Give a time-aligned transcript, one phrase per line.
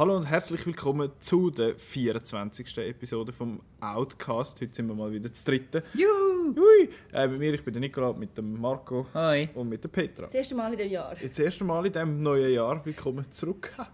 [0.00, 2.78] Hallo und herzlich willkommen zu der 24.
[2.78, 4.58] Episode vom Outcast.
[4.58, 5.82] Heute sind wir mal wieder zu dritten.
[5.92, 6.56] Juhu!
[6.56, 6.88] Hui!
[7.12, 9.50] Äh, mit mir, ich bin der Nikola, mit dem Marco Hi.
[9.52, 10.22] und mit der Petra.
[10.22, 11.14] Das erste Mal in diesem Jahr.
[11.14, 12.82] Das erste Mal in diesem neuen Jahr.
[12.82, 13.76] Willkommen zurück.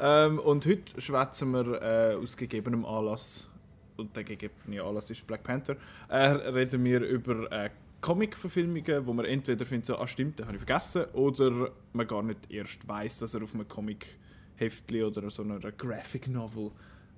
[0.00, 3.46] Ähm, und heute schwätzen wir äh, aus gegebenem Anlass,
[3.98, 5.76] und der gegebene Anlass ist Black Panther,
[6.08, 7.68] äh, reden wir über äh,
[8.00, 12.22] Comic-Verfilmungen, wo man entweder findet, so, ah stimmt, den habe ich vergessen, oder man gar
[12.22, 13.68] nicht erst weiß, dass er auf einem
[14.62, 16.70] Comic-Heftli oder so einer Graphic Novel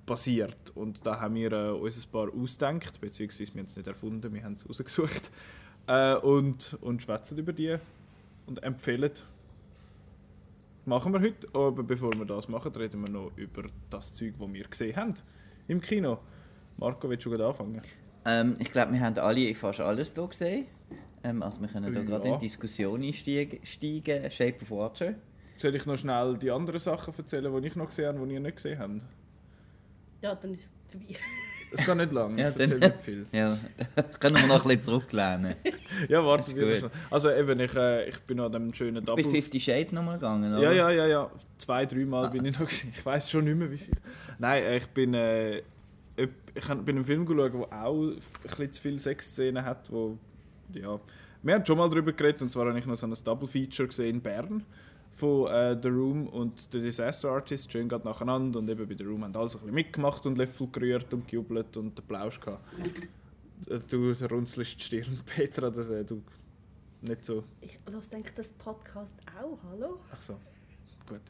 [0.05, 0.71] basiert.
[0.75, 4.33] Und da haben wir äh, uns ein paar ausgedacht, beziehungsweise wir haben es nicht erfunden,
[4.33, 5.31] wir haben es rausgesucht.
[5.87, 7.77] Äh, und, und schwätzen über die
[8.47, 9.11] und empfehlen
[10.85, 11.47] machen wir heute.
[11.53, 15.13] Aber bevor wir das machen, reden wir noch über das Zeug, das wir gesehen haben
[15.67, 16.17] im Kino.
[16.77, 17.83] Marco, willst du gerade anfangen?
[18.25, 20.65] Ähm, ich glaube, wir haben alle fast alles hier gesehen.
[21.23, 22.03] Ähm, also wir können da Ja.
[22.07, 23.59] gerade in die Diskussion einsteigen.
[23.63, 24.31] steigen.
[24.31, 25.13] Shape of Water.
[25.57, 28.39] Soll ich noch schnell die anderen Sachen erzählen, die ich noch gesehen habe, die ihr
[28.39, 29.05] nicht gesehen habt?
[30.21, 31.15] Ja, dann ist es vorbei.
[31.71, 33.25] Es geht nicht lang, Ja, ich erzähle nicht viel.
[33.31, 33.57] Ja,
[34.19, 35.55] können wir noch ein bisschen zurücklehnen.
[36.09, 36.89] Ja, warte, schnell.
[37.09, 39.41] Also eben, ich, äh, ich bin an dem schönen Du bist Double...
[39.41, 40.61] 50 Shades nochmal gegangen, oder?
[40.63, 41.31] Ja, ja, ja, ja.
[41.57, 42.29] Zwei, dreimal Ah.
[42.29, 42.91] bin ich noch gewesen.
[42.95, 43.93] Ich weiß schon nicht mehr, wie viel.
[44.39, 45.13] Nein, äh, ich bin...
[45.13, 45.61] Äh,
[46.17, 50.17] ich bin einen Film geschaut, der auch ein bisschen zu viele Sexszenen hat, wo...
[50.73, 50.99] Ja...
[51.43, 54.15] Wir haben schon mal darüber geredet, und zwar habe ich noch so ein Double-Feature gesehen
[54.15, 54.63] in Bern
[55.15, 58.59] von äh, The Room und The Disaster Artist, schön gerade nacheinander.
[58.59, 61.27] Und eben bei The Room haben alle so ein bisschen mitgemacht und Löffel gerührt und
[61.27, 62.63] gejubelt und Applaus gehabt.
[63.69, 66.21] Äh, Du runzelst die Stirn, Petra, dass äh, du
[67.01, 67.43] nicht so...
[67.61, 69.99] Ich los denke der Podcast auch, hallo?
[70.11, 70.33] Ach so,
[71.07, 71.21] gut.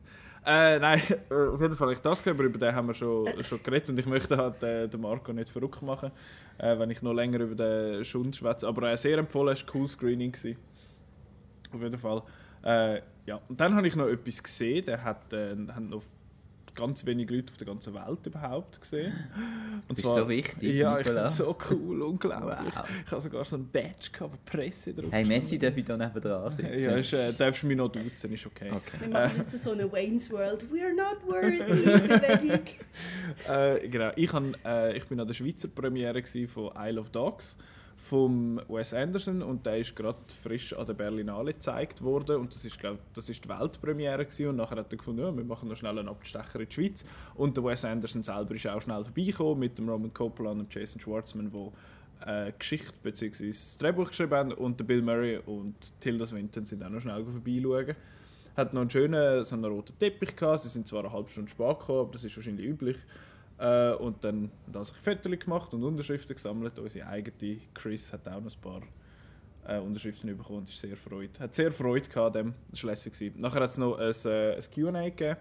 [0.45, 3.63] Äh, nein, auf jeden Fall, ich das gesehen, aber über den haben wir schon, schon
[3.63, 6.11] geredet und ich möchte halt äh, den Marco nicht verrückt machen,
[6.59, 8.67] äh, wenn ich noch länger über den Schund schwätze.
[8.67, 10.31] Aber äh, sehr empfohlen, es war ein cooles Screening.
[10.31, 10.58] Gewesen.
[11.73, 12.22] Auf jeden Fall.
[12.66, 13.39] Äh, ja.
[13.47, 16.03] Und dann habe ich noch etwas gesehen, der hat, äh, haben noch
[16.75, 19.13] ganz wenige Leute auf der ganzen Welt überhaupt gesehen.
[19.88, 21.27] Und Bist so wichtig, Ja, ich Nicola.
[21.30, 22.75] finde so cool, unglaublich.
[22.75, 22.85] Wow.
[23.05, 25.25] Ich habe sogar so ein Badge gehabt, wo Presse drauf Hey.
[25.25, 26.78] Messi darf ich da nebenan sitzen.
[26.78, 28.72] Ja, ist, äh, darfst du mich noch duzen, ist okay.
[28.72, 28.97] Okay.
[29.00, 32.59] Wir machen jetzt so eine Wayne's World We're not worthy.
[33.47, 34.12] Äh, genau.
[34.16, 37.56] Ich, han, äh, ich bin an der Schweizer Premiere gsi von Isle of Dogs
[38.05, 42.63] vom Wes Anderson und der ist gerade frisch an der Berlinale gezeigt worden und das
[42.63, 45.67] ist glaub, das ist die Weltpremiere gsi und nachher hat er gefunden, ja, wir machen
[45.67, 49.03] noch schnell einen Abstecher in die Schweiz und der Wes Anderson selber ist auch schnell
[49.03, 51.73] vorbeigekommen mit dem Roman Coppola und Jason Schwartzman, wo
[52.25, 53.47] äh, Geschichte bzw.
[53.47, 57.23] das Drehbuch geschrieben haben und der Bill Murray und Tilda Swinton sind auch noch schnell
[57.23, 57.95] vorbeischauen.
[58.55, 60.61] Hat noch einen schönen so einen roten Teppich gehabt.
[60.61, 62.97] Sie sind zwar eine halbe Stunde spät gekommen, aber das ist wahrscheinlich üblich.
[63.57, 66.77] Äh, und dann hat er sich Fotos gemacht und Unterschriften gesammelt.
[66.79, 68.81] Unsere eigene Chris hat auch noch ein paar
[69.67, 71.39] äh, Unterschriften bekommen und ist sehr freut.
[71.39, 72.53] Hat sehr Freude gehabt, dem.
[72.71, 73.13] Das war lässig.
[73.13, 73.39] gewesen.
[73.39, 75.38] Nachher hat es noch ein, äh, ein Q&A gegeben,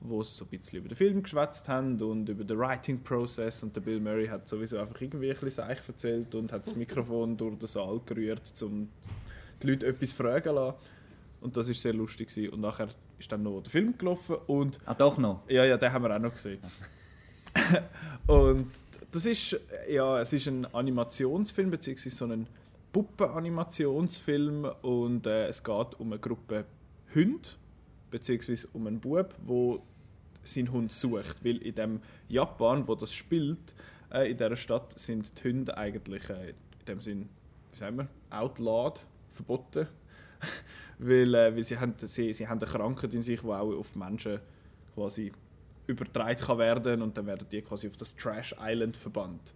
[0.00, 3.74] wo sie so ein bisschen über den Film geschwätzt haben und über den Writing-Prozess und
[3.74, 7.36] der Bill Murray hat sowieso einfach irgendwie ein bisschen Seich erzählt und hat das Mikrofon
[7.36, 8.90] durch den Saal gerührt, um
[9.62, 10.76] die Leute etwas fragen zu lassen.
[11.40, 12.28] Und das war sehr lustig.
[12.28, 12.52] Gewesen.
[12.52, 12.88] Und nachher
[13.18, 15.48] ist dann noch der Film gelaufen und Ah, doch noch.
[15.48, 16.58] ja, ja, den haben wir auch noch gesehen.
[18.26, 18.66] und
[19.10, 19.58] das ist,
[19.88, 22.46] ja, es ist ein Animationsfilm, beziehungsweise so ein
[22.92, 24.64] Puppenanimationsfilm.
[24.82, 26.64] Und äh, es geht um eine Gruppe
[27.14, 27.48] Hunde,
[28.10, 29.82] beziehungsweise um einen Bub, wo
[30.42, 33.74] seinen Hund sucht, weil in dem Japan, wo das spielt,
[34.12, 37.28] äh, in dieser Stadt sind die Hunde eigentlich äh, in dem Sinn,
[37.72, 39.86] wie sagen wir, outlawed, verboten,
[40.98, 43.96] weil, äh, weil sie, haben, sie, sie haben eine Krankheit in sich, die auch auf
[43.96, 44.40] Menschen
[44.94, 45.32] quasi
[45.86, 49.52] übertragen kann werden und dann werden die quasi auf das Trash Island verbannt.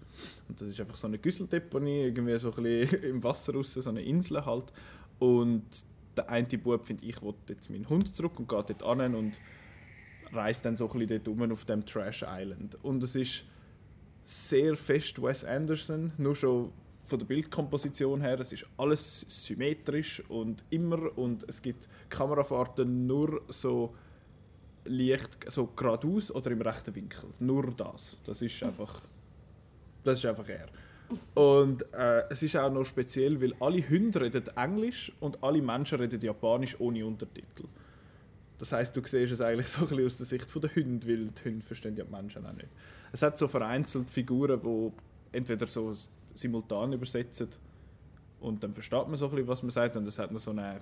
[0.49, 3.89] Und das ist einfach so eine Güsseldeponie, irgendwie so ein bisschen im Wasser raus, so
[3.89, 4.73] eine Insel halt.
[5.19, 5.65] Und
[6.17, 9.41] der eine Bub, finde ich, will jetzt meinen Hund zurück und geht dort an und
[10.33, 12.77] reist dann so ein bisschen dort rum auf dem Trash Island.
[12.83, 13.45] Und es ist
[14.25, 16.71] sehr fest Wes Anderson, nur schon
[17.07, 23.41] von der Bildkomposition her, es ist alles symmetrisch und immer und es gibt Kamerafahrten nur
[23.49, 23.95] so
[24.85, 27.31] leicht so geradeaus oder im rechten Winkel.
[27.41, 28.17] Nur das.
[28.25, 29.03] Das ist einfach
[30.05, 30.69] das ist einfach er.
[31.35, 35.99] Und äh, es ist auch noch speziell, weil alle Hunde reden Englisch und alle Menschen
[35.99, 37.65] reden Japanisch ohne Untertitel.
[38.59, 41.27] Das heißt, du siehst es eigentlich so ein bisschen aus der Sicht der Hunde, weil
[41.27, 42.69] die Hunde verstehen ja die Menschen auch nicht.
[43.13, 45.93] Es hat so vereinzelt Figuren, die entweder so
[46.35, 47.49] simultan übersetzen
[48.41, 49.97] und dann versteht man so ein bisschen, was man sagt.
[49.97, 50.81] Und es hat noch so eine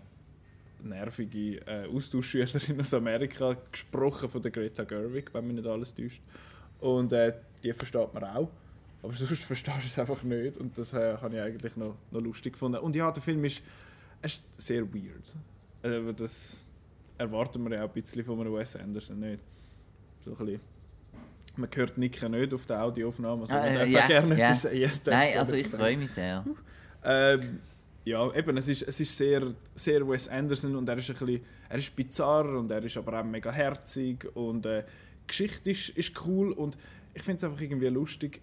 [0.82, 6.22] nervige äh, Austauschschülerin aus Amerika gesprochen von der Greta Gerwig, wenn mich nicht alles täuscht.
[6.80, 8.50] Und äh, die versteht man auch.
[9.02, 10.56] Aber sonst verstehst du es einfach nicht.
[10.58, 12.78] Und das äh, habe ich eigentlich noch, noch lustig gefunden.
[12.78, 13.62] Und ja, der Film ist,
[14.22, 15.34] ist sehr weird.
[15.82, 16.60] Aber das
[17.18, 19.42] erwarten wir ja auch ein bisschen von einem Wes Anderson nicht.
[20.24, 20.60] So ein bisschen.
[21.56, 24.90] Man hört Nicken nicht auf der Audioaufnahme, also Ah, man äh, darf ja, gerne sagen.
[25.06, 26.44] Nein, also ich freue mich sehr.
[27.02, 27.60] Ähm,
[28.06, 31.44] ja, eben, es ist, es ist sehr, sehr Wes Anderson und er ist ein bisschen,
[31.68, 34.84] er ist bizarr und er ist aber auch mega herzig und äh,
[35.24, 36.78] die Geschichte ist, ist cool und
[37.14, 38.40] ich finde es einfach irgendwie lustig,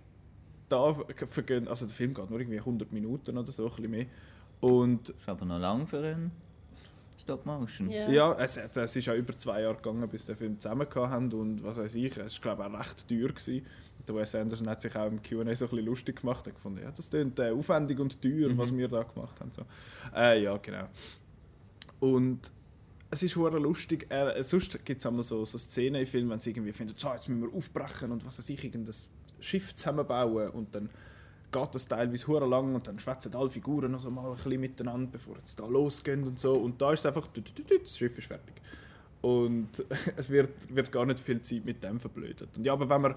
[0.68, 0.94] da
[1.30, 4.06] vergehen, also der Film geht nur irgendwie 100 Minuten oder so, ein bisschen mehr
[4.60, 6.32] und Ist aber noch lang für einen
[7.18, 7.90] Stop Motion.
[7.90, 8.10] Ja.
[8.10, 11.64] ja, es, es ist auch über zwei Jahre gegangen, bis der Film zusammen haben und
[11.64, 13.66] was weiß ich, es war glaube ich auch recht teuer gewesen.
[14.08, 16.46] Der Wes Anderson hat sich auch im Q&A so ein bisschen lustig gemacht.
[16.46, 19.52] Er hat gefunden, ja, das klingt äh, aufwendig und teuer, was wir da gemacht haben.
[19.52, 19.62] So.
[20.14, 20.90] Äh, ja, genau.
[22.02, 22.52] Und
[23.10, 24.08] es ist hure lustig.
[24.10, 27.14] Er, sonst gibt es immer so, so Szenen im Film, wenn sie irgendwie finden, so,
[27.14, 28.96] jetzt müssen wir aufbrechen und was weiß ich, irgendein
[29.40, 30.90] Schiff zusammenbauen und dann
[31.54, 34.60] geht das teilweise hure lang und dann schwätzen alle Figuren noch so mal ein bisschen
[34.60, 36.54] miteinander, bevor es da losgeht und so.
[36.54, 38.56] Und da ist es einfach, das Schiff ist fertig.
[39.22, 39.86] Und
[40.18, 42.58] es wird, wird gar nicht viel Zeit mit dem verblödet.
[42.58, 43.16] Und ja, aber wenn man,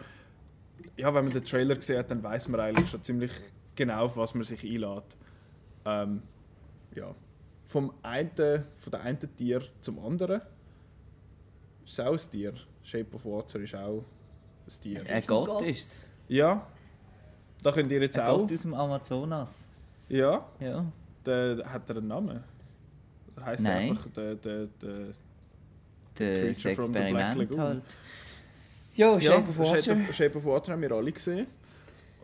[0.97, 3.33] ja, wenn man den Trailer gesehen hat, dann weiß man eigentlich schon ziemlich
[3.75, 5.17] genau, auf was man sich einlädt.
[5.85, 6.23] Ähm,
[6.95, 7.15] ja.
[7.67, 10.43] Vom einen, von der einen Tier zum anderen.
[11.85, 12.55] Ist auch ein Tier.
[12.83, 14.05] Shape of Water ist auch
[14.67, 15.03] ein Tier.
[15.09, 15.27] Ein.
[15.27, 16.09] Gott ist es.
[16.29, 16.67] Ja.
[17.67, 18.39] Da könnt ihr jetzt Ein auch.
[18.39, 19.69] Gott aus dem Amazonas.
[20.09, 20.47] Ja.
[20.61, 20.85] Ja.
[21.27, 22.45] Der, hat er einen Namen?
[23.35, 23.73] Oder heißt Nein.
[23.73, 24.69] er einfach der, der,
[26.17, 27.83] der Das Experiment halt.
[28.95, 29.83] Ja, Ja, Shape of Water.
[29.83, 31.49] Shape Shape of Water haben wir alle gesehen.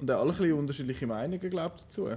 [0.01, 2.09] Und auch alle ein bisschen unterschiedliche Meinungen glaub, dazu.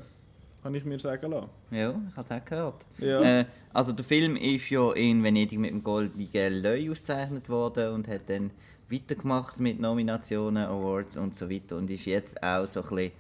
[0.62, 1.50] Kann ich mir sagen lassen.
[1.72, 2.86] Ja, ich habe es auch gehört.
[3.00, 3.39] Ja.
[3.39, 8.07] Äh, also der Film ist ja in Venedig mit dem Goldenen Löwe ausgezeichnet worden und
[8.07, 8.51] hat dann
[8.89, 13.11] weitergemacht mit Nominationen, Awards und so weiter und ist jetzt auch so ein bisschen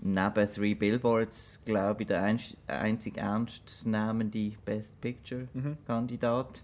[0.00, 5.48] neben Three Billboards, glaube ich, der einz- einzig ernstnehmende Best Picture
[5.86, 6.62] Kandidat,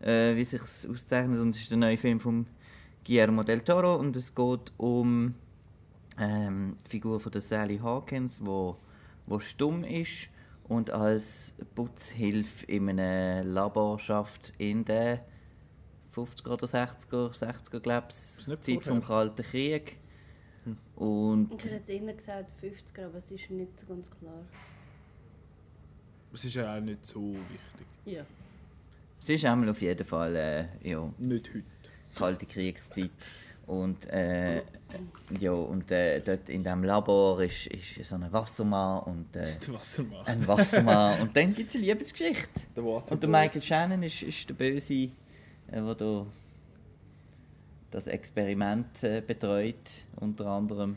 [0.00, 1.40] äh, wie sich auszeichnet.
[1.40, 2.46] Und es ist der neue Film von
[3.06, 5.34] Guillermo del Toro und es geht um
[6.18, 8.76] ähm, die Figur von der Sally Hawkins, wo,
[9.26, 10.28] wo stumm ist
[10.64, 15.20] und als Putzhilfe in einem Labor schafft in den
[16.14, 19.96] 50er oder 60er, 60er glaube ich, Zeit vom Kalten Krieg.
[20.96, 24.42] Und Ich hätte jetzt eher gesagt 50er, aber es ist nicht so ganz klar.
[26.32, 27.86] Es ist ja auch nicht so wichtig.
[28.06, 28.24] Ja.
[29.20, 31.64] es ist einmal auf jeden Fall äh, ja, Nicht heute.
[32.14, 33.10] kalte Kriegszeit.
[33.66, 34.62] Und, äh,
[35.38, 40.26] ja, und äh, dort in diesem Labor ist, ist so ein Wassermann und äh, Wassermann.
[40.26, 41.20] ein Wassermann.
[41.22, 42.60] und dann gibt es eine Liebesgeschichte.
[42.80, 45.10] Und der Michael Shannon ist, ist der Böse,
[45.72, 46.26] der da
[47.90, 50.96] das Experiment äh, betreut, unter anderem.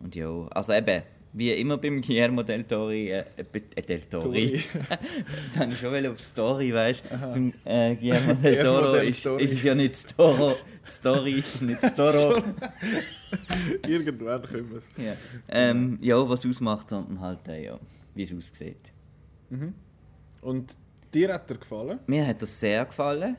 [0.00, 1.02] Und ja, also eben,
[1.32, 4.62] wie immer beim Guillermo del Tori, äh, äh, äh, del Tori.
[5.46, 7.18] Jetzt habe ich schon wieder auf Story, weißt du?
[7.18, 10.56] Beim äh, Guillermo del Toro ist, ist es ja nicht das Toro,
[10.86, 12.42] die Story, nicht das Toro.
[13.86, 14.88] Irgendwann kommen wir es.
[14.96, 15.12] ja.
[15.48, 17.80] Ähm, ja, was ausmacht, sondern halt, äh, ja,
[18.14, 18.92] wie es aussieht.
[20.42, 20.76] Und
[21.12, 22.00] dir hat er gefallen?
[22.06, 23.36] Mir hat das sehr gefallen.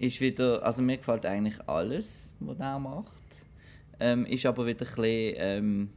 [0.00, 3.06] Ist wieder, also mir gefällt eigentlich alles, was er macht.
[4.00, 5.90] Ähm, ist aber wieder ein bisschen, ähm,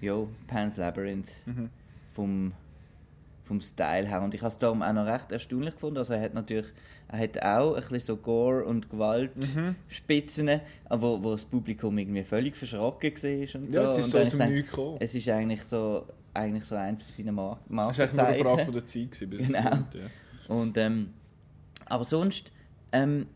[0.00, 0.16] ja,
[0.46, 1.28] Pan's Labyrinth
[2.14, 2.52] vom,
[3.44, 4.22] vom Style her.
[4.22, 5.98] Und ich habe es darum auch noch recht erstaunlich gefunden.
[5.98, 6.66] Also er hat natürlich,
[7.08, 12.56] er hat auch ein bisschen so Gore- und Gewaltspitzen, aber wo das Publikum irgendwie völlig
[12.56, 13.78] verschrocken war und so.
[13.78, 14.96] Ja, es ist und so aus dem gekommen.
[15.00, 18.38] Es ist eigentlich so, eigentlich so eins von seinen Mark Das war eigentlich nur eine
[18.38, 19.68] Frage von der Zeit, bis es Genau.
[19.68, 20.00] kommt, ja.
[20.54, 21.10] Und, ähm,
[21.86, 22.50] aber sonst,
[22.92, 23.26] ähm,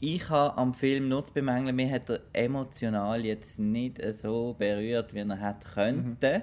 [0.00, 5.14] ich habe am Film nur zu bemängeln, mir hat er emotional jetzt nicht so berührt,
[5.14, 6.42] wie er hätte könnte.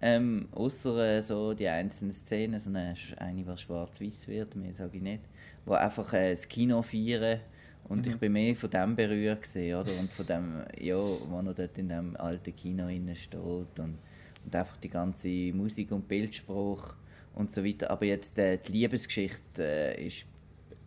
[0.00, 4.96] Ähm, Außer äh, so die einzelnen Szenen, so eine, eine die schwarz-weiß wird, mehr sage
[4.96, 5.22] ich nicht,
[5.64, 7.40] wo einfach äh, das Kino feiern
[7.88, 9.98] und ich bin mehr von dem berührt gewesen, oder?
[9.98, 13.98] Und von dem, ja, wo er dort in dem alten Kino steht und,
[14.44, 16.94] und einfach die ganze Musik und Bildspruch
[17.34, 17.90] und so weiter.
[17.90, 20.24] Aber jetzt äh, die Liebesgeschichte äh, ist,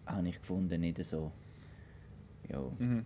[0.07, 1.31] habe ich gefunden, nicht so,
[2.49, 2.61] ja,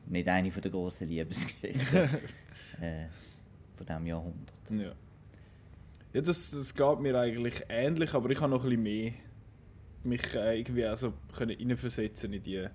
[0.05, 1.97] nicht eine der grossen Liebesgeschichten
[2.81, 3.07] äh,
[3.75, 4.69] von diesem Jahrhundert.
[4.69, 4.93] Ja.
[6.13, 9.13] Ja, das, das geht mir eigentlich ähnlich, aber ich habe noch ein bisschen mehr
[10.03, 12.65] mich äh, irgendwie also können reinversetzen in die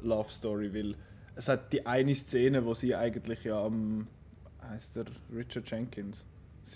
[0.00, 0.96] Love Story, weil
[1.34, 4.08] es hat die eine Szene, wo sie eigentlich ja am
[4.62, 6.24] heißt der Richard Jenkins,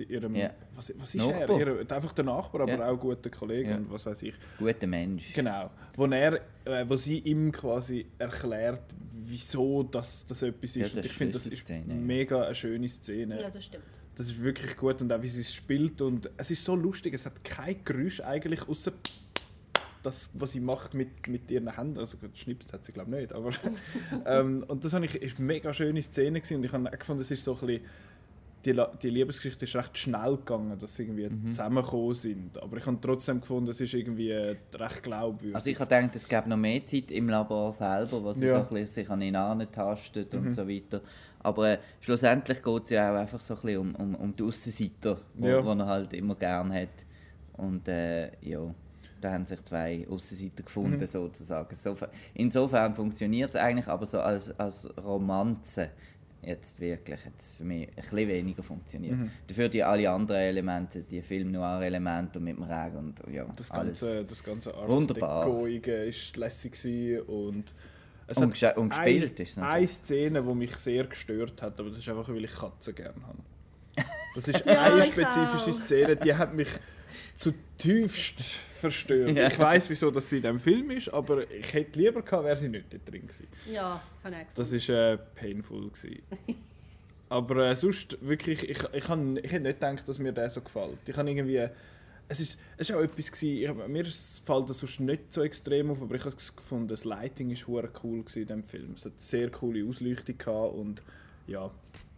[0.09, 0.51] ihrem Ja.
[0.75, 1.61] was, was ist Nachbar.
[1.61, 1.81] er?
[1.81, 2.89] Ihr, einfach der Nachbar, aber Ja.
[2.91, 3.77] auch guter Kollege Ja.
[3.77, 4.35] und was weiß ich.
[4.59, 5.33] Guter Mensch.
[5.33, 5.71] Genau.
[5.95, 10.77] Wo, er, äh, wo sie ihm quasi erklärt, wieso das, das etwas ist.
[10.77, 11.77] Ja, das und ich finde, das ist ja.
[11.87, 13.41] mega eine schöne Szene.
[13.41, 13.85] Ja, das stimmt.
[14.15, 17.13] Das ist wirklich gut und auch wie sie es spielt und es ist so lustig,
[17.15, 18.93] es hat kein Geräusch eigentlich, außer
[20.03, 21.99] das, was sie macht mit, mit ihren Händen.
[21.99, 23.51] Also geschnipst hat sie glaube ich nicht, aber
[24.27, 26.57] ähm, und das habe ich, ist eine mega schöne Szene gewesen.
[26.59, 27.85] und ich habe auch gefunden, es ist so ein bisschen,
[28.67, 31.53] die, die Liebesgeschichte ist recht schnell gegangen, dass sie irgendwie Mhm.
[31.53, 32.63] zusammengekommen sind.
[32.63, 35.55] Aber ich habe trotzdem gefunden, es ist irgendwie recht glaubwürdig.
[35.55, 38.55] Also ich habe gedacht, es gäbe noch mehr Zeit im Labor selber, wo sie Ja.
[38.65, 40.51] so ein bisschen sich an ihn antastet und Mhm.
[40.53, 41.01] so weiter.
[41.41, 44.43] Aber äh, schlussendlich geht es ja auch einfach so ein bisschen um, um, um die
[44.43, 45.61] Aussenseiter, die Ja.
[45.61, 47.07] er halt immer gern hat.
[47.57, 48.75] Und äh, ja,
[49.21, 51.07] da haben sich zwei Aussenseiter gefunden Mhm.
[51.07, 51.75] sozusagen.
[52.35, 55.91] Insofern funktioniert es eigentlich, aber so als, als Romanze
[56.47, 59.17] jetzt wirklich hat es für mich ein bisschen weniger funktioniert.
[59.17, 59.31] Mhm.
[59.47, 64.01] Dafür die alle anderen Elemente, die Film-Noir-Elemente und mit dem Regen und ja, das alles.
[64.01, 65.45] ganze, das ganze Art Wunderbar.
[65.45, 66.75] Decoige ist lässig
[67.29, 67.75] und
[68.29, 69.87] es Und hat und gespielt ein, ist es eine.
[69.87, 73.39] Szene, die mich sehr gestört hat, aber das ist einfach, weil ich Katzen gerne habe.
[74.35, 75.85] Das ist Ja, eine spezifische auch.
[75.87, 76.69] Szene, die hat mich
[77.35, 79.37] zutiefst verstört.
[79.37, 79.49] Ja.
[79.49, 82.57] Ich weiß, wieso dass sie in diesem Film ist, aber ich hätte lieber gehabt, wäre
[82.57, 83.49] sie nicht dort drin gewesen.
[83.73, 86.23] Ja, kann ich Das ist äh, painful gewesen.
[87.29, 90.61] Aber äh, sonst wirklich, ich, ich, han, ich hätte nicht gedacht, dass mir der so
[90.61, 91.09] gefällt.
[91.09, 91.69] Ich habe irgendwie,
[92.29, 95.91] es ist, es ist auch etwas gewesen, ich, mir fällt das sonst nicht so extrem
[95.91, 98.93] auf, aber ich habe gefunden, das Lighting ist hure cool gewesen in dem Film.
[98.95, 101.03] Es hat sehr coole Ausleuchtung gehabt und
[101.49, 101.71] ja,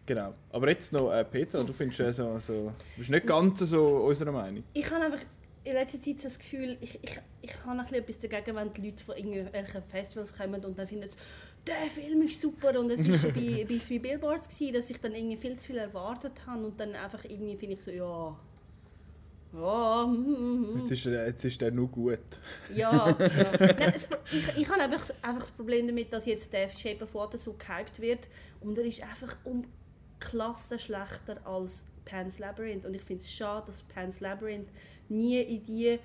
[0.08, 0.34] genau.
[0.50, 3.84] Aber jetzt noch äh, Petra, du findest äh, so, so, du bist nicht ganz so
[3.98, 4.64] unserer Meinung.
[4.72, 5.20] Ich habe einfach
[5.64, 8.72] in letzter Zeit so das Gefühl, ich, ich, ich habe ein bisschen etwas dagegen, wenn
[8.72, 11.08] die Leute von irgendwelchen Festivals kommen und dann finden,
[11.66, 14.98] der Film ist super und es war schon bei, bei Three Billboards, gewesen, dass ich
[15.00, 18.36] dann irgendwie viel zu viel erwartet habe und dann einfach irgendwie finde ich so, ja,
[19.52, 22.18] ja, mm, Jetzt ist, er- jetzt ist der nur gut.
[22.74, 23.08] ja.
[23.08, 23.16] ja.
[23.60, 27.14] Nein, es, ich, ich habe einfach, einfach das Problem damit, dass jetzt der Shape of
[27.14, 28.28] Water so gehypt wird
[28.60, 29.64] und er ist einfach um
[30.20, 34.68] Klasse schlechter als Pan's Labyrinth und ich finde es schade, dass Pan's Labyrinth
[35.08, 35.98] nie in die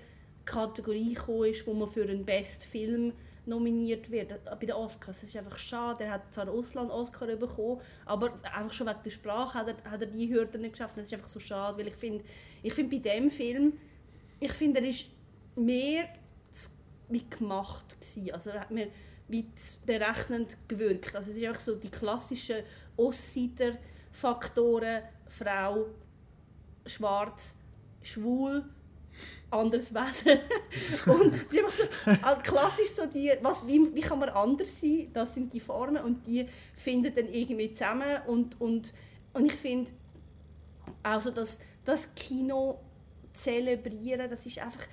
[0.46, 3.14] Kategorie gekommen ist, wo man für einen Best Film
[3.46, 5.18] nominiert wird bei den Oscars.
[5.18, 6.06] Es ist einfach schade.
[6.06, 10.02] Er hat zwar Ausland Oscar bekommen, aber einfach schon wegen der Sprache hat er, hat
[10.02, 10.98] er die Hürde nicht geschafft.
[10.98, 12.24] Das ist einfach so schade, weil ich finde,
[12.62, 13.74] ich finde bei dem Film,
[14.40, 15.08] ich finde, er ist
[15.56, 16.06] mehr
[17.10, 18.32] wie gemacht gewesen.
[18.34, 18.88] Also er hat mir
[19.28, 19.46] wie
[19.86, 21.16] berechnend gewirkt.
[21.16, 22.64] Also es ist einfach so die klassischen
[24.14, 25.86] Ostseiter-Faktoren, Frau,
[26.86, 27.56] schwarz,
[28.02, 28.64] schwul,
[29.50, 30.40] anderes Wesen.
[31.06, 31.84] und es einfach so
[32.28, 36.04] all- klassisch so die, was, wie, wie kann man anders sein, das sind die Formen
[36.04, 38.94] und die finden dann irgendwie zusammen und, und,
[39.34, 39.92] und ich finde
[41.02, 42.80] also das, das Kino
[43.34, 44.86] zelebrieren, das ist einfach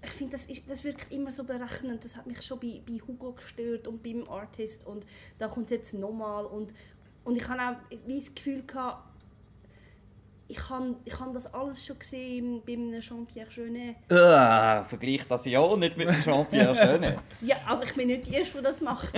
[0.00, 2.04] ich finde, das, ist- das wirkt immer so berechnend.
[2.04, 4.86] Das hat mich schon bei, bei Hugo gestört und beim Artist.
[4.86, 5.04] Und
[5.40, 6.46] da kommt es jetzt nochmal.
[6.46, 6.72] Und,
[7.28, 9.04] und ich habe auch wie das Gefühl gehabt,
[10.50, 13.96] ich habe ich das alles schon gesehen bei einem Jean-Pierre Jeunet.
[14.10, 17.18] Ah, vergleich das ja nicht mit dem Jean-Pierre Jeunet.
[17.42, 19.12] Ja, aber ich bin nicht die Erste, die das macht.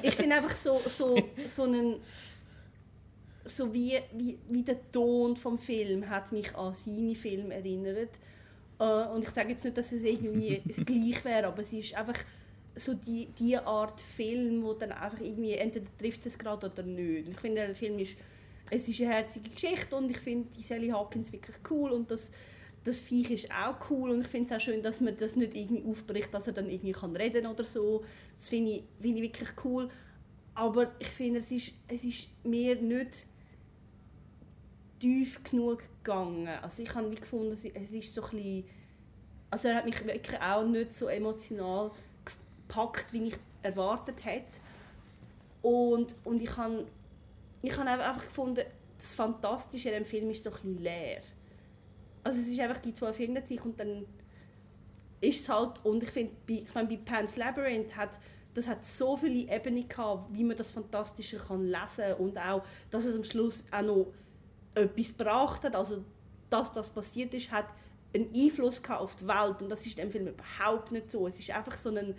[0.00, 1.20] ich finde einfach so, so,
[1.52, 1.96] so einen
[3.44, 8.10] so wie, wie, wie der Ton vom Film hat mich an seine Filme erinnert.
[8.78, 11.96] Äh, und ich sage jetzt nicht, dass es irgendwie das gleich wäre, aber es ist
[11.96, 12.18] einfach
[12.76, 17.28] so die, die Art Film, wo dann einfach irgendwie entweder trifft es gerade oder nicht.
[17.28, 18.16] Ich finde, der Film ist
[18.70, 22.30] es ist eine herzige Geschichte und ich finde die Sally Hawkins wirklich cool und das
[22.86, 25.56] das Viech ist auch cool und ich finde es auch schön, dass man das nicht
[25.56, 28.04] irgendwie aufbricht, dass er dann irgendwie kann reden oder so.
[28.36, 29.88] Das finde ich, finde ich wirklich cool.
[30.54, 33.26] Aber ich finde, es ist, es ist mir nicht
[35.00, 36.46] tief genug gegangen.
[36.62, 38.64] Also ich habe gefunden, es ist so ein bisschen,
[39.50, 41.90] also er hat mich wirklich auch nicht so emotional
[42.66, 44.60] gepackt, wie ich erwartet hätte.
[45.62, 46.86] Und, und ich habe
[47.62, 48.64] ich habe einfach gefunden,
[48.96, 51.22] das Fantastische in dem Film ist so ein bisschen leer.
[52.22, 54.04] Also es ist einfach, die zwei finden sich und dann
[55.20, 58.18] ist es halt, und ich finde, bei, ich meine, bei Pan's Labyrinth hat
[58.56, 63.04] das hat so viele Ebenen gehabt, wie man das Fantastische kann lesen und auch, dass
[63.04, 64.06] es am Schluss auch noch
[64.74, 66.02] etwas gebracht hat, also
[66.48, 67.66] dass das passiert ist, hat
[68.14, 71.26] einen Einfluss gehabt auf die Welt und das ist im Film überhaupt nicht so.
[71.26, 72.14] Es ist einfach so ein,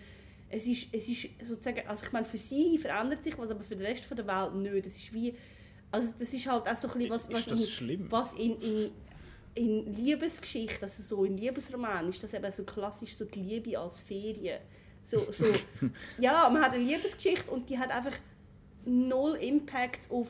[0.50, 3.76] es ist, es ist sozusagen, also ich meine, für sie verändert sich was, aber für
[3.76, 4.86] den Rest von der Welt nicht.
[4.86, 5.36] Das ist wie,
[5.92, 8.08] also das ist halt auch so ein bisschen was, was in, schlimm?
[8.10, 8.92] was in, in,
[9.56, 14.00] in Liebesgeschichte, also so in Liebesroman, ist das eben so klassisch so die Liebe als
[14.00, 14.60] Ferien.
[15.04, 15.46] So, so,
[16.18, 18.18] ja, man hat eine Liebesgeschichte und die hat einfach
[18.86, 20.28] null Impact auf,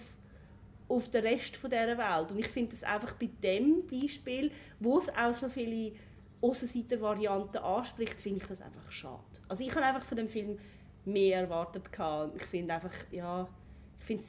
[0.88, 2.32] auf den Rest von dieser Welt.
[2.32, 5.94] Und ich finde das einfach bei dem Beispiel, wo es auch so viele
[6.42, 9.22] Aussenseiter-Varianten anspricht, finde ich das einfach schade.
[9.48, 10.58] Also ich habe einfach von dem Film
[11.06, 12.36] mehr erwartet gehabt.
[12.36, 13.48] Ich finde einfach, ja,
[14.00, 14.24] ich finde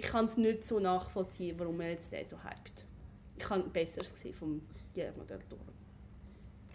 [0.00, 2.86] ich kann es nicht so nachvollziehen, warum er jetzt den so hypt.
[3.36, 4.62] Ich habe Besseres gesehen vom
[4.94, 5.60] Guillermo del Toro.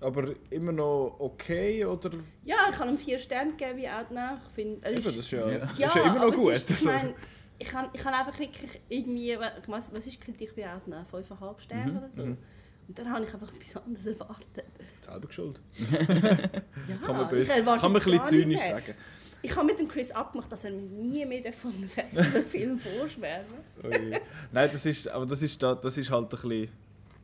[0.02, 2.12] Aber immer noch okay, oder?
[2.44, 4.40] Ja, ich kann ihm vier Sterne geben, wie Outnow.
[4.48, 5.58] Ich finde, er Eben, ist, das ist ja, Ja.
[5.60, 6.52] das ist ja immer noch gut.
[6.54, 7.16] Ist, ich Also, meine,
[7.58, 11.06] ich kann, ich kann einfach wirklich irgendwie, ich weiss, was ist die Kritik bei Outnow?
[11.10, 12.38] 5,5 Sterne Mhm, oder so.
[12.88, 14.66] Und dann habe ich einfach etwas anderes erwartet.
[15.02, 15.60] selber geschuld.
[16.88, 18.94] Ja, Kann man, böse, kann man ein bisschen zynisch sagen.
[19.42, 22.78] Ich habe mit dem Chris abgemacht, dass er mir nie mehr von einem festen Film
[22.80, 24.12] vorschwärmen Ui.
[24.52, 26.70] Nein, das ist, aber das ist, da, das ist halt ein bisschen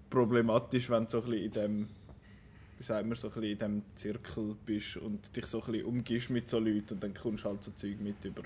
[0.09, 1.87] problematisch, wenn du so ein bisschen in dem,
[2.77, 5.85] wie sagt man, so ein bisschen in dem Zirkel bist und dich so ein bisschen
[5.85, 8.43] umgibst mit so Leuten und dann kommst du halt so Zeug mit über.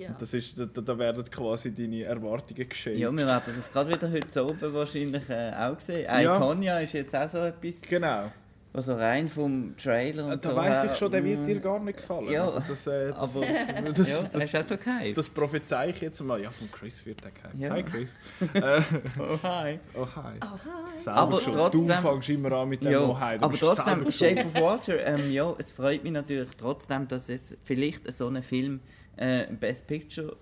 [0.00, 0.16] Ja.
[0.18, 2.98] Das ist, da, da werden quasi deine Erwartungen geschehen.
[2.98, 6.06] Ja, wir werden das gerade wieder heute oben wahrscheinlich äh, auch sehen.
[6.08, 6.36] Äh, Ja.
[6.36, 8.32] Tonya ist jetzt auch so etwas, Genau.
[8.72, 11.44] was so rein vom Trailer und Da so weiss her- ich schon, der wird Mm,
[11.44, 12.30] dir gar nicht gefallen.
[12.30, 15.18] Ja, das, äh, das, aber- das, das, Ja, das, so gehypt?
[15.18, 16.40] das prophezei ich jetzt mal.
[16.40, 17.58] Ja, von Chris wird der gehypt.
[17.60, 17.70] Ja.
[17.70, 18.14] Hi Chris.
[18.54, 18.80] äh,
[19.18, 19.78] Oh, hi.
[19.94, 20.38] oh hi.
[20.40, 20.98] Oh, hi.
[20.98, 21.56] Selber Aber schuld.
[21.56, 23.36] trotzdem- Du fängst immer an mit dem Ja, Oh hi.
[23.38, 24.10] Du aber trotzdem.
[24.10, 28.42] Shape of Water, ähm, ja, es freut mich natürlich trotzdem, dass jetzt vielleicht so ein
[28.42, 28.80] Film
[29.20, 30.34] äh, Best Picture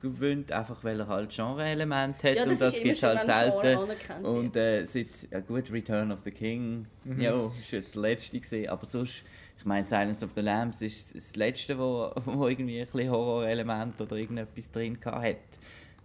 [0.00, 4.24] gewinnt, einfach weil er halt Genre-Element hat Ja, das und das gibt es halt selten.
[4.24, 7.20] Und äh, seit, ja gut, Return of the King, Mhm.
[7.20, 9.22] ja, ist jetzt der letzte gesehen, aber sonst,
[9.58, 14.00] ich meine, Silence of the Lambs ist das letzte, wo, wo irgendwie ein bisschen Horrorelement
[14.00, 15.36] oder irgendetwas drin hat.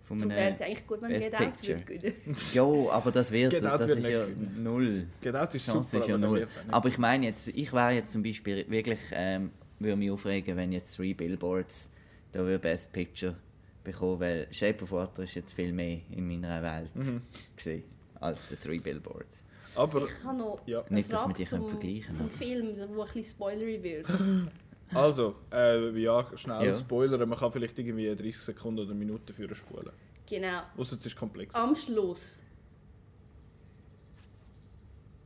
[0.04, 1.88] Von Darum wäre es eigentlich gut, wenn Best Get Out Picture.
[1.88, 2.14] würde
[2.54, 4.26] ja, aber das wird, Get Out das wird ist nicht ja
[4.62, 5.06] null.
[5.22, 6.48] Genau, das ist Die Chance super, ist ja aber null.
[6.72, 10.72] Aber ich meine jetzt, ich wäre jetzt zum Beispiel wirklich, ähm, würde mich aufregen, wenn
[10.74, 11.90] jetzt Three Billboards
[12.38, 13.36] da würde Best Picture
[13.84, 17.22] bekommen, weil Shape of Water ist jetzt viel mehr in meiner Welt Mhm.
[17.56, 17.84] gesehen
[18.20, 19.44] als die Three Billboards.
[19.76, 20.82] Aber Ich habe noch Ja.
[20.84, 23.82] eine Nicht, dass wir die zum, können vergleichen zum aber- Film, der ein bisschen spoilery
[23.84, 24.08] wird.
[24.94, 26.74] Also, äh, ja, schnell Ja.
[26.74, 27.26] Spoiler.
[27.26, 29.90] Man kann vielleicht irgendwie 30 Sekunden oder Minuten für spulen.
[30.30, 30.62] Genau.
[30.78, 31.54] Außer es ist komplex.
[31.56, 32.40] Am Schluss.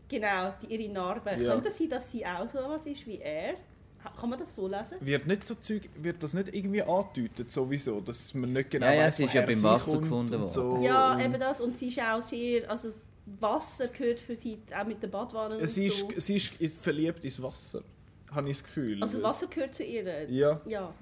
[0.09, 1.31] Genau, die, ihre Narbe.
[1.39, 1.51] Ja.
[1.53, 3.53] Könnte es sein, dass sie auch so was ist wie er?
[4.19, 4.97] Kann man das so lesen?
[4.99, 8.01] Wird, nicht so Zeug, wird das nicht irgendwie angedeutet, sowieso?
[8.01, 10.49] Dass man nicht genau Ja, ja, weiss, sie ist ja beim Wasser gefunden und worden.
[10.49, 10.81] So.
[10.83, 11.61] Ja, und eben das.
[11.61, 12.69] Und sie ist auch sehr.
[12.69, 12.89] Also,
[13.39, 16.09] Wasser gehört für sie auch mit den Badwannen und Sie ist, so.
[16.17, 17.83] sie ist verliebt ins Wasser,
[18.31, 19.01] habe ich das Gefühl.
[19.01, 20.29] Also, Wasser gehört zu ihr.
[20.29, 20.93] Ja, Ja.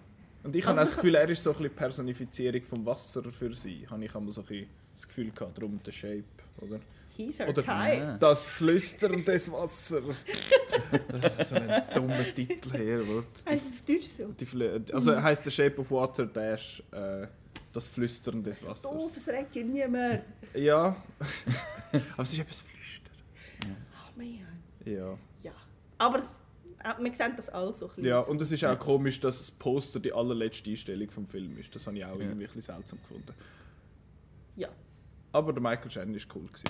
[0.43, 3.24] und ich Also habe auch das Gefühl, er ist so ein bisschen Personifizierung vom Wasser
[3.32, 3.88] für sie.
[3.89, 6.24] Habe ich einmal so ein bisschen das Gefühl gehabt, darum der Shape,
[6.62, 6.80] oder?
[7.19, 7.97] He's her Oder- type.
[7.97, 8.17] Ja.
[8.17, 10.25] Das Flüstern des Wassers.
[11.21, 13.05] Das ist so ein dummer Titel hier.
[13.05, 14.27] Wo Heißt es auf Deutsch so?
[14.86, 17.27] die also heißt der Shape of Water Dash äh,
[17.73, 18.84] das Flüstern des Wassers.
[18.84, 20.21] doof, es redet ja niemand.
[20.53, 20.95] Ja,
[22.13, 23.13] aber es ist etwas Flüstern.
[23.65, 24.39] Oh man.
[24.86, 25.17] Ja.
[25.43, 25.51] Ja.
[25.97, 28.05] Aber äh, wir sehen das alles so ein bisschen.
[28.05, 31.75] ja, und es ist auch komisch, dass das Poster die allerletzte Einstellung vom Film ist.
[31.75, 32.21] Das habe ich auch Ja.
[32.21, 33.34] irgendwie ein bisschen seltsam gefunden.
[34.55, 34.69] Ja.
[35.34, 36.69] Aber der Michael Shannon ist cool gewesen.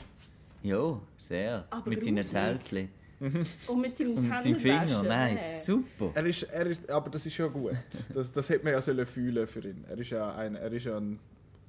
[0.64, 1.66] Ja, sehr.
[1.70, 2.24] Aber Mit seinen.
[2.24, 2.90] Zeltchen.
[3.20, 4.80] Und mit seinem Und mit seinen Fingern.
[4.88, 6.12] Händewaschen, Nein, super.
[6.14, 7.74] Er ist, er ist, aber das ist ja gut.
[8.14, 9.84] Das, das hätte man ja sollen fühlen für ihn.
[9.90, 11.20] Er ist ja ein, er ist ja ein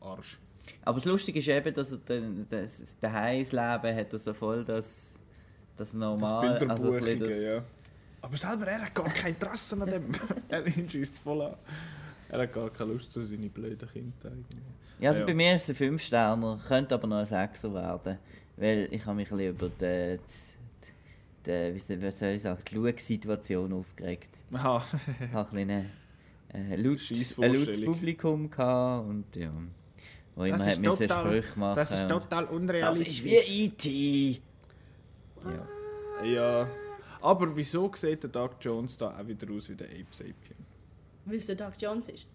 [0.01, 0.39] Arsch.
[0.85, 4.65] Aber das Lustige ist eben, dass er den, das, das Leben hat er so voll
[4.65, 5.19] das,
[5.77, 7.63] das normal, das also ein bisschen Bilderbuchige, ja.
[8.23, 10.05] Aber selber, er hat gar kein Interesse an dem.
[10.49, 11.55] er schießt voll an.
[12.29, 14.59] Er hat gar keine Lust zu seine blöden Kinder eigentlich.
[15.01, 15.27] Ja, also Ja.
[15.27, 18.19] bei mir ist es ein 5 Sterner, könnte aber noch ein 6er werden.
[18.61, 20.19] Weil ich habe mich ein bisschen über die,
[21.47, 24.29] die, die wie soll- ich sagen, die Schau-Situation aufgeregt.
[24.53, 24.85] Aha.
[25.21, 25.91] Ich hatte ein, bisschen,
[26.53, 29.51] äh, lautes Publikum gehabt und ja,
[30.35, 31.75] wo immer Das hat ist müssen total- Sprüche machen.
[31.77, 33.09] Das ist total das unrealistisch.
[33.09, 34.41] ist wie E.T.
[35.45, 36.25] Ja.
[36.27, 36.69] Ja.
[37.23, 40.35] Aber wieso sieht der Doug Jones da auch wieder aus wie der Ape Sapien?
[41.25, 42.27] Weil es der Doug Jones ist.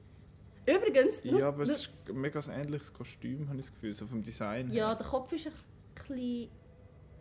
[0.68, 4.24] Übrigens, Ja, aber es ist ein mega ähnliches Kostüm, habe ich das Gefühl, so vom
[4.24, 4.68] Design.
[4.72, 4.76] her.
[4.78, 5.54] ja, der Kopf ist ein
[5.96, 6.50] bisschen...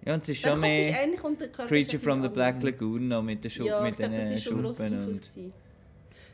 [0.04, 2.62] ja, und es ist Der schon mehr der ist Creature from the Black.
[2.62, 4.88] Lagoon noch mit den Schu Ja, mit ich glaube, das den ist schon ein grosser
[4.88, 5.36] Schuppen Einfluss.
[5.36, 5.52] und...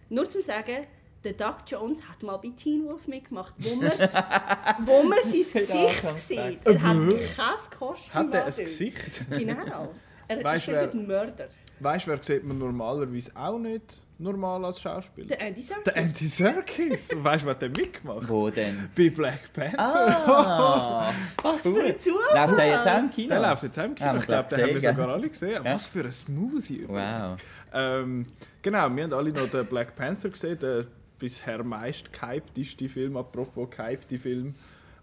[0.08, 0.86] Nur zum sagen,
[1.22, 3.90] der Doug Jones hat mal bei Teen Wolf mitgemacht, wo man,
[4.86, 6.66] wo man sein Gesicht sieht.
[6.66, 6.96] Er hat
[7.36, 8.50] kein Kostüm Hat er ein.
[8.50, 9.22] Gesicht?
[9.30, 9.94] Genau.
[10.28, 11.48] Er Weißt ist dort ein Mörder.
[11.80, 15.28] Weißt du, wer sieht man normalerweise auch nicht normal als Schauspieler?
[15.28, 15.84] Der Andy Serkis.
[15.84, 17.08] Der Andy Serkis.
[17.14, 18.88] Weißt du, was der mitgemacht Wo denn?
[18.96, 19.78] Bei Black Panther.
[19.78, 21.12] Ah!
[21.42, 21.76] Was Cool.
[21.80, 22.46] für ein Zufall!
[22.46, 23.28] Läuft der jetzt auch im Kino?
[23.28, 24.08] Der läuft jetzt auch im Kino.
[24.08, 25.64] Haben wir Ich glaube, den haben wir sogar alle gesehen.
[25.64, 25.74] Ja.
[25.74, 26.84] Was für ein Smoothie.
[26.88, 27.36] Wow.
[27.72, 28.26] Ähm,
[28.62, 30.86] genau, wir haben alle noch den Black Panther gesehen, der
[31.18, 34.54] bisher meist gehypteste Film, apropos gehypte Film.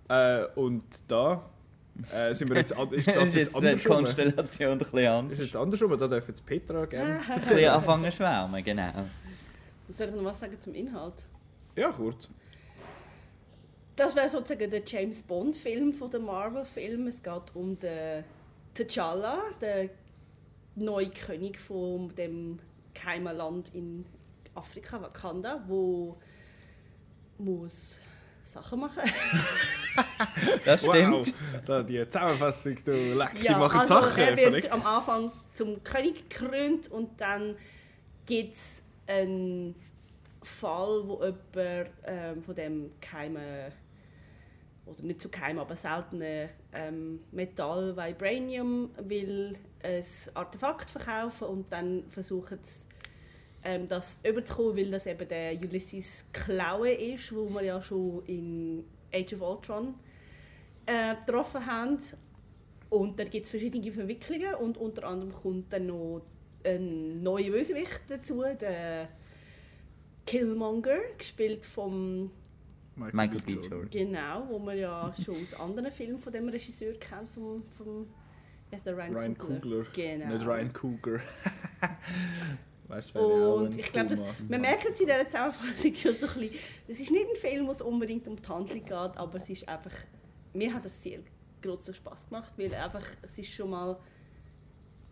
[0.09, 1.41] Äh, und da
[2.13, 3.95] äh, sind wir jetzt, an- ist Das ist jetzt jetzt die andersrum.
[3.97, 5.39] Konstellation ein bisschen Ist anders.
[5.39, 7.19] jetzt andersrum, da darf jetzt Petra gerne.
[7.29, 8.91] Ein bisschen anfangen zu schwärmen, genau.
[9.89, 11.25] Soll ich noch was sagen zum Inhalt?
[11.75, 12.29] Ja, kurz.
[13.95, 17.07] Das wäre sozusagen der James Bond-Film von den Marvel-Filmen.
[17.07, 18.23] Es geht um den
[18.75, 19.89] T'Challa, den
[20.75, 22.59] neue König von dem
[22.93, 24.05] geheimen Land in
[24.53, 26.15] Afrika, Wakanda, wo
[27.39, 27.99] muss
[28.57, 29.01] Sachen machen.
[30.63, 31.27] Das stimmt.
[31.27, 34.21] Wow, da die Zusammenfassung, du leck, die ja, machen also Sachen.
[34.21, 37.55] er wird am Anfang zum König gekrönt und dann
[38.27, 39.73] gibt es einen
[40.43, 43.71] Fall, wo jemand ähm, von dem geheimen
[44.85, 52.03] oder nicht so geheim, aber seltenen ähm, Metall Vibranium will ein Artefakt verkaufen und dann
[52.09, 52.85] versuchen sie
[53.63, 58.83] ähm, das überzukommen, weil das eben der Ulysses Klaue ist, wo wir ja schon in
[59.13, 59.95] Age of Ultron
[60.85, 61.99] äh, getroffen haben.
[62.89, 66.21] Und dann gibt es verschiedene Verwicklungen und unter anderem kommt dann noch
[66.63, 69.09] ein neuer Bösewicht dazu, der
[70.25, 72.31] Killmonger, gespielt vom
[72.95, 73.53] Michael B.
[73.53, 73.89] Jordan.
[73.89, 78.07] Genau, wo man ja schon aus anderen Filmen von dem Regisseur kennt, vom, vom
[78.71, 79.85] heißt der Ryan, Ryan Coogler.
[79.93, 80.27] Genau.
[80.27, 81.19] Nicht Ryan Cougar.
[82.87, 86.99] weißt Und ich glaube, man merkt es in dieser Zusammenfassung schon so ein bisschen, es
[86.99, 89.91] ist nicht ein Film, wo es unbedingt um die Handlung geht, aber es ist einfach,
[90.53, 91.19] mir hat es sehr
[91.61, 93.97] großen Spaß gemacht, weil einfach, es ist schon mal,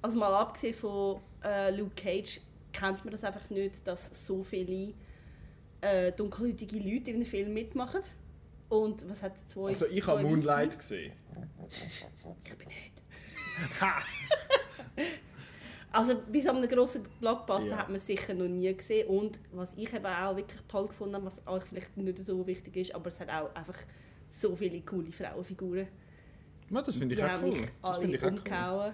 [0.02, 2.40] also mal abgesehen von äh, Luke Cage,
[2.72, 4.94] kennt man das einfach nicht, dass so viele
[5.82, 8.02] äh, dunkelhäutige Leute in einem Film mitmachen.
[8.68, 9.70] Und was hat zwei...
[9.70, 10.24] Also ich habe?
[10.24, 11.14] Moonlight gesehen.
[12.44, 13.02] Ich bin nicht.
[13.80, 14.00] Ha!
[15.96, 17.78] Also bei so einem grossen Blockbuster Ja.
[17.78, 19.08] hat man es sicher noch nie gesehen.
[19.08, 22.76] Und was ich eben auch wirklich toll gefunden habe, was euch vielleicht nicht so wichtig
[22.76, 23.78] ist, aber es hat auch einfach
[24.28, 25.88] so viele coole Frauenfiguren.
[26.70, 27.50] Ja, das finde ich auch cool.
[27.50, 28.94] mich Das finde ich auch cool.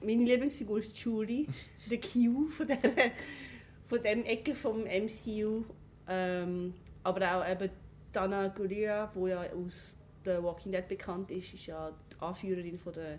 [0.00, 1.48] Meine Lieblingsfigur ist Shuri,
[1.90, 2.78] der Q von, der,
[3.88, 5.64] von dem Ecke vom MCU.
[6.06, 7.68] Ähm, aber auch eben
[8.12, 12.92] Dana Gurira, die ja aus The Walking Dead bekannt ist, ist ja die Anführerin von
[12.92, 13.18] der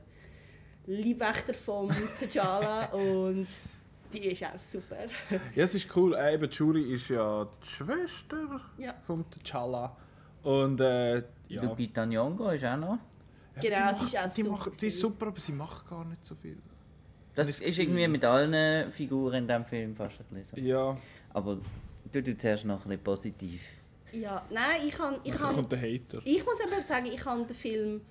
[0.86, 3.48] Leibwächter von T'Challa und
[4.12, 4.98] die ist auch super.
[5.56, 6.14] Ja, es ist cool.
[6.16, 8.94] Äh, eben, Juri ist ja die Schwester Ja.
[9.06, 9.92] von T'Challa.
[10.44, 11.64] Und äh, ja.
[11.64, 12.98] Lupita Nyong'o ist auch noch.
[13.62, 16.06] Ja, Genau, sie ist auch die, super macht, die ist super, aber sie macht gar
[16.06, 16.58] nicht so viel.
[17.36, 20.62] Das ist irgendwie mit allen Figuren in diesem Film fast ein bisschen so.
[20.62, 20.96] Ja,
[21.34, 21.58] Aber
[22.12, 23.62] du du zuerst noch ein bisschen positiv.
[24.12, 26.22] Ja, nein, ich kann, ich kann kommt der Hater.
[26.26, 28.02] Ich muss eben sagen, ich habe den Film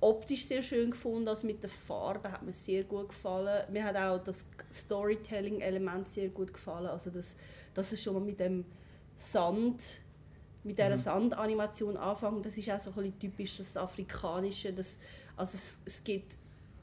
[0.00, 3.64] optisch sehr schön gefunden, also mit den Farben hat mir sehr gut gefallen.
[3.70, 7.36] Mir hat auch das Storytelling-Element sehr gut gefallen, also das,
[7.74, 8.64] dass es schon mal mit dem
[9.16, 10.00] Sand,
[10.64, 14.98] mit dieser Sandanimation anfängt, das ist auch so ein bisschen typisch das Afrikanische, das,
[15.36, 16.36] also es, es gibt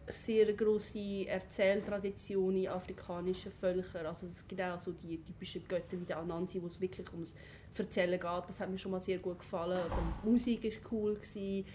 [0.10, 4.06] sehr große Erzähltradition in afrikanischen Völkern.
[4.06, 7.36] Also es gibt auch so die typischen Götter wie der Anansi, wo es wirklich ums
[7.78, 8.44] Erzählen geht.
[8.48, 9.84] Das hat mir schon mal sehr gut gefallen.
[9.92, 11.16] Und die Musik war cool.
[11.16, 11.66] Gewesen.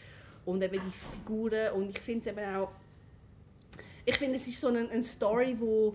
[0.44, 1.72] Und eben die Figuren.
[1.74, 2.70] Und ich finde es eben auch...
[4.04, 5.94] Ich finde, es ist so eine, eine Story, wo...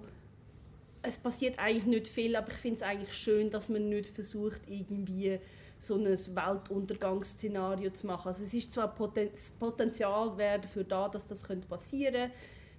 [1.03, 4.62] Es passiert eigentlich nicht viel, aber ich finde es eigentlich schön, dass man nicht versucht,
[4.67, 5.39] irgendwie
[5.79, 8.27] so ein Weltuntergangsszenario zu machen.
[8.29, 12.31] Also es ist zwar Poten das Potenzial wäre dafür da, dass das könnte passieren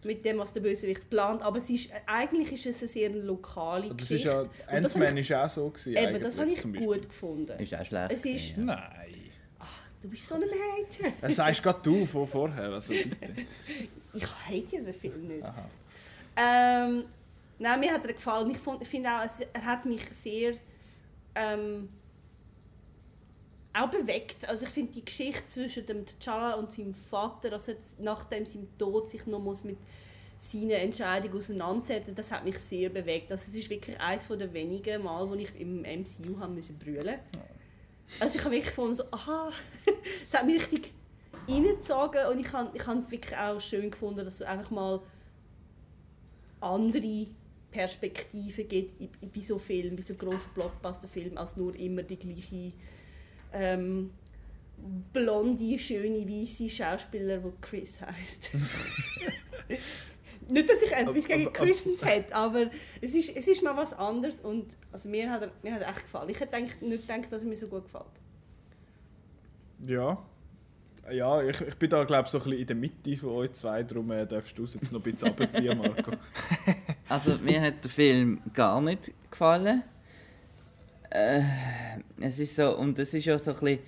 [0.05, 3.89] mit dem, was der Bösewicht plant, aber es ist, eigentlich ist es eine sehr lokale
[3.89, 4.29] Das ist Geschichte.
[4.29, 5.97] ja, Und das habe Ant-Man ist auch so gewesen.
[5.97, 7.59] Eben, das habe ich gut gefunden.
[7.59, 8.13] Ist auch schlecht.
[8.13, 8.63] Es ist- ja.
[8.65, 9.15] Nein.
[10.01, 11.13] Du bist so ein Hater.
[11.21, 13.47] Das sagst gerade du von vorher, also bitte.
[14.13, 15.45] Ich hate ja den Film nicht.
[15.45, 15.65] Aha.
[16.37, 17.05] Ähm,
[17.59, 18.51] nein, mir hat er gefallen.
[18.51, 20.55] Ich finde auch, er hat mich sehr
[21.35, 21.89] ähm,
[23.73, 24.49] auch bewegt.
[24.49, 28.77] Also ich finde die Geschichte zwischen dem T'Challa und seinem Vater, also jetzt nachdem seinem
[28.79, 29.79] Tod sich noch muss mit
[30.39, 33.31] seiner Entscheidung auseinandersetzen, das hat mich sehr bewegt.
[33.33, 37.19] Also es ist wirklich eines der wenigen Mal, wo ich im MCU haben müssen brüllen.
[38.21, 39.51] Also ich habe wirklich gefunden, so, aha,
[40.31, 40.93] es hat mich richtig
[41.49, 45.01] reingezogen und ich habe ich habe es wirklich auch schön gefunden, dass du einfach mal
[46.61, 47.27] andere
[47.71, 52.73] Perspektiven gibt bei so Filmen, bei so grossen Blockbuster-Filmen, als nur immer die gleiche
[53.53, 54.11] ähm,
[55.13, 58.51] blonde, schöne, weiße Schauspieler, die Chris heißt.
[60.49, 64.41] Nicht, dass ich etwas gegen Christens hätte, aber es ist, es ist mal was anderes
[64.41, 66.31] und also mir, hat er, mir hat er echt gefallen.
[66.31, 68.07] Ich hätte eigentlich nicht gedacht, dass er mir so gut gefällt.
[69.87, 70.19] Ja.
[71.11, 73.53] Ja, ich, ich bin da glaube ich so ein bisschen in der Mitte von euch
[73.53, 76.13] zwei, darum äh, darfst du es jetzt noch ein bisschen abziehen, Marco.
[77.09, 79.83] Also mir hat der Film gar nicht gefallen.
[81.11, 81.41] Äh,
[82.21, 83.79] es ist so, und es ist ja so ein bisschen,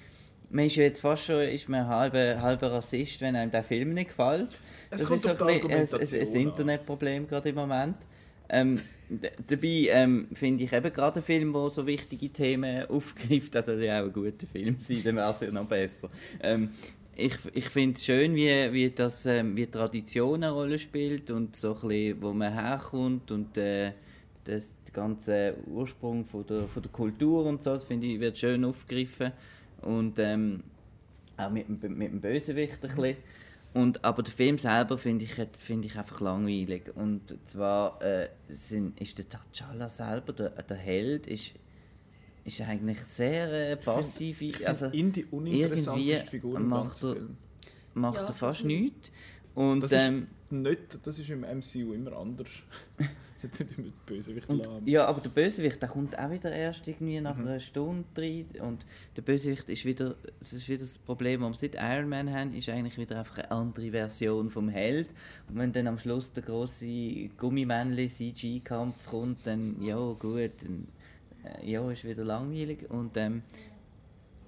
[0.50, 3.94] man ist ja jetzt fast schon ist man halber, halber Rassist, wenn einem der Film
[3.94, 4.58] nicht gefällt.
[4.90, 6.34] Es das ist so ein, ein, ein.
[6.34, 7.96] Internetproblem gerade im Moment.
[8.48, 8.80] Ähm,
[9.46, 14.00] dabei ähm, finde ich eben gerade einen Film, der so wichtige Themen aufgreift, also ja
[14.00, 16.10] auch ein guter Film sein, dann wäre es ja noch besser.
[16.42, 16.70] Ähm,
[17.14, 21.54] ich, ich finde es schön, wie, wie, das, ähm, wie Tradition eine Rolle spielt und
[21.54, 23.92] so ein bisschen, wo man herkommt und äh,
[24.44, 28.36] das, der ganze Ursprung von der, von der Kultur und so, das finde ich, wird
[28.36, 29.32] schön aufgegriffen
[29.82, 30.62] und ähm,
[31.36, 33.16] auch mit, mit, mit dem Bösewicht ein bisschen.
[33.72, 36.90] Und, aber der Film selber finde ich, find ich einfach langweilig.
[36.94, 41.52] Und zwar äh, sind, ist der T'Challa selber, der, der Held, ist,
[42.44, 44.42] ist eigentlich sehr äh, passiv.
[44.42, 47.36] Ich also, finde ihn die uninteressanteste Figur im macht ganzen er, Film.
[47.94, 49.12] macht Ja, er fast nichts.
[49.54, 52.62] Und, Das ähm, ist, nicht, das ist im MCU immer anders.
[53.42, 54.86] Jetzt sind wir mit Bösewicht Und, lahm.
[54.86, 57.46] ja, aber der Bösewicht, der kommt auch wieder erst irgendwie nach Mhm.
[57.48, 58.44] einer Stunde rein.
[58.60, 58.84] Und
[59.16, 62.52] der Bösewicht ist wieder, das ist wieder das Problem, was wir seit Iron Man haben,
[62.52, 65.08] ist eigentlich wieder einfach eine andere Version vom Held.
[65.48, 70.86] Und wenn dann am Schluss der große Gummimännchen CG-Kampf kommt, dann ja gut, dann,
[71.44, 72.90] äh, ja, ist wieder langweilig.
[72.90, 73.42] Und, ähm,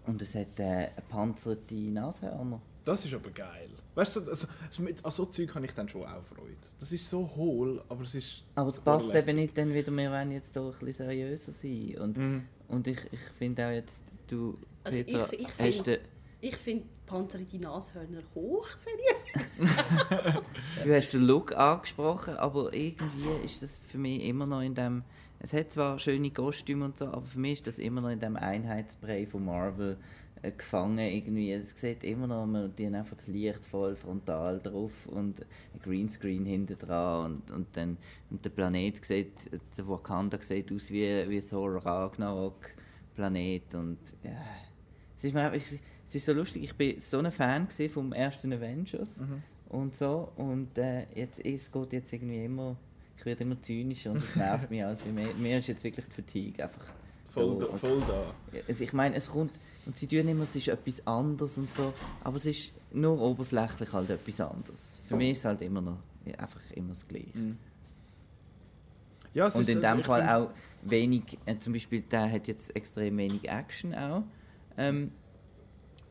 [0.07, 2.61] und es hat äh, panzerte Nashörner.
[2.85, 3.71] Das ist aber geil.
[3.95, 4.47] Weißt du, also,
[4.79, 6.57] mit an so Zeug habe ich dann schon auch Freude.
[6.81, 8.43] Das ist so hohl, aber es ist.
[8.55, 9.29] Aber es passt lässig.
[9.29, 11.97] eben nicht dann wieder, wir wollen jetzt doch ein bisschen seriöser sein.
[12.01, 12.45] Und, Mhm.
[12.69, 15.19] und ich, ich finde auch jetzt, du, Also ich- ich
[15.59, 15.99] hast find- den-
[16.41, 19.71] Ich finde panzerte Nashörner hoch, seriös.
[20.83, 25.05] Du hast den Look angesprochen, aber irgendwie ist das für mich immer noch in dem.
[25.39, 28.21] Es hat zwar schöne Kostüme und so, aber für mich ist das immer noch in
[28.21, 29.99] dem Einheitsbrei von Marvel
[30.51, 30.99] gefangen.
[30.99, 31.53] Irgendwie.
[31.53, 35.81] Es sieht immer noch, man, die haben einfach das Licht voll frontal drauf und ein
[35.83, 37.97] Greenscreen hinten dran und, und dann
[38.31, 39.33] und der Planet sieht,
[39.79, 42.71] der Wakanda sieht aus wie, wie Thor Ragnarok
[43.15, 44.31] Planet und ja.
[45.17, 45.57] Es ist, mir, einfach-
[46.05, 49.43] es ist so lustig, ich bin so ein Fan vom ersten Avengers Mhm.
[49.69, 50.33] und so.
[50.37, 52.77] Und äh, jetzt, es geht jetzt irgendwie immer,
[53.17, 54.85] ich werde immer zynischer und es nervt mich.
[54.85, 56.87] Also mir, mir ist jetzt wirklich die Fatigue einfach
[57.29, 57.67] Voll, da.
[57.67, 58.35] da, voll da.
[58.67, 59.53] Also ich meine, es kommt,
[59.87, 61.93] und sie tun immer, es ist etwas anderes und so,
[62.23, 65.03] aber es ist nur oberflächlich halt etwas anderes.
[65.07, 65.99] Für mich ist es halt immer noch
[66.39, 67.37] einfach immer das Gleiche.
[67.37, 67.59] Mhm.
[69.35, 70.51] Ja, es Und in dem Fall auch
[70.83, 74.25] wenig, äh, zum Beispiel der hat jetzt extrem wenig Action auch.
[74.77, 75.13] Ähm,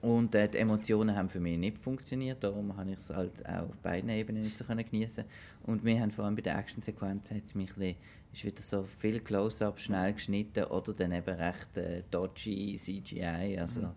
[0.01, 3.69] und äh, die Emotionen haben für mich nicht funktioniert, darum habe ich es halt auch
[3.69, 5.23] auf beiden Ebenen nicht so können genießen.
[5.63, 7.95] Und wir haben vor allem bei der Actionsequenz hat es mich ein bisschen,
[8.33, 13.93] ist wieder so viel Close-up, schnell geschnitten oder dann eben recht äh, dodgy CGI, also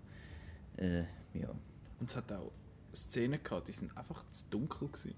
[0.77, 1.01] äh,
[1.33, 1.49] ja.
[2.01, 2.53] Und es hat auch
[2.95, 5.15] Szenen gehabt, die sind einfach zu dunkel gewesen.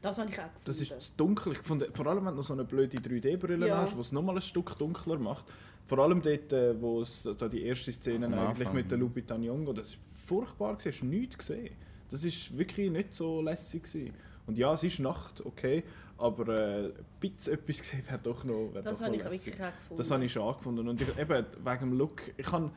[0.00, 0.64] Das habe ich auch gefunden.
[0.64, 1.52] Das ist zu dunkel.
[1.52, 3.82] Ich fand, vor allem, wenn du noch so eine blöde 3D-Brille Ja.
[3.82, 5.44] hast, die es nochmal ein Stück dunkler macht.
[5.86, 9.38] Vor allem dort, äh, wo es da die erste Szene Am eigentlich Anfang, mit der
[9.38, 11.74] Nyong'o, das ist furchtbar gewesen, hast nichts gesehen.
[12.10, 14.14] Das ist wirklich nicht so lässig gewesen.
[14.46, 15.84] Und ja, es ist Nacht, okay,
[16.18, 19.30] aber äh, ein bisschen etwas gesehen wäre doch noch wär das doch habe noch ich
[19.30, 19.46] lässig.
[19.46, 19.96] wirklich auch gefunden.
[19.98, 20.88] Das habe ich schon angefunden.
[20.88, 22.70] Und ich, eben wegen dem Look, ich kann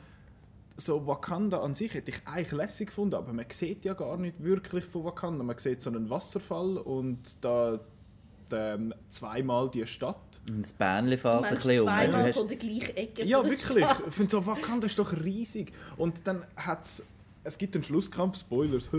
[0.77, 4.43] so Wakanda an sich hätte ich eigentlich lässig gefunden, aber man sieht ja gar nicht
[4.43, 5.43] wirklich von Wakanda.
[5.43, 7.79] Man sieht so einen Wasserfall und da
[8.53, 10.41] ähm, zweimal die Stadt.
[10.61, 11.85] Das Bähnchen fährt ein bisschen um.
[11.85, 13.25] Zweimal hast, von der gleichen Ecke.
[13.25, 13.85] Ja, wirklich.
[13.85, 14.01] Stadt.
[14.07, 15.73] Ich finde so, Wakanda ist doch riesig.
[15.97, 17.03] Und dann hat's,
[17.43, 18.89] es gibt einen Schlusskampf, Spoilers,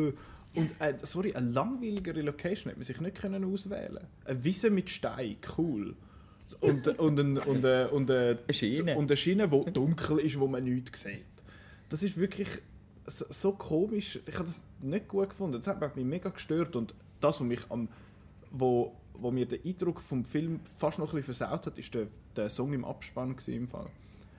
[0.57, 4.89] und äh, sorry, eine langweiligere Location hätte man sich nicht können auswählen Eine Wiese mit
[4.89, 5.95] Stein, cool.
[6.61, 8.97] Und, und, ein, und, äh, und, äh, Eine Schiene.
[8.97, 11.25] und eine Schiene, die dunkel ist, wo man nichts sieht.
[11.89, 12.49] Das ist wirklich
[13.07, 14.19] so, so komisch.
[14.27, 15.59] Ich habe das nicht gut gefunden.
[15.59, 16.75] Das hat mich mega gestört.
[16.75, 17.89] Und das, was mich am
[18.51, 22.07] wo, wo mir den Eindruck vom Film fast noch ein bisschen versaut hat, ist der,
[22.35, 23.87] der Song im Abspann im Fall.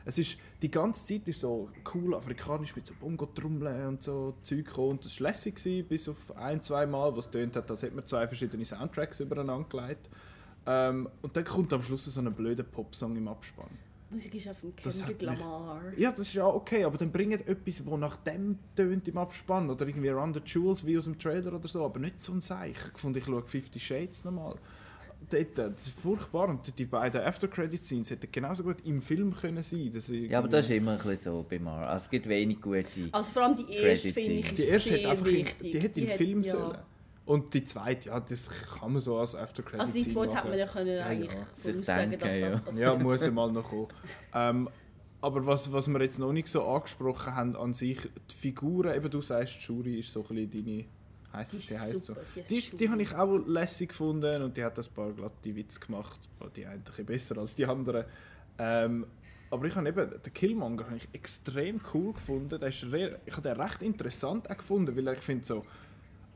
[0.06, 4.78] Es ist, die ganze Zeit ist so cool afrikanisch mit so Bongo-Trommeln und so Zeug
[4.78, 7.84] und das war lässig gewesen, bis auf ein, zwei Mal, wo es tönt hat, als
[7.84, 10.10] hätte man zwei verschiedene Soundtracks übereinander gelegt.
[10.66, 13.70] Ähm, und dann kommt am Schluss so ein blöder Popsong im Abspann.
[14.10, 15.82] Musik ist auch von Kendrick hat Lamar.
[15.98, 19.70] Ja, das ist ja okay, aber dann bringt etwas, das nach dem tönt im Abspann
[19.70, 22.40] oder irgendwie Run the Jewels wie aus dem Trailer oder so, aber nicht so ein
[22.42, 22.78] Seich.
[22.94, 24.56] Ich fand, ich schaue Fifty Shades nochmal.
[25.30, 29.62] Dort, äh, Das ist furchtbar und die beiden After-Credit-Scenes hätten genauso gut im Film können
[29.64, 30.30] sein können.
[30.30, 31.88] ja, aber das ist immer ein bisschen so bei Marvel.
[31.88, 32.86] Also es gibt wenig gute.
[33.12, 35.72] Also vor allem die erste finde ich Die erste sehr hätte einfach in, wichtig.
[35.72, 36.52] die hätte im hat- Film ja.
[36.54, 36.78] sollen.
[37.28, 40.58] Und die zweite, ja, das kann man so als After-Credit-Scene Also die zweite hätte man
[40.58, 41.46] ja können Ja, eigentlich ja.
[41.58, 42.60] voraussagen, dass denken, das ja.
[42.62, 42.86] passiert.
[42.86, 43.88] Ja, muss ja mal noch kommen.
[44.34, 44.70] Ähm,
[45.20, 48.00] aber was, was wir jetzt noch nicht so angesprochen haben an sich,
[48.32, 50.86] die Figuren, eben du sagst, Shuri ist so ein bisschen deine,
[51.34, 52.14] heisst Die sie, heisst so.
[52.14, 55.82] ist Die, die habe ich auch lässig gefunden und die hat ein paar glatte Witze
[55.82, 56.20] gemacht,
[56.56, 58.06] die einen ein bisschen besser als die anderen.
[58.58, 59.06] Ähm,
[59.52, 62.58] aber ich habe eben, den Killmonger habe ich extrem cool gefunden.
[62.58, 65.64] Der ist ich habe den recht interessant auch gefunden, weil ich finde so,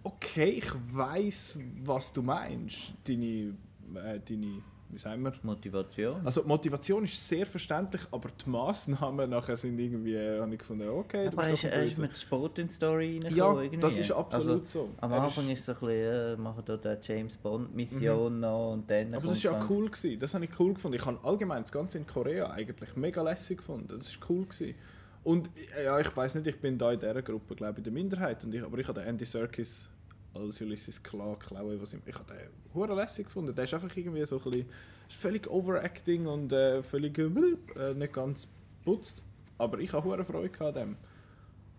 [0.04, 3.54] okay, ich weiß, was du meinst, deine,
[3.96, 4.62] äh, deine
[4.94, 5.32] wie sagen wir?
[5.44, 6.20] Motivation.
[6.26, 10.90] Also Motivation ist sehr verständlich, aber die Massnahmen nachher sind irgendwie, äh, habe ich gefunden,
[10.90, 13.38] okay, du aber er bist ist, doch er ist mit Sport in die Story reingekommen.
[13.38, 13.80] Ja, irgendwie.
[13.80, 14.90] das ist absolut also, so.
[15.00, 17.74] Am Er Anfang ist- ist es so ein bisschen, äh, machen da die James Bond
[17.74, 20.20] Mission noch und dann Aber das ist ja cool gewesen.
[20.20, 20.98] Das habe ich cool gefunden.
[20.98, 23.98] Ich habe allgemein das Ganze in Korea eigentlich mega lässig gefunden.
[23.98, 24.76] Das ist cool gewesen.
[25.24, 27.84] Und äh, ja, ich weiß nicht, ich bin da in dieser Gruppe, glaube ich, in
[27.86, 28.44] der Minderheit.
[28.44, 29.88] Und ich, aber ich habe den Andy Serkis
[30.34, 33.54] als Ulysses Klar klauen, was ich, ich habe den hure lässig gefunden.
[33.54, 34.70] Der ist einfach irgendwie so ein bisschen,
[35.10, 38.48] völlig overacting und äh, völlig äh, äh, nicht ganz
[38.84, 39.22] putzt.
[39.58, 40.98] Aber ich habe hure Freude an dem.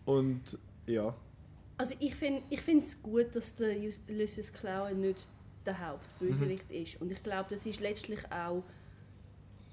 [0.05, 1.15] Und ja,
[1.79, 3.77] Also ich finde ich es gut, dass der
[4.09, 5.29] Ulysses Klaue nicht
[5.65, 6.77] der Hauptbösewicht Mhm.
[6.77, 7.01] ist.
[7.01, 8.63] Und ich glaube, das ist letztlich auch...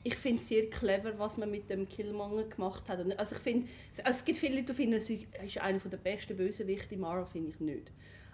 [0.03, 2.99] Ich finde es sehr clever, was man mit dem Killmonger gemacht hat.
[3.19, 3.67] Also ich finde,
[4.03, 7.25] also es gibt viele Leute, die finden, er ist einer der besten Bösewichte in Marvel,
[7.25, 7.91] finde ich nicht.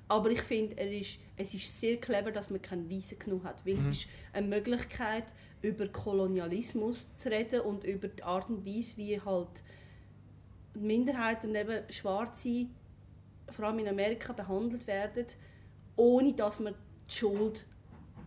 [0.08, 3.66] Aber ich finde, er ist, es ist sehr clever, dass man keinen Weißen genug hat.
[3.66, 8.98] Weil es ist eine Möglichkeit, über Kolonialismus zu reden und über die Art und Weise,
[8.98, 9.64] wie halt
[10.76, 12.68] Minderheiten und eben Schwarze,
[13.50, 15.26] vor allem in Amerika, behandelt werden,
[15.96, 16.76] ohne dass man
[17.10, 17.66] die Schuld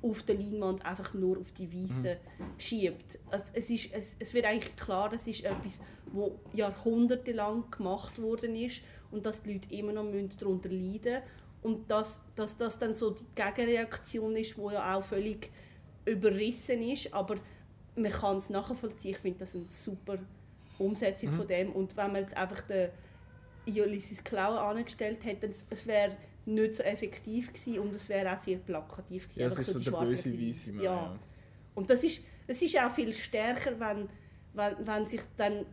[0.02, 2.16] auf der Leinwand einfach nur auf die Weißen
[2.56, 3.18] schiebt.
[3.30, 5.80] Also es, ist, es, es wird eigentlich klar, das ist etwas,
[6.12, 10.04] wo jahrhundertelang gemacht worden ist und dass die Leute immer noch
[10.38, 11.22] darunter leiden müssen.
[11.68, 15.50] Und dass, dass das dann so die Gegenreaktion ist, die ja auch völlig
[16.06, 17.36] überrissen ist, aber
[17.94, 19.10] man kann es nachvollziehen.
[19.10, 20.16] Ich finde das eine super
[20.78, 21.72] Umsetzung von dem.
[21.72, 22.88] Und wenn man jetzt einfach den
[23.66, 28.42] Ulysses Klaue angestellt hätte, dann es wäre nicht so effektiv gewesen und es wäre auch
[28.42, 29.40] sehr plakativ gewesen.
[29.40, 30.74] ja es Einfach ist so die der böse Weisse.
[30.74, 30.82] Weiss.
[30.82, 31.18] Ja.
[31.74, 34.08] Und das ist, das ist auch viel stärker, wenn,
[34.54, 35.66] wenn, wenn sich dann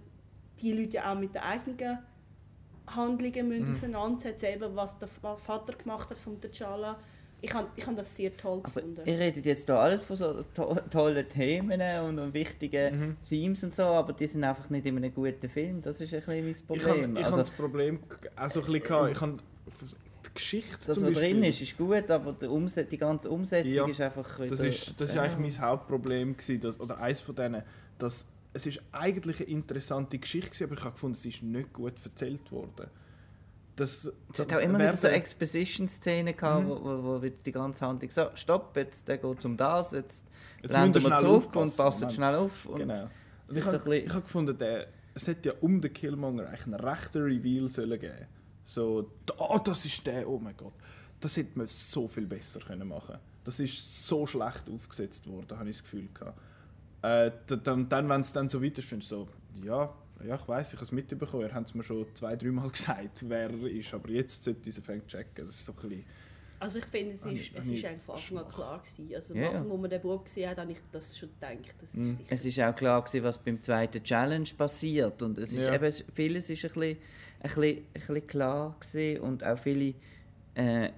[0.62, 2.00] die Leute ja auch mit den eigenen
[2.94, 6.96] Handlungen müssen auseinandersetzen eben was der Vater gemacht hat von T'Challa.
[7.42, 9.02] Ich habe ich hab das sehr toll Aber gefunden.
[9.06, 13.18] ihr redet jetzt da alles von so to tollen Themen und, und wichtigen Mhm.
[13.28, 15.82] Themes und so, aber die sind einfach nicht in einem guten Film.
[15.82, 17.18] Das ist ein bisschen mein Ich habe Problem.
[17.18, 18.00] ich hab also, das Problem
[18.36, 19.12] auch so ein bisschen gehabt.
[19.12, 19.38] Ich habe
[20.26, 23.30] die Geschichte das, zum was Beispiel, drin ist, ist gut, aber die, Umset die ganze
[23.30, 24.48] Umsetzung Ja, ist einfach wieder...
[24.48, 25.22] Das ist, das ist ja.
[25.24, 27.62] eigentlich mein Hauptproblem gewesen, dass, oder eines von denen,
[28.00, 31.94] dass es ist eigentlich eine interessante Geschichte aber ich habe gefunden, sie ist nicht gut
[32.04, 32.88] erzählt worden.
[33.76, 36.70] Das, Es hat auch immer wieder so Exposition-Szenen gehabt, Mhm.
[36.70, 40.26] wo, wo, wo jetzt die ganze Handlung so, stopp, jetzt geht es um das, jetzt,
[40.62, 42.66] Jetzt ihr wir zurück und passen schnell auf.
[42.66, 42.94] Und Genau.
[42.94, 43.02] es
[43.48, 46.76] Also ich so habe ich gefunden, der, es hätte ja um den Killmonger eigentlich einen
[46.76, 48.26] rechten Reveal sollen geben
[48.64, 50.74] So, oh, das ist der, oh mein Gott.
[51.20, 55.70] Das hätte man so viel besser können machen Das ist so schlecht aufgesetzt worden, habe
[55.70, 56.40] ich das Gefühl gehabt.
[57.06, 57.32] Äh,
[57.64, 59.28] dann, dann wenn es dann so weiter ist, findest du so,
[59.64, 59.94] ja,
[60.26, 63.24] ja, ich weiß, ich habe es mitbekommen, ihr habt es mir schon zwei, dreimal gesagt,
[63.30, 65.46] wer er ist, aber jetzt sollte dieser Fang checken.
[65.46, 66.04] Das ist so ein bisschen,
[66.60, 68.56] Also ich finde, es ist, ich- es ist eigentlich von Anfang an schwach.
[68.56, 69.16] klar gewesen.
[69.16, 69.50] Also am ja.
[69.50, 71.76] Anfang, wo man den Bub gesehen hat, habe ich das schon gedacht.
[71.82, 72.30] Das ist sicher.
[72.30, 75.76] Es ist auch klar gewesen, was beim zweiten Challenge passiert und es ist Ja.
[75.76, 76.98] eben, vieles ist ein bisschen, ein
[77.42, 79.94] bisschen, ein bisschen klar gewesen und auch viele
[80.56, 80.90] äh,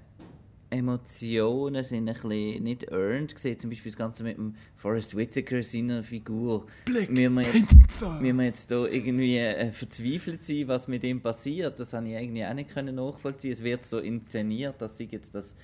[0.70, 3.60] Emotionen sind ein bisschen nicht earned gewesen.
[3.60, 6.66] Zum Beispiel das Ganze mit dem Forrest Whitaker, seiner Figur.
[6.86, 7.74] Blick, Müssen wir jetzt,
[8.22, 11.80] müssen wir jetzt da irgendwie äh, verzweifelt sein, was mit ihm passiert?
[11.80, 13.52] Das habe ich eigentlich auch nicht können nachvollziehen.
[13.54, 15.56] Es wird so inszeniert, dass sie jetzt das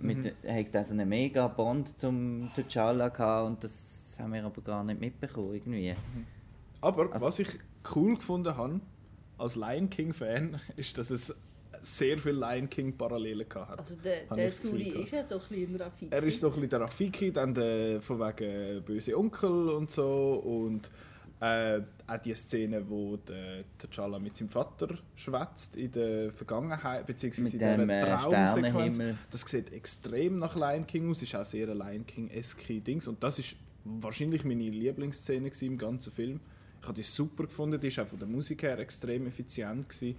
[0.00, 0.30] mit, Mhm.
[0.48, 5.00] hat also einen mega Bond zum T'Challa gehabt und das haben wir aber gar nicht
[5.00, 5.94] mitbekommen irgendwie.
[6.80, 7.48] Aber Also- was ich
[7.94, 8.80] cool gefunden habe,
[9.38, 11.34] als Lion King-Fan, ist, dass es
[11.80, 13.78] sehr viele Lion King-Parallelen gehabt hat.
[13.78, 15.04] Also der, der Zuri gehabt.
[15.04, 16.14] ist ja so ein bisschen ein Rafiki.
[16.14, 20.34] Er ist so ein bisschen der Rafiki, dann der von wegen böse Onkel und so
[20.44, 20.90] und
[21.40, 27.56] äh, auch die Szene, wo der T'Challa mit seinem Vater schwätzt in der Vergangenheit, beziehungsweise
[27.56, 29.00] Mit in dieser äh, Traumsequenz.
[29.30, 33.22] Das sieht extrem nach Lion King aus, ist auch sehr ein Lion King-esque Dings und
[33.22, 36.40] das ist wahrscheinlich meine Lieblingsszene im ganzen Film.
[36.80, 40.16] Ich habe die super gefunden, die ist auch von der Musik her extrem effizient gewesen.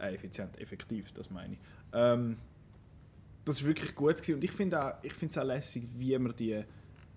[0.00, 1.58] Äh, effizient, effektiv, das meine ich.
[1.92, 2.36] Ähm,
[3.44, 4.34] das ist wirklich gut gewesen.
[4.34, 6.62] und ich finde auch, ich finde es auch lässig, wie man die,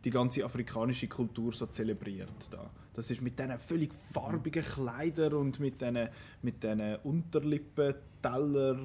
[0.04, 2.70] die ganze afrikanische Kultur so zelebriert da.
[2.94, 6.10] Das ist mit diesen völlig farbigen Kleidern und mit diesen
[6.41, 8.78] mit diesen Unterlippen, Teller,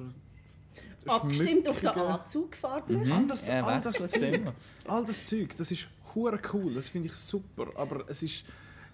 [1.07, 1.89] Abgestimmt auf den.
[1.89, 3.05] Anzug farblich.
[3.05, 3.11] Mhm.
[3.11, 4.41] All das, all, das Zeug,
[4.85, 7.67] all das Zeug, das ist hure cool, das finde ich super.
[7.75, 8.45] Aber es ist,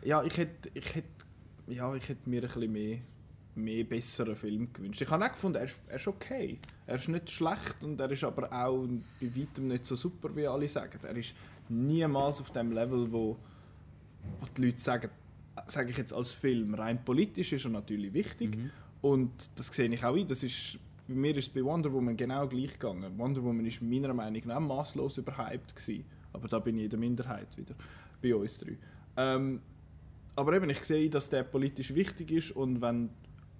[0.03, 1.25] ja, ich hätte, ich hätte,
[1.67, 2.97] ja, ich hätte mir ein bisschen mehr,
[3.55, 5.01] mehr besseren Film gewünscht.
[5.01, 6.59] Ich habe auch gefunden, er ist, er ist okay.
[6.85, 8.87] Er ist nicht schlecht und er ist aber auch
[9.21, 10.99] bei weitem nicht so super, wie alle sagen.
[11.03, 11.35] Er ist
[11.69, 13.37] niemals auf dem Level, wo,
[14.39, 15.09] wo die Leute sagen,
[15.67, 18.57] sage ich jetzt als Film, rein politisch ist er natürlich wichtig.
[19.01, 20.27] Und das sehe ich auch ein.
[20.27, 23.17] Das ist, bei mir ist es bei Wonder Woman genau gleich gegangen.
[23.17, 26.05] Wonder Woman ist meiner Meinung nach maßlos überhyped gewesen.
[26.31, 27.75] Aber da bin ich in der Minderheit wieder,
[28.21, 28.77] bei uns drei.
[29.17, 29.61] Ähm,
[30.35, 33.09] aber eben, ich sehe, dass der politisch wichtig ist und wenn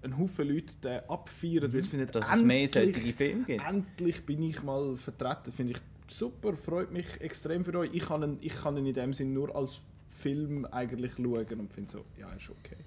[0.04, 2.12] ein Haufen Leute den abfeiern, weil sie finden, Mhm.
[2.12, 3.64] Dass es mehr solche Filme gibt.
[3.68, 5.80] endlich bin ich mal vertreten, finde ich
[6.14, 7.90] super, freut mich extrem für euch.
[7.94, 11.74] Ich kann ihn, ich kann ihn in dem Sinn nur als Film eigentlich schauen und
[11.74, 12.78] finde so, ja, ist okay.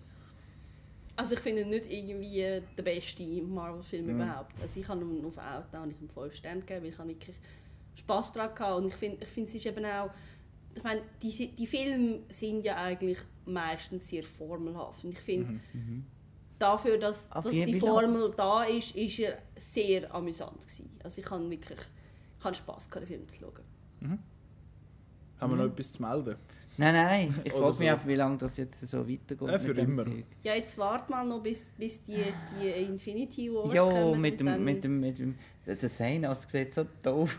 [1.17, 4.11] Also ich finde ihn nicht irgendwie der beste Marvel-Film Mhm.
[4.21, 4.61] überhaupt.
[4.61, 7.09] Also ich habe ihm auf Outdown habe ich ihm 5 Sterne gegeben, weil ich habe
[7.09, 7.37] wirklich
[7.97, 8.77] Spass daran gehabt.
[8.77, 10.11] Und ich finde, ich finde es ist eben auch...
[10.75, 15.05] Ich meine, die, die Filme sind ja eigentlich meistens sehr formelhaft.
[15.05, 16.05] Und ich finde, Mhm.
[16.59, 17.79] Dafür, dass, dass die.
[17.79, 20.91] Formel da ist, ist er sehr amüsant gewesen.
[21.03, 21.79] Also ich habe wirklich
[22.39, 24.19] ich habe Spass gehabt, den Film zu schauen.
[25.41, 25.57] Haben wir Mhm.
[25.59, 26.37] noch etwas zu melden?
[26.79, 27.95] Nein, nein, ich frage mich so.
[27.97, 29.49] auch, wie lange das jetzt so weitergeht.
[29.49, 30.05] Ja, für immer.
[30.05, 30.25] Zeug.
[30.43, 32.17] Ja, jetzt wart mal noch, bis, bis die,
[32.63, 34.21] die Infinity Wars Ja, kommen.
[34.21, 35.35] mit dem, mit dem, mit dem,
[35.67, 37.39] der der Thanos sieht so doof.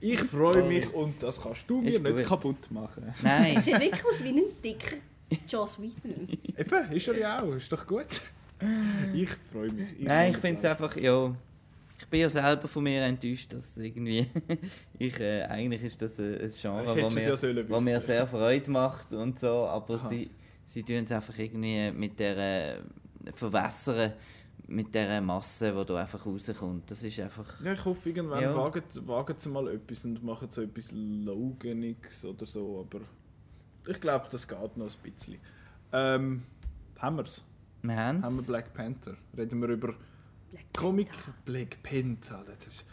[0.00, 3.14] Ich freue mich und das kannst du mir nicht kaputt machen.
[3.22, 4.96] Nein, sieht wirklich aus wie ein dicker
[5.48, 6.28] Joss Whedon.
[6.58, 8.20] Eben, ist er ja auch, ist doch gut.
[9.12, 9.94] Ich freue mich.
[9.98, 10.72] nein, ich finde es das.
[10.72, 11.34] einfach, ja,
[11.98, 14.26] ich bin ja selber von mir enttäuscht, dass irgendwie,
[14.98, 18.26] ich, äh, eigentlich ist das ein, ein Genre, Ich es mir, ja wo mir sehr
[18.26, 20.08] Freude macht und so, aber Aha.
[20.08, 20.30] sie,
[20.66, 22.78] sie tun es einfach irgendwie mit der äh,
[23.32, 24.12] verwässern,
[24.66, 26.90] mit der Masse, die da einfach rauskommt.
[26.90, 28.54] Das ist einfach, Ja, ich hoffe, irgendwann Ja.
[28.54, 33.04] wagen, wagen sie mal etwas und machen so etwas Loganiges oder so, aber
[33.88, 35.38] ich glaube, das geht noch ein bisschen.
[35.92, 36.42] Ähm,
[36.98, 37.44] haben wir es?
[37.82, 39.16] Wir haben Haben wir Black Panther?
[39.36, 39.94] Reden wir über
[40.50, 41.10] Black Comic?
[41.10, 41.34] Panther.
[41.44, 42.84] Black Panther, das ist...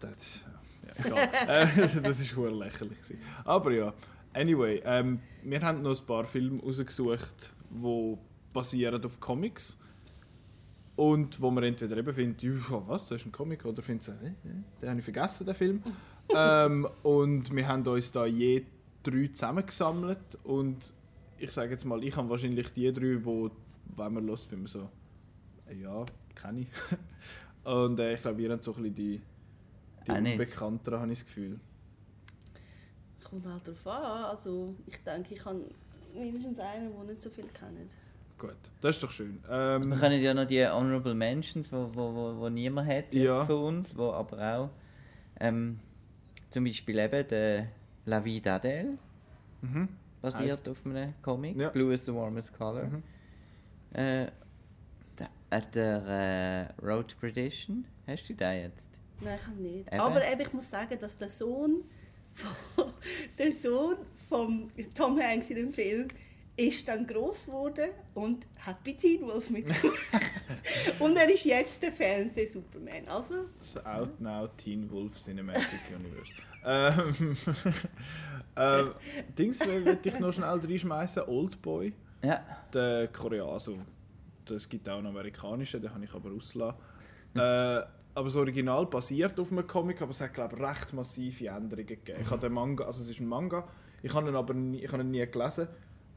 [0.00, 0.44] Das,
[0.86, 1.28] ja, egal.
[1.48, 3.00] äh, das ist hure lächerlich.
[3.00, 3.18] Gewesen.
[3.44, 3.92] Aber ja,
[4.32, 8.16] anyway, ähm, wir haben noch ein paar Filme rausgesucht, die
[8.52, 9.76] basieren auf Comics.
[10.96, 14.12] Und wo man entweder eben findet, «Ja, was, das ist ein Comic, oder findet äh,
[14.12, 14.32] äh,
[14.80, 15.82] den habe ich vergessen, den Film.
[16.34, 18.64] ähm, und wir haben uns da je
[19.02, 20.92] drei zusammengesammelt und
[21.38, 23.50] ich sage jetzt mal, ich habe wahrscheinlich die drei, wo,
[23.96, 24.88] wenn man los, wenn man so,
[25.68, 26.68] äh, ja, kenne ich.
[27.64, 29.20] und äh, ich glaube, ihr habt so ein bisschen die,
[30.06, 30.32] die nicht.
[30.32, 31.58] unbekannteren, habe ich das Gefühl.
[33.24, 34.24] Kommt halt drauf an.
[34.24, 35.60] Also ich denke, ich habe
[36.14, 37.94] mindestens einen, der nicht so viel kennt.
[38.38, 39.38] Gut, das ist doch schön.
[39.46, 43.24] Wir Ähm, können ja noch die Honorable Mentions, wo, wo, wo, wo niemand hat jetzt
[43.24, 43.44] Ja.
[43.44, 44.70] von uns, wo aber auch
[45.40, 45.80] ähm,
[46.50, 47.66] zum Beispiel eben der
[48.06, 48.96] La Vie d'Adèle,
[49.60, 49.88] mhm.
[50.22, 51.68] basiert Heisst- auf einem Comic, Ja.
[51.70, 52.84] Blue is the warmest color.
[52.86, 53.02] Mhm.
[53.92, 54.26] Äh,
[55.18, 58.88] der, äh, der äh, Road to Perdition, hast du den jetzt?
[59.20, 59.86] Nein, ich kann nicht.
[59.88, 60.00] Eben.
[60.00, 61.84] Aber eben, ich muss sagen, dass der Sohn
[62.34, 62.52] von,
[63.38, 63.96] der Sohn
[64.28, 66.08] von Tom Hanks in dem Film
[66.58, 69.96] ist dann groß geworden und hat bei Teen Wolf mitgemacht.
[70.98, 73.06] und er ist jetzt der Fernseh-Superman.
[73.06, 75.64] Also, Das Out Now Teen Wolf Cinematic
[75.94, 76.32] Universe.
[76.66, 77.36] ähm,
[78.56, 78.94] ähm,
[79.38, 81.22] Dings würde ich noch schnell reinschmeißen.
[81.28, 81.92] Oldboy,
[82.22, 82.40] Ja,
[82.72, 83.52] der Koreaner.
[83.52, 83.78] Also,
[84.50, 86.78] es gibt auch einen amerikanischen, den habe ich aber ausgelassen.
[87.34, 91.46] äh, aber das Original basiert auf einem Comic, aber es hat glaube ich recht massive
[91.48, 92.18] Änderungen gegeben.
[92.20, 93.68] Ich habe den Manga, also es ist ein Manga,
[94.02, 95.68] ich habe ihn aber nie, ich habe ihn nie gelesen.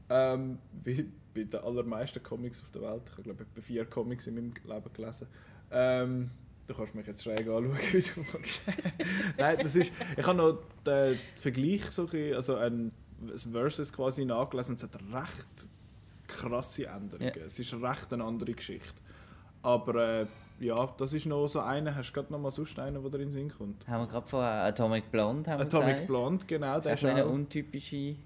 [0.08, 3.02] Ähm, wie bei den allermeisten Comics auf der Welt.
[3.06, 5.28] Ich habe glaube ich etwa vier Comics in meinem Leben gelesen.
[5.70, 6.30] Ähm,
[6.66, 8.62] du kannst mich jetzt schräg anschauen, wie du magst.
[9.38, 12.92] Nein, das ist, ich habe noch den Vergleich, so ein also ein
[13.22, 15.68] ein Versus quasi nachgelesen und es hat recht
[16.32, 17.32] krasse Änderungen.
[17.36, 17.44] Ja.
[17.46, 18.94] Es ist recht eine andere Geschichte.
[19.62, 20.26] Aber äh,
[20.60, 21.94] ja, das ist noch so einer.
[21.94, 23.86] Hast du gerade noch mal sonst einen, der dir in den Sinn kommt?
[23.86, 26.06] haben wir gerade von Atomic Blonde haben wir Atomic gesagt.
[26.08, 26.80] Blonde, genau.
[26.80, 28.16] Der Das ist ist eine untypische,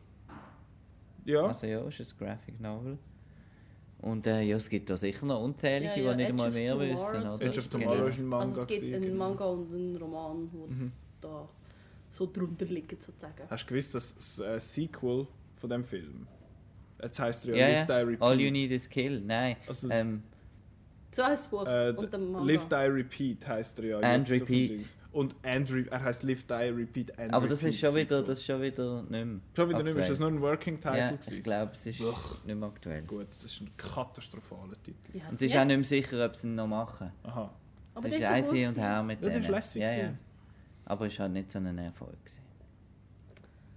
[1.25, 1.47] ja.
[1.47, 2.99] also ja, ist ein Graphic Novel.
[4.03, 6.71] Und äh, ja, es gibt da sicher noch unzählige, Ja, ja, die nicht einmal mehr
[6.73, 7.35] Tomorrow wissen, oder?
[7.35, 9.29] Edge of Beispiel Tomorrow gibt's- ist ein Manga Also es gibt gewesen, einen genau.
[9.29, 10.93] Manga und einen Roman, die Mhm.
[11.21, 11.49] da
[12.09, 13.43] so drunter liegen, sozusagen.
[13.51, 15.27] Hast du gewusst, dass das äh, Sequel
[15.57, 16.27] von dem Film,
[17.03, 17.79] jetzt heisst er Ja, ja, ja.
[17.81, 18.23] Live Die Repeat.
[18.23, 19.57] All You Need Is Kill, nein.
[19.67, 20.23] Also, Ähm,
[21.13, 22.45] So heisst das Buch Äh, und der Manga.
[22.53, 23.99] Live Die Repeat heisst er ja.
[24.01, 24.85] And Repeat.
[25.13, 28.17] Und and Re er heißt Live Die Repeat and aber das Repeat ist, schon wieder,
[28.19, 28.25] Sequel.
[28.25, 30.03] das ist schon wieder nicht mehr Schon wieder nicht mehr.
[30.03, 30.31] Ist das aktuell.
[30.33, 30.99] nur ein Working Title?
[30.99, 31.35] Ja, gewesen?
[31.35, 32.15] ich glaube, es ist Ugh.
[32.45, 33.03] nicht mehr aktuell.
[33.05, 34.97] Gut, das ist ein katastrophaler Titel.
[35.15, 37.11] Und es ist auch nicht mehr sicher, ob sie ihn noch machen.
[37.23, 37.51] Aha.
[37.95, 38.79] Aber es ist ein Hin und.
[38.79, 39.51] Her mit Ja, denen.
[39.51, 40.13] lässig ja, ja.
[40.85, 42.13] Aber es war halt nicht so ein Erfolg.
[42.23, 42.41] Gewesen.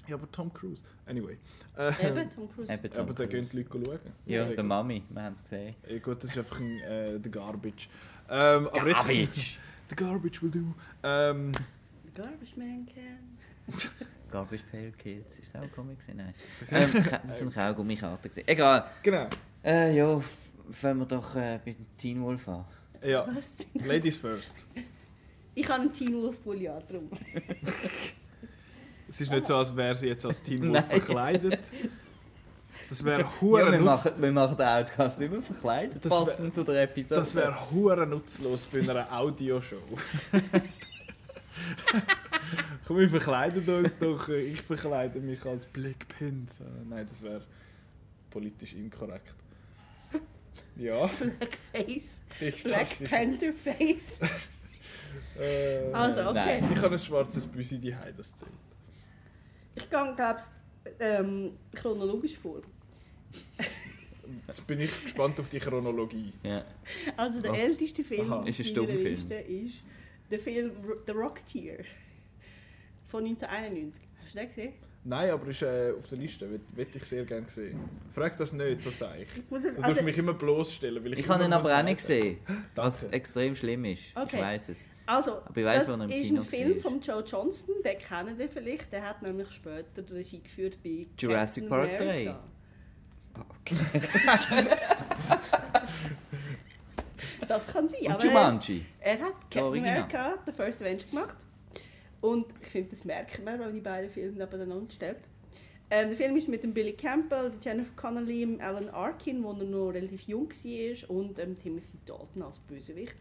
[0.10, 0.82] Ja, aber Tom Cruise.
[1.06, 1.38] Anyway.
[1.78, 2.72] Äh, Eben, Tom Cruise.
[2.74, 3.52] Eben Tom aber da gehen Cruise.
[3.52, 4.00] die Leute schauen.
[4.26, 5.76] Ja, Ja, der Mami, wir haben es gesehen.
[5.88, 7.90] Ja, gut, das ist einfach ein äh, der Garbage.
[8.30, 9.58] Ähm, aber jetzt, Garbage!
[9.90, 10.74] the Garbage will do.
[11.04, 11.52] Ähm,
[12.16, 13.38] Garbage Man Can.
[14.32, 15.98] Garbage Pail Kids, ist das auch ein Comic?
[16.14, 16.34] Nein.
[16.72, 16.92] ähm,
[17.26, 18.30] das waren Kaugummikarten.
[18.30, 18.48] gewesen.
[18.48, 18.86] Egal.
[19.04, 19.28] genau.
[19.64, 20.22] Äh, ja,
[20.72, 22.66] fangen wir doch äh, bei Teen Wolf an.
[23.04, 23.52] Ja, Was?
[23.86, 24.58] Ladies first.
[25.56, 27.10] Ich habe einen Teen Wolf Pulli an, drum.
[29.10, 30.84] Es ist nicht so, als wäre sie jetzt als Team Nein.
[30.84, 31.60] Wolf verkleidet.
[32.90, 36.20] Das wäre Ja, hure wir, nutz machen, wir machen den Outcast immer verkleidet, Das wär-
[36.26, 37.20] passend zu der Episode.
[37.20, 39.78] das wäre hure nutzlos bei einer Audioshow.
[42.88, 44.30] Komm, wir verkleiden uns doch.
[44.30, 46.66] Ich verkleide mich als Black Panther.
[46.90, 47.44] Nein, das wäre
[48.32, 49.36] politisch inkorrekt.
[50.76, 52.22] Ja, Blackface.
[52.40, 54.20] ich, Black Panther Face.
[55.40, 56.62] äh, Also, okay.
[56.62, 56.72] Nein.
[56.74, 58.52] Ich habe ein schwarzes Büsi die das zählt.
[59.80, 60.38] Ich gehe, glaube
[61.00, 62.62] ähm, chronologisch vor.
[64.48, 66.34] Jetzt bin ich gespannt auf die Chronologie.
[66.44, 66.64] Ja.
[67.18, 67.56] Also der Oh.
[67.56, 68.46] älteste Film Aha.
[68.46, 69.10] Ist ein in meiner.
[69.10, 69.84] Liste ist
[70.30, 70.72] der Film
[71.08, 71.84] The Rocketeer
[73.08, 74.04] von 1991.
[74.24, 74.74] Hast du den gesehen?
[75.04, 76.50] Nein, aber ist äh, auf der Liste.
[76.50, 77.80] Würde ich sehr gerne sehen.
[78.14, 79.30] Frag das nicht, so sage ich.
[79.38, 81.04] Ich muss Du also, darfst mich immer bloßstellen.
[81.04, 82.40] Weil ich Ich habe ihn aber auch nicht gesehen,
[82.76, 84.16] was extrem schlimm ist.
[84.16, 84.36] Okay.
[84.36, 84.88] Ich weiß es.
[85.10, 86.82] Also weiss, das er ist ein Film war.
[86.82, 88.92] von Joe Johnston, den kennen ihr vielleicht.
[88.92, 92.40] Der hat nämlich später die Regie geführt bei Jurassic Captain Park America.
[97.48, 98.86] Das kann sein, Und aber Jumanji.
[99.00, 99.84] er hat Captain.
[99.84, 101.38] America, The First Avenger gemacht.
[102.22, 105.18] Und ich finde, das merkt man, wenn man die beiden Filme nebeneinander stellt.
[105.90, 109.90] Ähm, der Film ist mit dem Billy Campbell, Jennifer Connelly, Alan Arkin, wo er noch
[109.90, 113.16] relativ jung war, und ähm, Timothy Dalton als Bösewicht.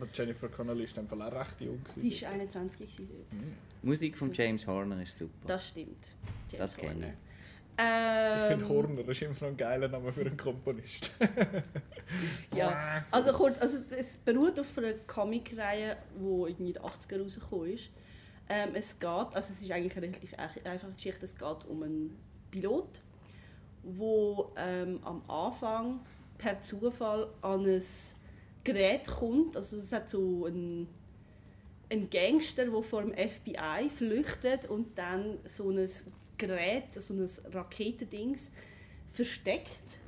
[0.00, 1.80] Aber Jennifer Connelly ist einfach auch recht jung.
[1.96, 3.32] Sie war 21 gewesen dort.
[3.42, 3.54] Mhm.
[3.82, 5.48] Musik von James Horner ist super.
[5.48, 6.06] Das stimmt.
[6.50, 7.06] James Das kenn Horner.
[7.08, 7.12] ich.
[7.80, 11.10] Ich Ähm, finde Horner ist immer noch ein geiler Name für einen Komponist.
[12.56, 17.90] Ja, also, kurz, also es beruht auf einer Comicreihe, die in den 80er rausgekommen ist.
[18.48, 20.34] Ähm, es geht, also es ist eigentlich eine relativ
[20.64, 22.16] einfache Geschichte, es geht um einen
[22.50, 23.02] Pilot,
[23.82, 26.00] wo ähm, am Anfang
[26.38, 27.82] per Zufall an ein
[28.72, 30.88] Gerät kommt, also es hat so einen,
[31.90, 35.88] einen Gangster, der vor dem FBI flüchtet und dann so ein
[36.36, 38.50] Gerät, so ein Raketendings
[39.12, 40.00] versteckt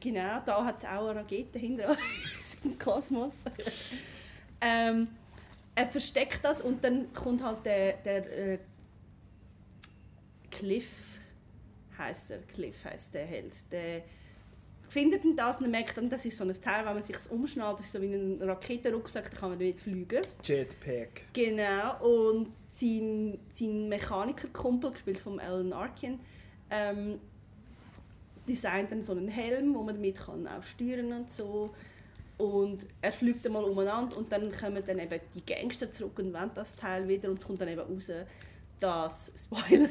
[0.00, 1.96] Genau, da hat es auch eine Rakete hinter
[2.64, 3.34] im Kosmos.
[4.60, 5.08] ähm,
[5.74, 8.58] er versteckt das und dann kommt halt der, der äh,
[10.50, 11.18] Cliff,
[11.96, 13.72] heißt er, Cliff heißt der Held.
[13.72, 14.02] Der
[14.90, 17.78] findet dann das und er merkt das ist so ein Teil, wenn man sich umschnallt,
[17.78, 20.22] das ist so wie ein Raketenrucksack, da kann man damit fliegen.
[20.42, 21.22] Jetpack.
[21.32, 26.18] Genau, und sein, sein Mechanikerkumpel, gespielt von Alan Arkin,
[26.70, 27.20] ähm,
[28.48, 31.70] designt dann so einen Helm, wo man damit kann auch steuern und so.
[32.38, 36.50] Und er fliegt einmal umeinander und dann kommen dann eben die Gangster zurück und wollen
[36.54, 38.10] das Teil wieder und es kommt dann eben raus,
[38.80, 39.88] dass, Spoiler,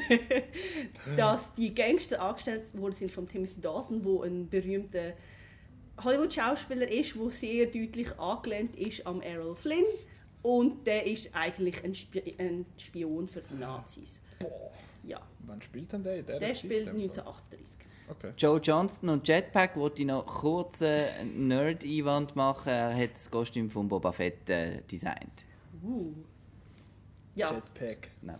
[1.16, 5.14] dass die Gangster angestellt worden sind von Timothy Dalton, wo ein berühmter
[6.04, 9.86] Hollywood-Schauspieler ist, der sehr deutlich angelehnt ist am Errol Flynn.
[10.42, 14.22] Und der ist eigentlich ein, Spi ein Spion für die Nazis.
[14.40, 14.72] Boah.
[15.04, 16.18] Ja, Wann spielt denn der?
[16.20, 17.26] in der Zeit spielt in dem Fall?
[17.26, 17.78] 1938.
[18.10, 18.34] Okay.
[18.38, 22.70] Joe Johnston und Jetpack wollte ich noch kurz einen Nerd-Einwand machen.
[22.70, 25.46] Er hat das Kostüm von Boba Fett äh, designt.
[25.84, 26.14] Uh.
[27.36, 28.10] Ja, Jetpack.
[28.22, 28.40] Nein.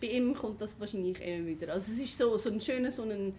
[0.00, 1.72] Bei ihm kommt das wahrscheinlich immer wieder.
[1.72, 3.34] Also es ist so, so ein schöner, so ein,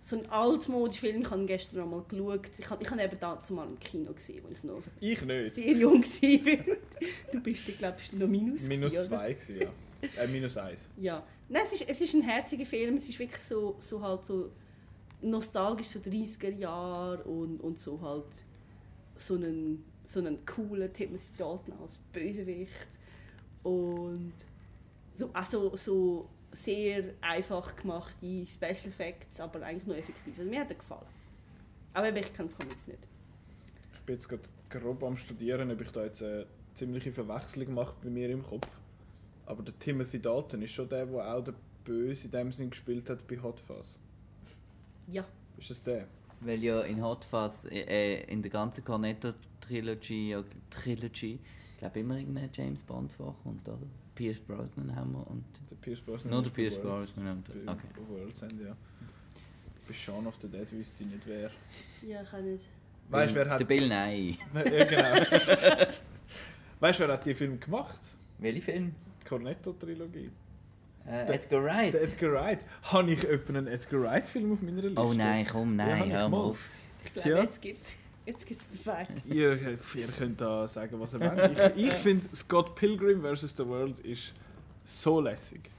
[0.00, 1.22] so ein altmodischer Film.
[1.22, 2.50] Ich habe gestern noch mal geschaut.
[2.58, 5.54] Ich habe, ich habe eben da zumal im Kino gesehen, als ich noch Ich nicht.
[5.54, 6.76] sehr jung war.
[7.32, 10.22] Du bist, ich glaube, noch minus Minus gewesen, zwei gewesen, ja.
[10.22, 10.86] Äh, minus eins.
[10.98, 11.26] Ja.
[11.48, 12.96] Nein, es ist, es ist ein herziger Film.
[12.96, 14.50] Es ist wirklich so, so halt so
[15.22, 18.26] nostalgisch, so 30er Jahre und, und so halt
[19.16, 22.88] so einen, so einen coolen Timothy Dalton als Bösewicht.
[23.62, 24.32] Und
[25.14, 30.38] so, also so sehr einfach gemachte Special Effects, aber eigentlich nur effektiv.
[30.38, 31.06] Also mir hat er gefallen.
[31.92, 33.00] Aber eben, ich kenne Comics nicht.
[33.94, 37.94] Ich bin jetzt gerade grob am Studieren, ob ich da jetzt eine ziemliche Verwechslung mache
[38.02, 38.68] bei mir im Kopf.
[39.46, 41.54] Aber der Timothy Dalton ist schon der, der auch der
[41.84, 44.00] Böse in dem Sinn gespielt hat bei Hot Fuzz.
[45.08, 45.24] Ja.
[45.58, 46.08] Ist das der?
[46.40, 51.38] Weil ja in Hot Fuzz, äh, äh, in der ganzen Cornetto-Trilogy, ja, Trilogy,
[51.72, 53.86] ich glaube immer irgendein James Bond vorkommt, oder?
[54.14, 55.44] Pierce Brosnan haben wir und...
[55.70, 56.32] Der Pierce Brosnan.
[56.32, 57.66] Nur der Pierce Brosnan und...
[57.66, 57.86] bei Okay.
[58.08, 58.76] World's End, ja.
[59.86, 61.50] Bei Shaun of the Dead wüsste ich nicht wer.
[62.06, 62.64] Ja, ich kann nicht.
[63.10, 63.68] Weißt du, wer Der hat.
[63.68, 64.34] Bill Nye.
[64.54, 65.14] ja, genau.
[66.80, 68.00] weißt du, wer hat die Film gemacht?
[68.38, 68.94] Welcher Film?
[69.22, 70.30] Die Cornetto-Trilogie.
[71.06, 71.92] Äh, Der- Edgar Wright.
[71.92, 72.64] Der Edgar Wright.
[72.84, 75.00] Habe ich etwa einen Edgar Wright-Film auf meiner Liste?
[75.00, 76.58] Oh nein, komm, Ja, nein, ich hör mal auf.
[77.04, 77.70] Ich glaube, Tja.
[78.26, 79.08] Jetzt gibt es den Fight.
[79.26, 81.76] Ihr, ihr könnt da sagen, was ihr wollt.
[81.76, 83.56] Ich, ich finde, Scott Pilgrim vs.
[83.56, 84.32] The World ist
[84.84, 85.70] so lässig.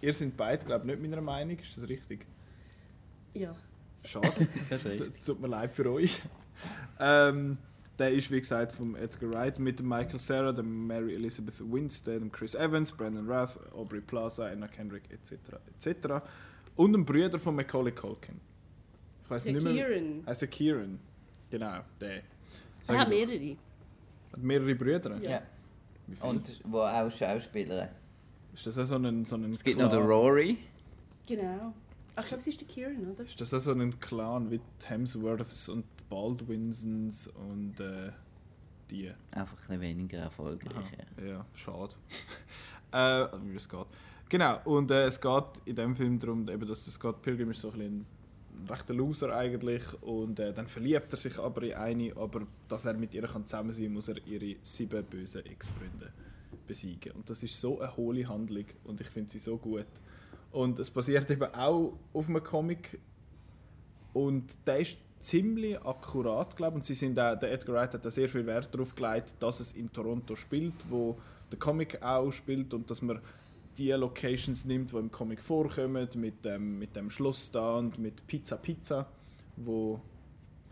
[0.00, 1.58] Ihr seid beide, glaube ich, nicht meiner Meinung.
[1.58, 2.26] Ist das richtig?
[3.34, 3.54] Ja.
[4.04, 4.28] Schade.
[4.70, 6.20] Das tut mir leid für euch.
[7.00, 7.58] Ähm,
[7.98, 12.20] der ist wie gesagt vom Edgar Wright mit dem Michael Cera, dem Mary Elizabeth Winstead,
[12.20, 15.34] dem Chris Evans, Brandon Rath, Aubrey Plaza, Anna Kendrick etc.
[15.66, 16.22] etc.
[16.76, 18.40] Und dem Bruder von Macaulay Culkin.
[19.24, 19.72] Ich weiß nicht mehr.
[19.72, 20.22] Kieran.
[20.26, 21.00] Also Kieran.
[21.50, 22.16] Genau, der.
[22.16, 22.22] Er
[22.82, 23.56] Sag hat mehrere.
[24.32, 25.16] Hat mehrere Brüder.
[25.22, 25.42] Ja.
[26.20, 27.90] Und wo auch Schauspieler.
[28.54, 30.10] ist das auch so ein, so ein Es gibt noch den Clan?
[30.10, 30.58] Rory.
[31.26, 31.74] Genau.
[32.16, 33.24] Ach, ich glaube, es ist der Kieran, oder?
[33.24, 38.10] Ist das auch so ein Clan wie die Hemsworths und die Baldwinsons und äh,
[38.90, 39.12] die?
[39.30, 40.74] Einfach ein bisschen weniger erfolgreich.
[40.76, 41.26] Aha, Ja.
[41.28, 41.94] ja, schade.
[42.92, 43.86] äh, wie es geht.
[44.30, 47.60] Genau, und äh, es geht in dem Film darum, eben, dass der Scott Pilgrim ist
[47.60, 48.06] so ein, bisschen ein
[48.68, 52.94] rechter Loser eigentlich und äh, dann verliebt er sich aber in eine, aber dass er
[52.94, 56.12] mit ihr kann zusammen sein muss er ihre sieben bösen Ex-Freunde
[56.66, 57.12] besiegen.
[57.12, 59.86] Und das ist so eine hohle Handlung und ich finde sie so gut.
[60.50, 62.98] Und es basiert eben auch auf einem Comic
[64.12, 66.76] und der ist ziemlich akkurat, glaube ich.
[66.76, 69.60] Und sie sind auch, der Edgar Wright hat da sehr viel Wert darauf gelegt, dass
[69.60, 71.18] es in Toronto spielt, wo
[71.50, 73.20] der Comic auch spielt und dass man
[73.78, 78.26] die Locations nimmt, die im Comic vorkommen, mit dem, mit dem Schloss da und mit
[78.26, 79.06] Pizza Pizza,
[79.56, 80.00] wo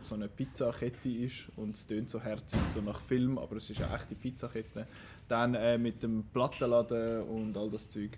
[0.01, 3.81] so eine Pizzakette ist und es tönt so herzig, so nach Film, aber es ist
[3.81, 4.85] eine echte Pizzakette.
[5.27, 8.17] Dann äh, mit dem Plattenladen und all das Zeug.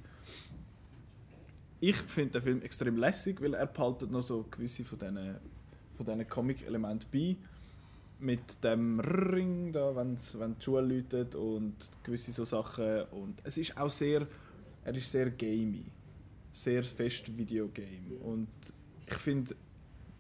[1.80, 5.36] Ich finde den Film extrem lässig, weil er behaltet noch so gewisse von diesen
[5.96, 7.36] von diesen Comic-Elementen bei.
[8.22, 13.04] Mit dem Ring da, wenn die Schule läutet und gewisse so Sachen.
[13.12, 14.26] Und es ist auch sehr,
[14.90, 15.86] er ist sehr gamey.
[16.52, 18.16] Sehr fest Videogame.
[18.24, 18.48] Und
[19.08, 19.56] ich finde,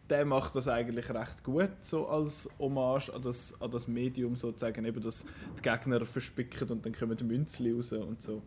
[0.07, 4.85] der macht das eigentlich recht gut, so als Hommage an das, an das Medium sozusagen,
[4.85, 5.25] eben, dass
[5.57, 8.43] die Gegner verspicken und dann kommen die Münzli raus und so.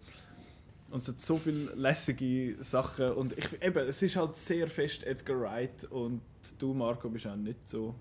[0.91, 5.05] Und es hat so viele lässige Sachen und ich, eben, es ist halt sehr fest
[5.05, 6.21] Edgar Wright und
[6.59, 7.95] du, Marco, bist auch nicht so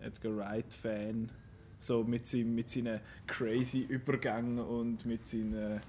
[0.00, 1.30] Edgar Wright-Fan.
[1.78, 5.80] So mit, seinem, mit seinen crazy Übergängen und mit seinen...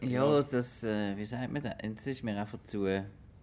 [0.00, 1.74] Ja, das, äh, wie sagt man das?
[1.82, 2.86] Es ist mir einfach zu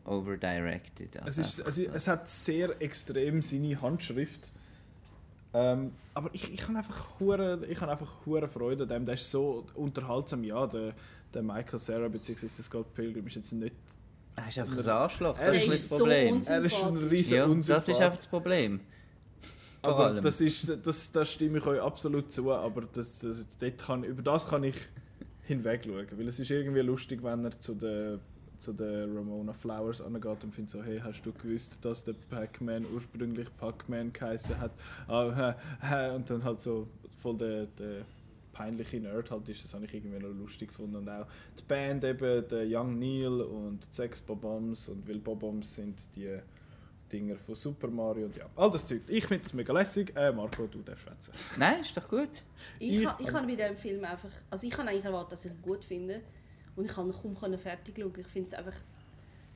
[0.05, 1.15] overdirected.
[1.15, 1.81] Es, Also ist, einfach es, so.
[1.83, 4.49] ist, es hat sehr extrem seine Handschrift.
[5.53, 9.05] Ähm, aber ich, ich habe einfach hure, ich habe einfach hure Freude an dem.
[9.05, 10.43] Der ist so unterhaltsam.
[10.43, 10.93] Ja, der,
[11.33, 12.47] der Michael Cera bzw.
[12.47, 13.75] Scott Pilgrim ist jetzt nicht.
[14.35, 16.33] Er ist einfach ein Arschloch, Er das ist ist das so Problem.
[16.35, 18.79] uns- Er ist ein riesen ja, das ist einfach das Problem.
[19.83, 20.21] Vor Aber allem.
[20.23, 22.51] das ist, das, das stimme ich euch absolut zu.
[22.51, 24.75] Aber das, das, dort kann, über das kann ich
[25.51, 28.19] hinweg schauen, weil es ist irgendwie lustig, wenn er zu der
[28.61, 32.85] zu der Ramona Flowers angeht und findet so, hey, hast du gewusst, dass der Pac-Man
[32.93, 34.71] ursprünglich Pac-Man geheißen hat?
[35.07, 35.55] Ah,
[36.15, 36.87] und dann halt so
[37.21, 38.05] voll der, der
[38.53, 40.97] peinliche Nerd halt ist, das habe ich irgendwie noch lustig gefunden.
[40.97, 41.25] Und auch
[41.57, 46.37] die Band eben, der Young Neil und Sex Bobombs und Will Bobombs sind die
[47.11, 49.01] Dinger von Super Mario und ja, all das Zeug.
[49.07, 50.13] Ich finde das mega lässig.
[50.15, 51.33] Äh, Marco, du darfst schwätzen.
[51.57, 52.29] Nein, ist doch gut.
[52.79, 54.29] Ich, Ich- ha- ich habe bei diesem Film einfach...
[54.49, 56.21] Also ich habe eigentlich erwartet, dass ich ihn gut finde.
[56.75, 58.13] Und ich kann kaum können fertig schauen.
[58.17, 58.77] Ich finde es einfach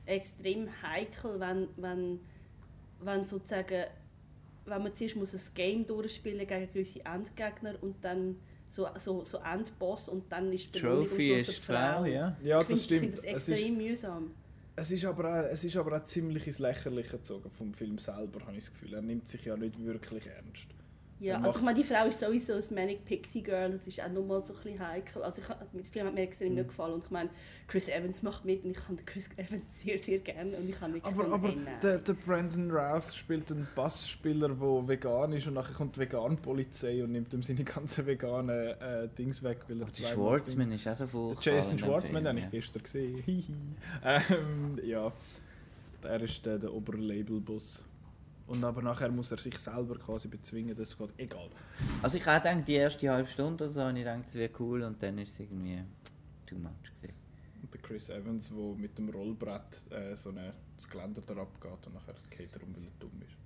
[0.04, 2.20] extrem heikel, wenn, wenn,
[3.00, 3.84] wenn sozusagen...
[4.68, 8.36] Wenn man zuerst muss ein Game durchspielen gegen gewisse Endgegner und dann
[8.68, 11.62] so, so, so Endboss und dann ist die Belohnung am Trophy Schluss ist eine die
[11.62, 12.36] Frau, ja.
[12.42, 13.00] Ja, ich das finde- Ich stimmt.
[13.00, 14.30] finde das Es ist, extrem mühsam.
[14.76, 18.40] Es, ist aber auch, es ist aber auch ziemlich ins Lächerliche gezogen vom Film selber,
[18.46, 18.94] habe ich das Gefühl.
[18.94, 20.68] Er nimmt sich ja nicht wirklich ernst.
[21.18, 24.02] Ja, also macht- ich meine, die Frau ist sowieso ein Manic Pixie Girl, das ist
[24.02, 25.22] auch nochmal so ein bisschen heikel.
[25.22, 26.54] Also ich, mit Film hat mir extrem Mhm.
[26.56, 27.30] nicht gefallen und ich meine,
[27.66, 30.78] Chris Evans macht mit und ich habe den Chris Evans sehr, sehr gerne und ich
[30.78, 35.54] habe wirklich Aber, aber der, der Brandon Routh spielt einen Bassspieler, der vegan ist und
[35.54, 39.82] nachher kommt die Vegan-Polizei und nimmt ihm seine ganzen veganen äh, Dings weg, weil er
[39.84, 41.30] Aber der zweimal Schwarzman ist auch so.
[41.32, 43.76] Dings- Jason Schwartzman, Film, habe ich gestern gesehen.
[44.04, 45.10] Ähm, ja,
[46.02, 47.85] er ist der, der Oberlabel-Boss.
[48.46, 51.48] Und aber nachher muss er sich selber quasi bezwingen, das geht egal.
[52.02, 54.50] Also ich habe gedacht, die erste halbe Stunde oder so, habe ich gedacht, es wäre
[54.60, 55.82] cool und dann ist es irgendwie
[56.46, 57.14] too much gewesen.
[57.62, 61.86] Und der Chris Evans, der mit dem Rollbrett äh, so eine, das Geländer da abgeht
[61.86, 63.36] und nachher geht er um, weil er dumm ist.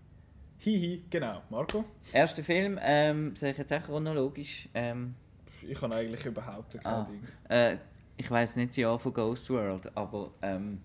[0.59, 1.41] Hihi, genau.
[1.49, 1.85] Marco?
[2.13, 4.69] Erster Film, ähm, sage ich jetzt auch chronologisch.
[4.75, 5.15] Ähm,
[5.63, 7.05] Ich habe eigentlich überhaupt keine Ah.
[7.11, 7.41] Dings.
[7.49, 7.79] äh,
[8.19, 10.83] ich weiß nicht das Jahr von Ghost World, aber ähm,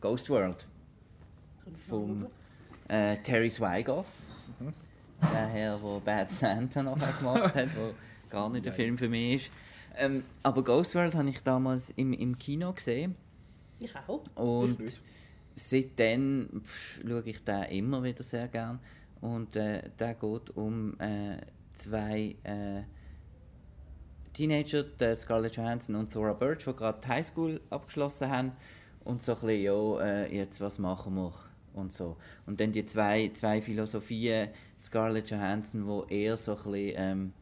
[0.00, 0.66] Ghost World
[1.88, 2.26] vom
[2.92, 4.06] äh, Terry Swigoff,
[4.60, 4.72] Mhm.
[5.22, 7.92] der Herr, der Bad Santa nachher gemacht hat, wo
[8.28, 9.52] gar nicht der Film für mich ist.
[9.96, 13.14] Ähm, aber Ghost World habe ich damals im, im Kino gesehen
[13.78, 14.22] Ich auch.
[14.36, 15.00] und
[15.54, 18.78] seitdem pff, schaue ich den immer wieder sehr gern
[19.20, 21.36] und äh, der geht um äh,
[21.74, 22.82] zwei äh,
[24.32, 28.52] Teenager, der Scarlett Johansson und Thora Birch, die gerade die Highschool abgeschlossen haben
[29.04, 31.32] und so ein bisschen, ja, äh, jetzt was machen wir
[31.74, 32.16] und so.
[32.46, 34.48] Und dann die zwei, zwei Philosophien
[34.82, 37.32] Scarlett Johansson, wo eher so ein bisschen, ähm,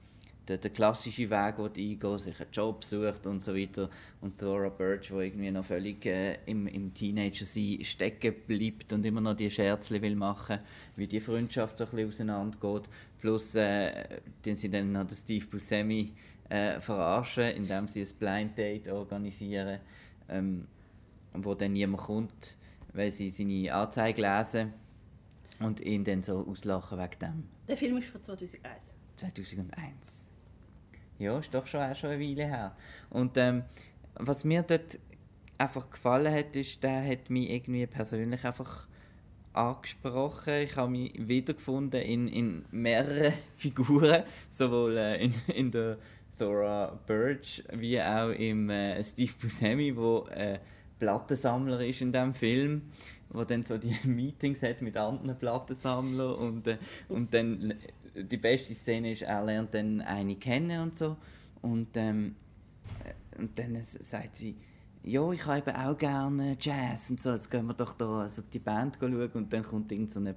[0.49, 3.89] der, der klassische Weg eingehen sich einen Job sucht und so weiter.
[4.21, 9.21] Und Laura Birch, die irgendwie noch völlig äh, im, im Teenager-Sein stecken bleibt und immer
[9.21, 10.59] noch die Scherzli will machen,
[10.97, 12.89] wie die Freundschaft so ein bisschen auseinandergeht.
[13.21, 16.13] Plus, äh, den sie dann noch Steve Buscemi
[16.49, 19.79] äh, verarschen, indem sie ein Blind Date organisieren,
[20.29, 20.67] ähm,
[21.33, 22.57] wo dann niemand kommt,
[22.93, 24.73] weil sie seine Anzeige lesen
[25.61, 27.49] und ihn dann so auslachen wegen dem.
[27.69, 28.95] Der Film ist von 2001.
[29.17, 30.21] 2001.
[31.19, 32.77] Ja, ist doch schon, auch schon eine Weile her.
[33.11, 33.65] Und ähm,
[34.15, 34.99] was mir dort
[35.59, 38.89] einfach gefallen hat, ist, der hat mich irgendwie persönlich einfach
[39.53, 40.55] angesprochen.
[40.63, 45.99] Ich habe mich wiedergefunden in, in mehreren Figuren, sowohl äh, in, in der
[46.39, 50.59] Thora Birch wie auch im äh, Steve Buscemi, wo äh,
[51.01, 52.83] Plattensammler ist in dem Film,
[53.31, 56.79] wo dann so die Meetings hat mit anderen Plattensammlern und, äh,
[57.09, 57.75] und dann
[58.15, 61.17] die beste Szene ist, er lernt dann eine kennen und so
[61.63, 62.37] und, ähm,
[63.05, 64.57] äh, und dann sagt sie,
[65.03, 68.43] ja, ich habe eben auch gerne Jazz und so, jetzt gehen wir doch da also
[68.43, 69.31] die Band schauen.
[69.33, 70.35] Und dann kommt irgend so eine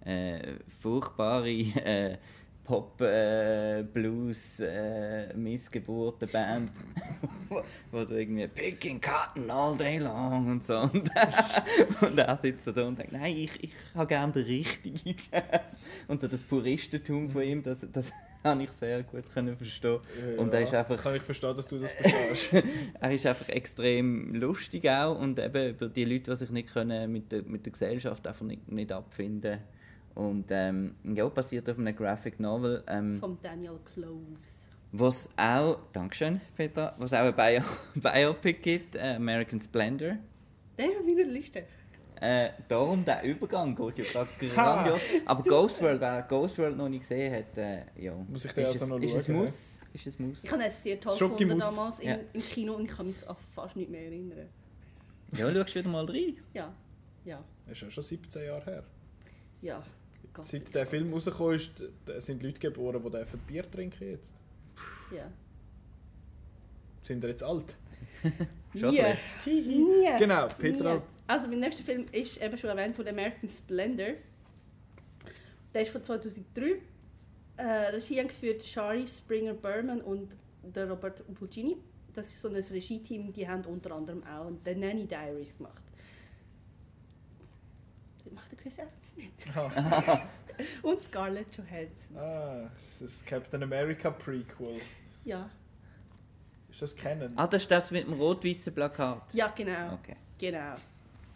[0.00, 2.18] äh, furchtbare äh,
[2.66, 6.72] Pop, äh, Blues, äh, Missgeburten Band,
[7.48, 7.62] wo,
[7.92, 10.80] wo da irgendwie Picking Cotton all day long und so.
[10.80, 11.08] Und,
[12.00, 15.78] und er sitzt da und denkt, nein, ich, ich habe gerne den richtigen Jazz.
[16.08, 18.10] Und so das Puristentum von ihm, das, das
[18.44, 20.00] habe ich sehr gut können verstehen.
[20.20, 22.64] Ja, und er ist einfach, kann ich verstehen, dass du das verstehst.
[23.00, 27.12] er ist einfach extrem lustig auch und eben über die Leute, die sich nicht können
[27.12, 29.60] mit der, mit der Gesellschaft einfach nicht, nicht abfinden
[30.16, 32.82] und ähm, ja, basiert auf einem Graphic Novel.
[32.88, 34.66] Ähm, Von Daniel Cloves.
[34.92, 37.62] Was auch, Dankeschön Peter, was auch ein Bio
[37.94, 40.16] Biopic gibt, äh, American Splendor.
[40.78, 41.64] Der ist auf meiner Liste.
[42.18, 45.00] Äh, darum der Übergang geht ja gerade grandios.
[45.26, 48.14] Aber Ghost World, wer Ghost World noch nicht gesehen hat, äh, ja.
[48.14, 49.80] Muss ich den also es, noch ist es schauen, Muss?
[49.92, 50.44] Ist es Muss?
[50.44, 51.76] Ich habe es sehr toll Schoki gefunden muss.
[51.76, 52.18] damals im, Ja.
[52.32, 54.48] im Kino und ich kann mich an fast nicht mehr erinnern.
[55.32, 56.36] Ja, schaust du wieder mal rein.
[56.54, 56.72] Ja,
[57.26, 58.84] ja, Das ist ja schon 17 Jahre her.
[59.60, 59.82] ja.
[60.42, 61.82] Seit der Film rausgekommen ist,
[62.18, 64.34] sind Leute geboren, die dürfen Bier trinken jetzt.
[65.14, 65.30] Ja.
[67.02, 67.74] Sind wir jetzt alt?
[68.74, 69.02] Schon Nie.
[69.46, 70.18] Nie.
[70.18, 70.96] Genau, Petra.
[70.96, 71.00] Nie.
[71.26, 74.14] Also mein nächster Film ist eben schon erwähnt von American Splendor.
[75.74, 76.80] Der ist von 2003.
[77.56, 81.76] Äh, Regie geführt Shari Springer Berman und der Robert Fulcini.
[82.14, 85.82] Das ist so ein Regie-Team, die haben unter anderem auch The Nanny Diaries gemacht.
[88.66, 89.32] Chris Evans mit.
[89.56, 90.22] Ah,
[90.82, 92.16] Und Scarlett Johansson.
[92.16, 92.68] ah,
[93.00, 94.80] das ist Captain America Prequel.
[95.24, 95.48] Ja,
[96.70, 97.32] Ist das Canon?
[97.36, 99.22] Ah, das ist das mit dem rot-weißen Plakat.
[99.34, 99.94] ja genau.
[99.94, 100.16] Okay.
[100.38, 100.74] Genau.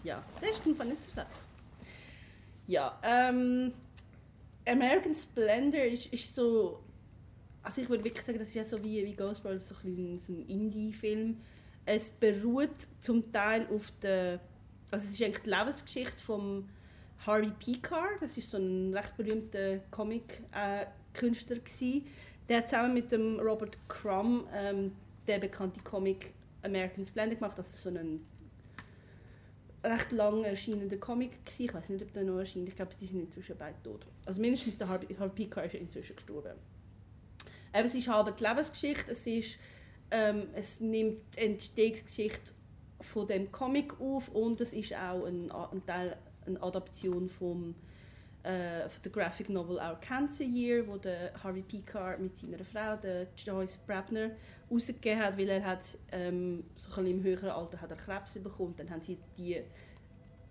[0.03, 1.29] Ja, das ist einfach nicht so schlecht.
[2.67, 3.73] Ja, ähm,
[4.67, 6.83] American Splendor ist, ist so.
[7.63, 10.33] Also ich würde wirklich sagen, das ist ja so wie, wie Ghostbusters, so ein, so
[10.33, 11.37] ein Indie-Film.
[11.85, 14.41] Es beruht zum Teil auf der.
[14.91, 16.69] Also es ist eigentlich die Lebensgeschichte von
[17.27, 18.09] Harvey Pekar.
[18.21, 22.05] Das ist so ein recht berühmter Comic-Künstler gsi.
[22.49, 24.93] Der hat zusammen mit dem Robert Crumb ähm,
[25.27, 27.59] der bekannte Comic American Splendor gemacht.
[27.59, 28.27] Das ist so ein
[29.85, 31.65] recht lang erscheinender Comic gewesen.
[31.65, 32.69] Ich weiß nicht, ob der noch erscheint.
[32.69, 34.07] Ich glaube, die sind inzwischen beide tot.
[34.27, 36.53] Also mindestens der Harvey, Harvey Pekar ist inzwischen gestorben.
[37.75, 39.13] Eben, es ist halb die Lebensgeschichte.
[39.13, 39.59] Es, ist,
[40.11, 42.53] ähm, es nimmt die Entstehungsgeschichte
[43.01, 46.17] von dem Comic auf und es ist auch ein, ein Teil,
[46.47, 47.75] eine Adaption vom
[48.43, 53.27] äh, der Graphic Novel Our Cancer Year, wo der Harvey Pekar mit seiner Frau, der
[53.37, 54.31] Joyce Brabner,
[54.71, 58.75] rausgegeben hat, weil er hat ähm, so ein im höheren Alter hat er Krebs bekommen.
[58.77, 59.61] Dann haben sie die,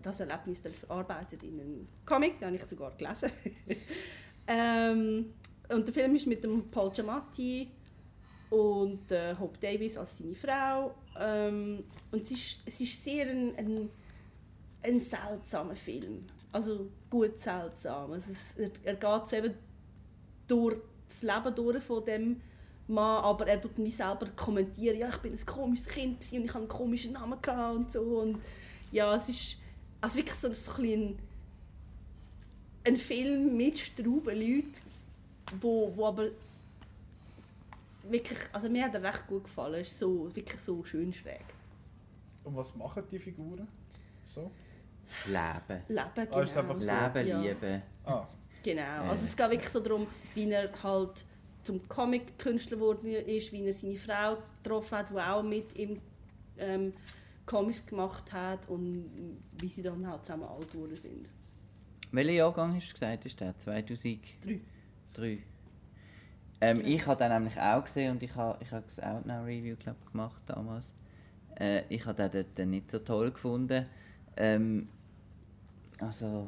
[0.02, 3.32] das Erlebnis dann verarbeitet in einen Comic, den ich sogar gelesen.
[4.48, 5.34] ähm,
[5.70, 7.72] und der Film ist mit dem Paul Giamatti
[8.50, 10.96] und äh, Hope Davis als seine Frau.
[11.18, 13.90] Ähm, und es ist, es ist sehr ein, ein,
[14.84, 16.26] ein seltsamer Film.
[16.52, 18.12] Also gut seltsam.
[18.12, 19.54] Also es, er, er geht so eben
[20.48, 20.78] durch
[21.10, 22.42] das Leben durch von dem
[22.88, 26.50] Mann, aber er tut mich selber kommentieren, ja, ich bin ein komisches Kind und ich
[26.50, 28.02] hatte einen komischen Namen gehabt und so.
[28.02, 28.42] Und
[28.92, 29.58] ja, es ist
[30.02, 31.18] also wirklich so, so ein,
[32.86, 34.82] ein, Film mit Straubenleuten,
[35.62, 36.30] wo, wo aber
[38.04, 39.82] wirklich, also mir hat er recht gut gefallen.
[39.82, 41.46] Es ist so, wirklich so schön schräg.
[42.44, 43.68] Und was machen die Figuren?
[44.26, 44.50] So?
[45.26, 45.84] Leben.
[45.88, 46.38] Leben, genau.
[46.38, 46.82] Ah, ist einfach so.
[46.86, 47.42] Leben, Ja.
[47.42, 47.82] Liebe.
[48.06, 48.28] Ah,
[48.64, 49.10] Genau.
[49.10, 50.06] Also es geht wirklich so darum,
[50.36, 51.26] wie er halt
[51.64, 56.02] zum Comic-Künstler geworden ist, wie er seine Frau getroffen hat, die auch mit ihm
[56.58, 56.94] ähm,
[57.46, 61.30] Comics gemacht hat und wie sie dann halt zusammen alt geworden sind.
[62.12, 63.58] Welcher Jahrgang hast du gesagt, ist der?
[63.58, 64.20] 2003?
[65.14, 65.40] Drei.
[66.62, 70.12] Ähm, ich habe den nämlich auch gesehen und ich habe ich hab das Outnow-Review glaub,
[70.12, 70.94] gemacht damals.
[71.58, 73.86] Äh, ich habe den dort nicht so toll gefunden.
[74.36, 74.90] Ähm,
[76.00, 76.48] also,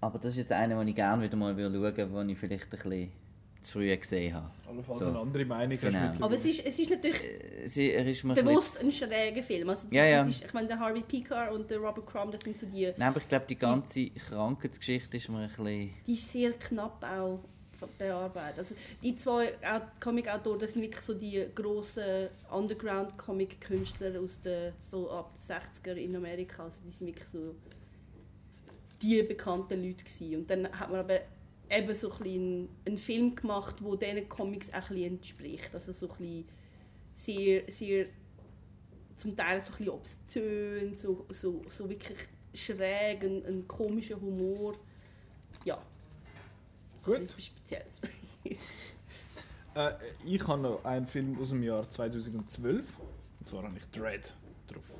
[0.00, 2.64] aber das ist jetzt einer, den ich gerne wieder mal schauen würde, den ich vielleicht
[2.64, 3.12] ein bisschen
[3.60, 4.50] zu früh gesehen habe.
[4.68, 5.06] Allenfalls So.
[5.08, 5.98] eine andere Meinung Genau.
[5.98, 8.90] hast du Aber es ist, es ist natürlich Äh, Sie, er ist mir bewusst ein
[8.90, 9.68] schräger Film.
[9.70, 10.24] Also, Ja, ja.
[10.24, 12.86] Ist, ich meine, der Harvey Picar und der Robert Crumb, das sind so die...
[12.96, 15.90] Nein, aber ich glaube, die ganze Krankheitsgeschichte ist mir ein bisschen...
[16.06, 17.38] Die ist sehr knapp auch
[17.98, 18.58] bearbeitet.
[18.60, 25.10] Also die zwei Au- Comic-Autoren, das sind wirklich so die grossen Underground-Comic-Künstler aus den so
[25.10, 26.64] ab den 60er in Amerika.
[26.64, 27.54] Also die sind wirklich so
[29.02, 30.36] die bekannten Leute gewesen.
[30.36, 31.20] Und dann hat man aber
[31.70, 35.74] eben so ein einen Film gemacht, wo diesen Comics auch ein entspricht.
[35.74, 36.44] Also so ein
[37.12, 38.06] sehr, sehr
[39.16, 42.18] zum Teil so ein bisschen obszön, so, so, so wirklich
[42.54, 44.76] schräg, ein, ein komischer Humor.
[45.64, 45.80] Ja.
[46.98, 47.34] So Gut.
[47.38, 48.00] Spezielles.
[49.74, 49.92] Äh,
[50.26, 52.84] ich habe noch einen Film aus dem Jahr 2012.
[53.40, 54.34] Und zwar habe ich Dread
[54.66, 54.92] drauf.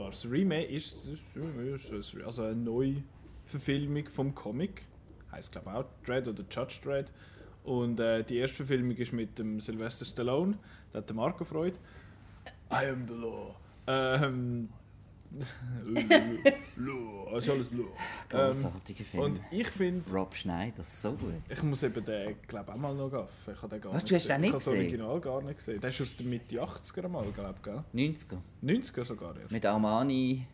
[0.00, 3.02] Zwar das Remake ist, ist, ist also eine neue
[3.44, 4.86] Verfilmung vom Comic.
[5.30, 7.12] Heißt glaube auch Dread oder Judge Dread.
[7.64, 10.56] Und äh, die erste Verfilmung ist mit dem Sylvester Stallone.
[10.90, 11.74] Da hat der Marco Freud.
[12.72, 13.54] I am the law.
[13.86, 14.70] Ähm,
[16.76, 17.36] law.
[17.36, 17.84] Es ist alles law.
[17.84, 17.88] Ähm,
[18.28, 19.22] Grossartiger Film.
[19.22, 21.34] und ich finde, Rob Schneider, so gut.
[21.48, 23.54] ich muss eben den, glaube auch mal noch gaffen.
[23.54, 24.34] Ich habe den gar Was, nicht du hast gesehen.
[24.34, 25.02] den nicht Ich habe das gesehen?
[25.02, 25.80] Original gar nicht gesehen.
[25.80, 27.84] Der ist aus der Mitte 80er mal, glaube ich, gell?
[27.94, 28.38] 90er.
[28.62, 29.52] 90er sogar erst.
[29.52, 30.46] Mit Armani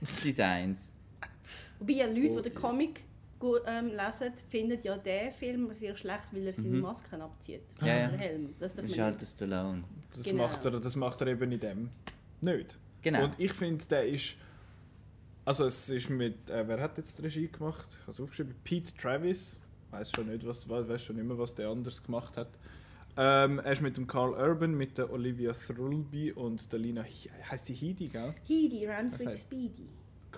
[0.24, 0.92] Designs.
[1.78, 2.60] Wobei ja Leute, Oh, die den ja.
[2.60, 3.00] Comic
[3.38, 6.80] gut, ähm, lesen, finden ja den Film sehr schlecht, weil er seine Mhm.
[6.80, 7.62] Masken abzieht.
[7.80, 8.08] Ja, also ja.
[8.08, 8.54] den Helm.
[8.58, 9.84] Das Das ist halt der Stallone.
[10.14, 10.42] Das, Genau.
[10.46, 11.90] macht er, das macht er eben in dem
[12.42, 12.78] nicht.
[13.02, 13.24] Genau.
[13.24, 14.36] Und ich finde, der ist.
[15.44, 16.48] Also, es ist mit.
[16.50, 17.86] Äh, wer hat jetzt die Regie gemacht?
[17.90, 18.54] Ich habe es aufgeschrieben.
[18.64, 19.58] Pete Travis.
[19.90, 22.48] Weiß schon nicht, was, weiß schon nicht mehr, was der anders gemacht hat.
[23.16, 27.02] Ähm, er ist mit dem Carl Urban, mit der Olivia Thirlby und der Lina.
[27.02, 28.34] He- Heißt sie Heidi, gell?
[28.48, 29.88] Heidi, Rams with Speedy.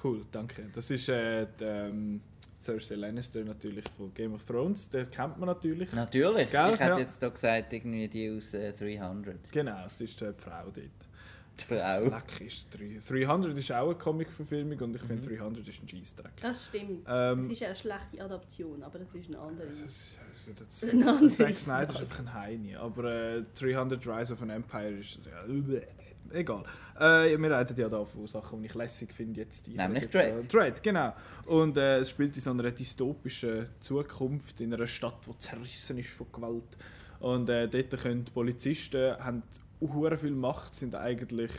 [0.02, 0.70] Cool, danke.
[0.72, 2.20] Das ist äh, die, ähm,
[2.62, 4.88] Cersei Lannister natürlich von Game of Thrones.
[4.88, 5.92] Den kennt man natürlich.
[5.92, 6.50] Natürlich.
[6.50, 6.70] Gell?
[6.74, 6.98] ich hätte Ja.
[6.98, 9.50] jetzt da gesagt, irgendwie die aus äh, 300.
[9.52, 10.76] Genau, es ist äh, die Frau dort.
[10.76, 12.04] Die Frau.
[12.04, 16.32] Leck ist drei- 300 ist auch eine Comic-Verfilmung und ich finde 300 ist ein Scheissdreck.
[16.40, 17.06] Das stimmt.
[17.06, 19.66] Ähm, es ist eine schlechte Adaption, aber das ist eine andere.
[19.68, 22.74] Das ist- das- das- Eine das- andere Zack Snyder ist einfach ein Heini.
[22.76, 25.18] Aber äh, 300 Rise of an Empire ist.
[25.26, 25.86] Ja, übel.
[26.30, 26.64] Egal.
[26.98, 29.40] Äh, wir reden ja da von Sachen, die ich lässig finde.
[29.40, 30.44] Jetzt die Nämlich jetzt, Dread.
[30.44, 31.14] Äh, Dread, genau.
[31.46, 36.10] Und äh, es spielt in so einer dystopischen Zukunft, in einer Stadt, die zerrissen ist
[36.10, 36.76] von Gewalt.
[37.20, 39.42] Und äh, dort können Polizisten haben
[39.80, 41.52] hure viel Macht, sind eigentlich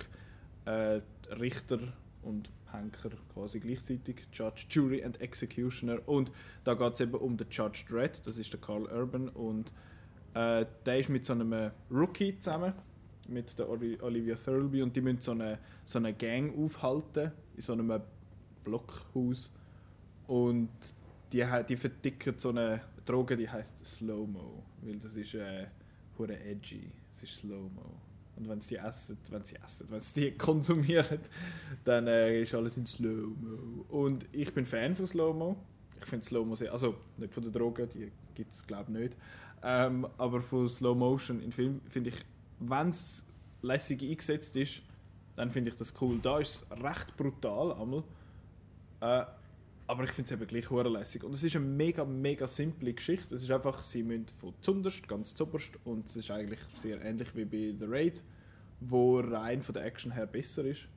[0.66, 1.02] äh,
[1.40, 1.80] Richter
[2.22, 6.00] und Henker quasi gleichzeitig, Judge, Jury und Executioner.
[6.08, 6.32] Und
[6.64, 9.30] da geht es eben um den Judge Dredd, das ist der Carl Urban.
[9.30, 9.72] Und
[10.34, 12.74] äh, der ist mit so einem Rookie zusammen,
[13.28, 14.82] mit der Oli- Olivia Thirlby.
[14.82, 18.02] Und die müssen so eine, so eine Gang aufhalten, in so einem
[18.64, 19.52] Blockhaus.
[20.28, 20.70] Und
[21.32, 24.64] die, die verdicken so eine Droge, die heißt Slow-Mo.
[24.82, 25.68] Weil das ist äh,
[26.18, 26.92] edgy.
[27.12, 28.00] Es ist Slow-Mo.
[28.36, 31.20] Und wenn sie die essen, wenn sie essen, wenn sie die konsumieren,
[31.84, 33.86] dann äh, ist alles in Slow-Mo.
[33.90, 35.56] Und ich bin Fan von Slow-Mo.
[36.00, 39.18] Ich finde Slow-Mo sehr, also nicht von der Droge, die gibt es glaube ich nicht.
[39.64, 42.18] Ähm, aber von Slow Motion in Film finde ich,
[42.70, 43.26] wenn es
[43.62, 44.82] lässig eingesetzt ist,
[45.36, 46.20] dann finde ich das cool.
[46.22, 48.04] Da ist es recht brutal einmal.
[49.02, 49.26] Äh,
[49.86, 51.24] aber ich finde es eben gleich lässig.
[51.24, 53.36] Und es ist eine mega, mega simple Geschichte.
[53.36, 57.36] Es ist einfach, sie müssen von zunderst ganz zuoberst und es ist eigentlich sehr ähnlich
[57.36, 58.24] wie bei The Raid,
[58.80, 60.88] wo rein von der Action her besser ist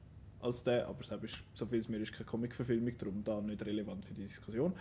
[0.41, 4.05] als der, aber selbst so viel es mir ist keine Comic-Verfilmung, darum da nicht relevant
[4.05, 4.73] für die Diskussion.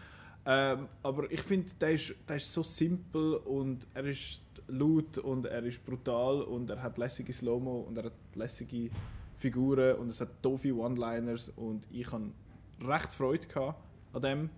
[0.46, 5.45] Ähm, aber ich finde, der ist, der ist so simpel und er ist laut und
[5.45, 8.89] er ist brutal und er hat lässige Slow-Mo und er hat lässige
[9.38, 12.32] Figuren und es hat doofe One-Liners und ich habe
[12.82, 13.82] recht Freude gehabt
[14.13, 14.49] an dem.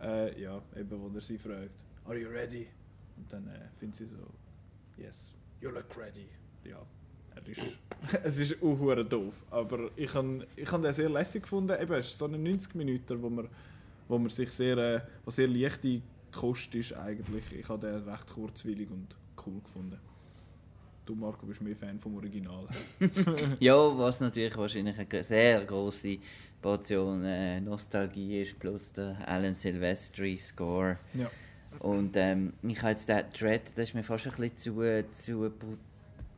[0.00, 2.66] Äh, ja, eben, wo er sie fragt, Are you ready?
[3.16, 4.16] Und dann äh, findet sie so,
[4.96, 6.26] Yes, you look ready.
[6.64, 6.80] Ja,
[7.34, 7.60] er ist,
[8.24, 11.76] es ist auch doof, aber ich habe ich han den sehr lässig gefunden.
[11.80, 13.48] Eben, es ist so eine 90 Minuten, wo man,
[14.08, 16.00] wo man sich sehr, äh, sehr leichte
[16.32, 17.44] Kost ist eigentlich.
[17.52, 19.16] Ich habe den recht kurzwillig und
[19.46, 19.98] cool gefunden.
[21.06, 22.66] Du, Marco, bist mehr Fan vom Original.
[23.58, 26.18] Ja, was natürlich wahrscheinlich eine sehr große
[26.62, 30.98] Portion äh, Nostalgie ist, plus der Alan Silvestri Score.
[31.14, 31.30] ja.
[31.78, 35.32] Und ähm, ich habe jetzt den Dread, das ist mir fast ein bisschen zu, zu
[35.46, 35.78] bru-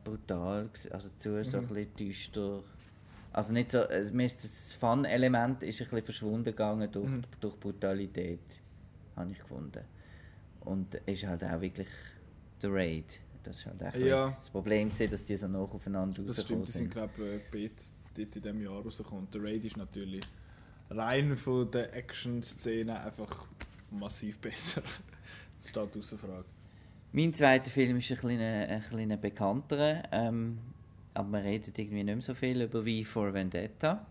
[0.03, 1.67] brutal, also zu so ein Mhm.
[1.69, 2.63] bisschen düster.
[3.31, 7.23] Also nicht so, also mir ist das Fun-Element ist ein bisschen verschwunden gegangen durch, Mhm.
[7.41, 8.39] durch Brutalität,
[9.15, 9.83] habe ich gefunden.
[10.61, 11.87] Und es ist halt auch wirklich
[12.61, 13.19] der Raid.
[13.43, 14.31] Das ist halt auch Ja.
[14.39, 17.71] das Problem gewesen, dass die so nah aufeinander Das rausgekommen stimmt, die sind, ich, beide
[18.15, 19.27] dort in diesem Jahr rausgekommen.
[19.31, 20.23] Der Raid ist natürlich
[20.89, 23.45] rein von der Action-Szene einfach
[23.91, 24.81] massiv besser.
[25.59, 26.45] Das steht außer Frage.
[27.11, 30.57] Mein zweiter Film ist ein kleiner, ein kleiner bekannterer, ähm,
[31.13, 34.05] aber man redet irgendwie nicht mehr so viel über wie for Vendetta.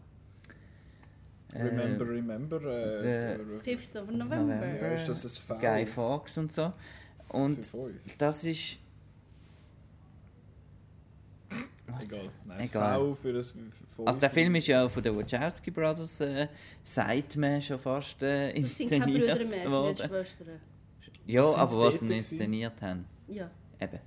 [1.55, 2.63] Äh, Remember, remember.
[2.63, 4.37] Äh, äh, der- 5th of November.
[4.39, 4.67] November.
[4.89, 5.59] ja, ist das ein Foul?
[5.59, 6.73] Guy Fawkes und so.
[7.29, 7.69] Und
[8.19, 8.79] das ist...
[11.87, 12.05] Was?
[12.05, 12.31] Egal.
[12.47, 12.97] Nein, Egal.
[12.99, 14.31] Foul für das für Also der.
[14.31, 16.49] Film ist ja von den Wachowski Brothers, äh,
[16.83, 19.97] sagt man schon fast, äh, Das sind keine Brüder inszeniert mehr, sind worden.
[19.99, 20.61] jetzt Schwestern.
[21.27, 23.05] Ja, aber was sie inszeniert haben.
[23.29, 23.51] Ja.
[23.81, 23.99] Eben.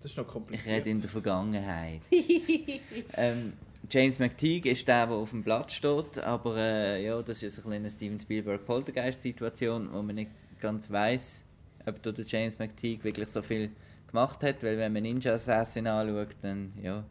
[0.00, 0.76] Das ist noch Ich kompliziert.
[0.76, 2.00] rede in der Vergangenheit.
[3.14, 3.52] ähm,
[3.90, 7.68] James McTeague ist der, der auf dem Blatt steht, aber äh, ja, das ist eine
[7.68, 11.44] kleine Steven Spielberg Poltergeist-Situation, wo man nicht ganz weiß,
[11.86, 13.70] ob der James McTeague wirklich so viel
[14.08, 17.04] gemacht hat, weil wenn man Ninja Assassin anschaut, dann ja,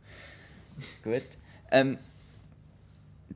[1.03, 1.23] gut.
[1.71, 1.97] Ähm,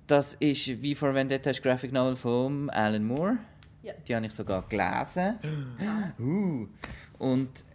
[0.07, 3.37] das ist wie vor Vendetta ist Graphic Novel von Alan Moore.
[3.83, 3.93] Ja.
[4.07, 5.35] Die habe ich sogar gelesen.
[6.19, 6.67] uh.
[7.19, 7.65] Und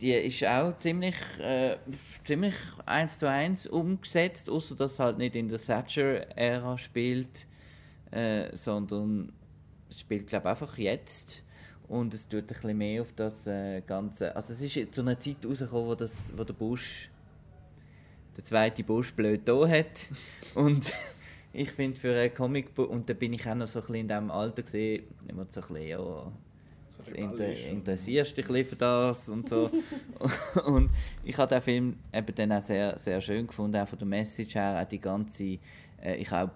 [0.00, 1.76] die ist auch ziemlich, äh,
[2.24, 2.54] ziemlich
[2.86, 7.46] eins zu eins umgesetzt, außer dass es halt nicht in der Thatcher-Ära spielt,
[8.10, 9.32] äh, sondern
[9.88, 11.42] es spielt glaube einfach jetzt
[11.88, 14.34] und es tut ein bisschen mehr auf das äh, Ganze.
[14.34, 17.10] Also es ist zu einer Zeit rausgekommen, wo, das, wo der Bush,
[18.36, 20.08] der zweite Bush blöd da hat
[20.54, 20.92] und
[21.52, 24.08] ich finde für einen Comicbuch, und da bin ich auch noch so ein bisschen in
[24.08, 26.32] diesem Alter gesehen, immer so ein bisschen, ja,
[27.14, 29.70] inter interessierst dich für das und so.
[30.66, 30.90] und
[31.24, 34.54] ich habe den Film eben dann auch sehr, sehr schön gefunden, auch von der Message
[34.54, 35.58] her, auch die ganze,
[36.02, 36.52] äh, ich habe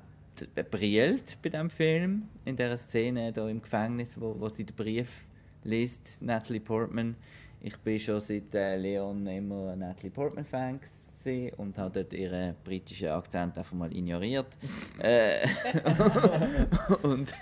[0.71, 5.27] brillt bei diesem Film, in dieser Szene da im Gefängnis, wo, wo sie den Brief
[5.65, 7.17] liest, Natalie Portman.
[7.61, 10.81] Ich bin schon seit äh, Leon immer ein Natalie Portman-Fan
[11.19, 14.47] gewesen und habe dort ihren britischen Akzent einfach mal ignoriert.
[14.99, 15.47] äh,
[17.03, 17.35] und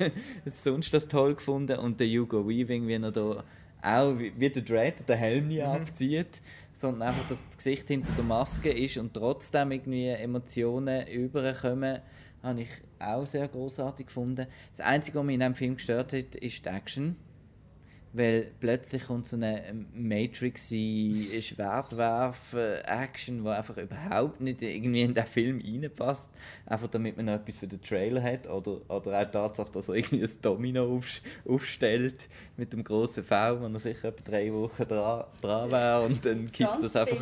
[0.44, 1.78] sonst das toll gefunden.
[1.78, 3.44] Und der Hugo Weaving, wie er da
[3.82, 6.40] auch wie, wie der Dread den Helm nie abzieht,
[6.72, 12.00] sondern einfach, dass das Gesicht hinter der Maske ist und trotzdem irgendwie Emotionen überkommen,
[12.42, 12.68] habe ich
[12.98, 14.46] auch sehr großartig gefunden.
[14.76, 17.16] Das Einzige, was mich in diesem Film gestört hat, ist die Action.
[18.16, 19.62] Weil plötzlich kommt so eine
[19.94, 26.30] matrix Schwertwerf-Action, die einfach überhaupt nicht irgendwie in den Film reinpasst.
[26.64, 28.46] Einfach damit man noch etwas für den Trailer hat.
[28.48, 33.24] Oder, oder auch die Tatsache, dass er irgendwie ein Domino aufs- aufstellt mit dem grossen
[33.24, 36.04] V, wo er sicher etwa drei Wochen dran, dran wäre.
[36.06, 37.16] Und dann kippt das einfach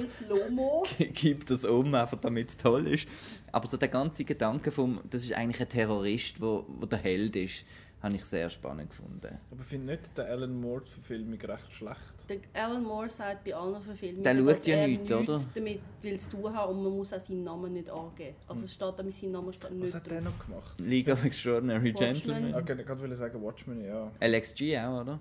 [1.14, 3.07] gibt das um, einfach damit es toll ist.
[3.53, 7.36] Aber so der ganze Gedanke vom, das ist eigentlich ein Terrorist, wo, wo der Held
[7.36, 7.64] ist,
[8.05, 9.38] habe ich sehr spannend gefunden.
[9.50, 12.14] Aber ich finde nicht der Alan Moore-Verfilmung recht schlecht.
[12.28, 15.40] Der Alan Moore sagt bei allen Verfilmungen, Der schaut dass ja er nichts, oder?
[15.55, 18.36] damit will zu tun haben und man muss auch seinen Namen nicht angeben.
[18.46, 20.78] Also es steht damit sein Name steht nicht Was hat der noch gemacht?
[20.80, 22.12] League of Extraordinary Watchmen.
[22.12, 22.55] Gentlemen.
[22.55, 24.12] Ah, ich wollte gerade sagen Watchmen, ja.
[24.20, 25.20] LXG auch, oder?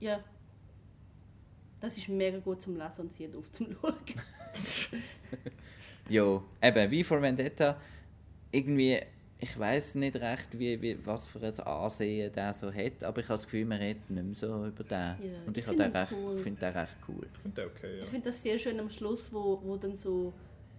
[0.00, 0.20] Ja.
[1.78, 3.94] Das ist mega gut zum Lesen und sie auf zum Schauen.
[6.08, 7.76] Ja, eben, wie vor Vendetta,
[8.50, 9.00] irgendwie,
[9.40, 13.26] ich weiß nicht recht, wie, wie, was für ein Ansehen der so hat, aber ich
[13.28, 14.90] habe das Gefühl, man redet nicht mehr so über den.
[14.92, 15.16] Ja,
[15.46, 16.38] Und ich, ich den finde ihn recht- cool.
[16.38, 17.26] finde den recht cool.
[17.34, 18.02] Ich finde den okay, ja.
[18.04, 20.32] Ich finde das sehr schön am Schluss, wo, wo dann so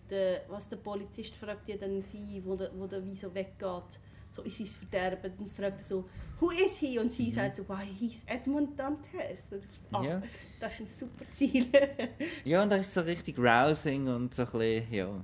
[0.10, 4.00] der, was der Polizist fragt ja dann sie, wo der, wo der wie so weggeht,
[4.30, 6.06] so ist sein Verderben, dann fragt er so,
[6.40, 7.00] who is he?
[7.00, 9.42] Und sie sagt so, why he's Edmund Dantes.
[9.52, 10.22] Und Ah, Ja.
[10.60, 11.66] das ist ein super Ziel.
[12.46, 15.24] Ja, und das ist so richtig rousing und so ein bisschen, ja.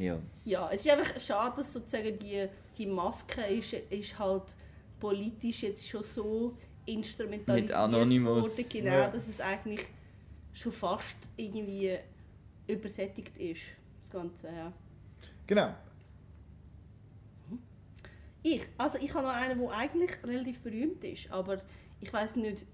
[0.00, 0.18] Ja.
[0.46, 2.46] ja, es ist einfach schade, dass sozusagen die,
[2.78, 4.56] die Maske ist, ist halt
[4.98, 8.56] politisch jetzt schon so instrumentalisiert Mit Anonymous.
[8.56, 9.08] worden, genau, Ja.
[9.10, 9.86] dass es eigentlich
[10.54, 11.98] schon fast irgendwie
[12.66, 13.60] übersättigt ist,
[14.00, 14.72] das Ganze, ja.
[15.46, 15.74] Genau.
[18.42, 21.58] Ich, also ich habe noch einen, der eigentlich relativ berühmt ist, aber
[22.00, 22.64] ich weiß nicht,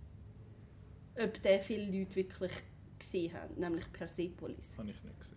[1.21, 2.53] ob den viele Leute wirklich
[3.01, 4.79] gesehen haben, nämlich Persepolis.
[4.79, 5.36] Habe ich nicht gesehen.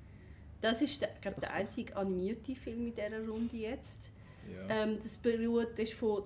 [0.62, 4.12] Das ist, der, glaub, der einzige animierte Film in dieser Runde jetzt.
[4.52, 4.84] Ja.
[4.84, 6.24] Ähm, das beruht, das ist von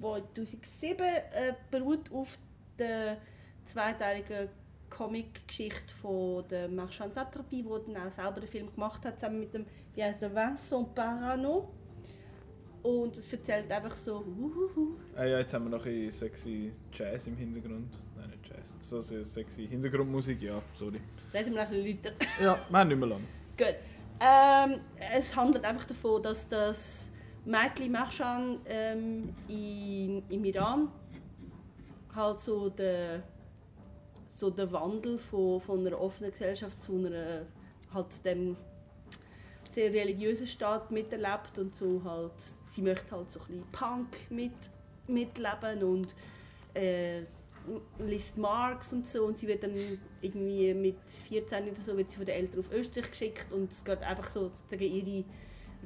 [0.00, 2.38] 2007, äh, beruht auf
[2.78, 3.18] der
[3.64, 4.48] zweiteiligen
[4.90, 9.54] Comic-Geschichte von der Marchand Satrapi, wo dann auch selber den Film gemacht hat, zusammen mit
[9.54, 9.64] dem
[9.96, 11.68] er, Vincent Parano.
[12.82, 14.96] Und es erzählt einfach so, uhuhu.
[15.14, 17.96] Ah, ja, jetzt haben wir noch ein sexy Jazz im Hintergrund.
[18.16, 18.74] Nein, nicht Jazz.
[18.80, 21.00] So sexy Hintergrundmusik, ja, sorry.
[21.32, 22.42] reden wir ein bisschen lauter.
[22.42, 23.24] Ja, wir haben nicht mehr lange.
[23.56, 23.76] Gut.
[24.20, 24.80] Ähm,
[25.12, 27.10] es handelt einfach davon, dass das
[27.44, 30.88] Mädchen Mahshan ähm, in, im Iran
[32.14, 33.22] halt so der,
[34.28, 37.46] so der Wandel von, von einer offenen Gesellschaft zu einer
[37.92, 38.56] halt dem
[39.70, 42.32] sehr religiösen Staat miterlebt und so halt
[42.70, 44.52] sie möchte halt so ein bisschen Punk mit,
[45.06, 46.14] mitleben und
[46.74, 47.22] äh,
[47.98, 49.74] liest Marx und so und sie wird dann
[50.20, 50.96] irgendwie mit
[51.28, 54.28] 14 oder so wird sie von den Eltern auf Österreich geschickt und es geht einfach
[54.28, 55.24] so sozusagen ihre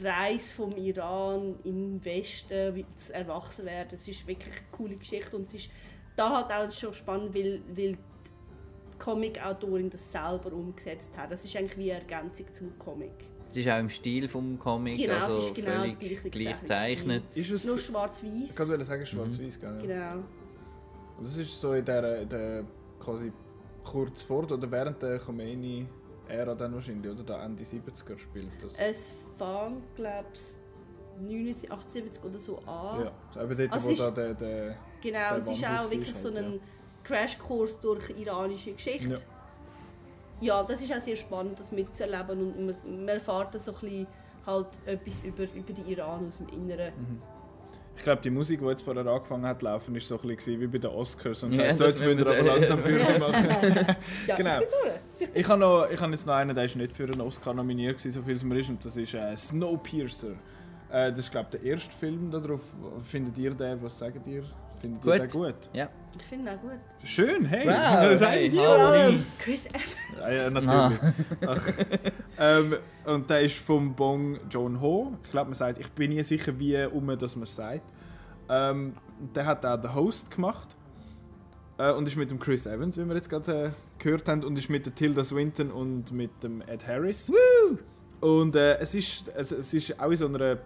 [0.00, 3.94] Reise vom Iran in den Westen, wie das Erwachsenwerden.
[3.94, 5.70] Es ist wirklich eine coole Geschichte und es ist
[6.16, 11.30] da halt auch schon spannend, weil, weil die Comic-Autorin das selber umgesetzt hat.
[11.30, 13.12] Das ist eigentlich wie eine Ergänzung zum Comic.
[13.48, 17.22] Es ist auch im Stil vom Comic, Genau, es also ist genau völlig gleich gezeichnet.
[17.34, 18.68] Ist es, Nur ich schwarz-weiß.
[18.68, 19.76] wollte sagen, schwarz-weiß, ja.
[19.80, 20.24] Genau.
[21.18, 22.64] Und das ist so in der, der
[23.00, 23.32] quasi
[23.84, 27.22] kurz vor oder während der Khomeini-Ära dann wahrscheinlich, oder?
[27.22, 28.74] Da Ende 70er spielt das.
[28.78, 33.04] Es fängt, glaube ich, 78 oder so an.
[33.04, 35.90] Ja, so eben dort, Also wo da der, der Genau, der und es ist auch
[35.90, 36.60] wirklich so ein
[37.02, 39.08] Crashkurs durch iranische Geschichte.
[40.40, 40.58] Ja.
[40.58, 40.62] Ja.
[40.64, 44.06] das ist auch sehr spannend, das mitzuerleben und man, man erfährt so ein bisschen
[44.44, 46.92] halt etwas über, über die Iran aus dem Inneren.
[46.96, 47.22] Mhm.
[47.96, 50.60] Ich glaube, die Musik, die jetzt vorher angefangen hat zu laufen, ist so ein bisschen
[50.60, 51.42] wie bei den Oscars.
[51.42, 52.82] Und Ja, so, jetzt müssen aber wir langsam sagen.
[52.84, 53.86] Führung machen.
[54.26, 54.58] Ja, Genau.
[55.34, 57.96] ich habe noch, ich habe jetzt noch einen, der ist nicht für einen Oscar nominiert
[57.98, 60.32] gewesen, so viel es mir ist, und das ist äh, Snowpiercer.
[60.90, 62.60] Äh, das ist, glaube ich, der erste Film darauf.
[63.02, 63.82] Findet ihr den?
[63.82, 64.44] Was sagt ihr?
[64.80, 65.20] Findet ihr Gut.
[65.22, 65.70] den gut?
[65.72, 65.88] Ja.
[66.18, 66.78] Ich finde ihn auch gut.
[67.04, 67.66] Schön, hey!
[67.66, 67.72] Wow,
[68.10, 69.96] Was sagt hey, allem Chris Evans.
[70.18, 71.14] Ja, ja, natürlich.
[71.46, 71.68] Ach.
[72.38, 75.14] Ähm, und der ist vom Bong Joon-ho.
[75.24, 77.92] Ich glaube, man sagt, ich bin nie sicher, wie um dass man es sagt.
[78.48, 78.94] Ähm,
[79.34, 80.76] der hat auch den Host gemacht.
[81.78, 83.70] Äh, und ist mit dem Chris Evans, wie wir jetzt gerade äh,
[84.02, 87.30] gehört haben, und ist mit der Tilda Swinton und mit dem Ed Harris.
[88.20, 90.58] Und äh, es, ist, es, es ist auch in so einer,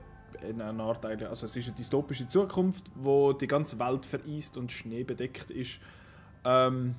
[0.48, 4.56] in einer Art, eigentlich- also es ist eine dystopische Zukunft, wo die ganze Welt vereist
[4.56, 5.80] und schneebedeckt ist.
[6.44, 6.94] Ähm,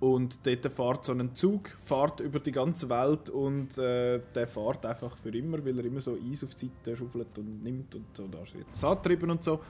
[0.00, 4.84] und dort fährt so ein Zug fährt über die ganze Welt und äh, der fährt
[4.84, 8.06] einfach für immer, weil er immer so Eis auf die Seite schaufelt und nimmt und
[8.16, 8.26] so.
[8.26, 9.60] Da wird das angetrieben und so.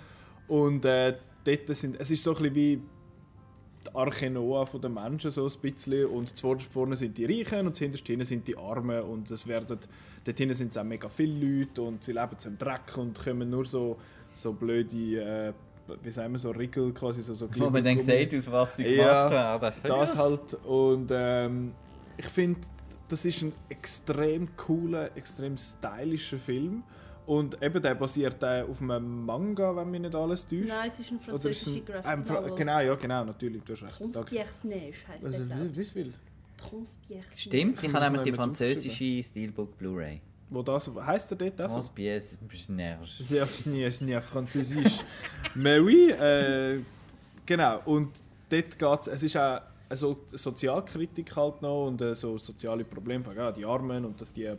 [0.49, 2.81] Und äh, dort sind, es ist so ein bisschen wie
[3.87, 6.07] die Arche Noah der Menschen so ein bisschen.
[6.07, 6.33] Und
[6.71, 9.03] vorne sind die Reichen und zuhinterst hinten sind die Armen.
[9.03, 9.79] Und es werden,
[10.25, 13.51] dort hinten sind es auch mega viele Leute und sie leben im Dreck und kommen
[13.51, 13.97] nur so,
[14.35, 15.53] so blöde, äh,
[16.03, 18.87] wie sagen wir, so Riegel quasi, so, so Wo man dann sieht, aus was sie
[18.97, 19.75] Ja, gemacht werden.
[19.83, 20.55] das halt.
[20.65, 21.73] Und ähm,
[22.17, 22.61] ich finde
[23.09, 26.83] das ist ein extrem cooler extrem stylischer Film
[27.27, 31.01] und eben der basiert äh, auf einem Manga wenn mich nicht alles täuscht Nein, es
[31.01, 32.55] ist ein französischer ein- Graphic ähm, Novel.
[32.57, 33.99] genau ja genau natürlich du hast recht.
[33.99, 36.15] Transpierre Neige heisst Was, der, wie, viel
[36.57, 40.21] Transpierre Stimmt, ich Ich habe nämlich die französische Steelbook Blu-ray.
[40.51, 43.07] wo das heißt er dort das Transpiers Bsnerge.
[43.25, 45.01] sehr nie ist französisch
[45.55, 46.81] mais oui äh,
[47.47, 52.83] genau und dort geht's es ist auch also Sozialkritik halt noch und äh, so soziale
[52.83, 54.51] Probleme von ja, die Armen und dass die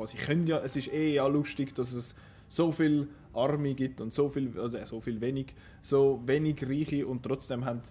[0.00, 2.14] quasi können ja es ist eh ja lustig dass es
[2.48, 7.22] so viel Arme gibt und so viel also so viel wenig so wenig Reiche und
[7.22, 7.82] trotzdem haben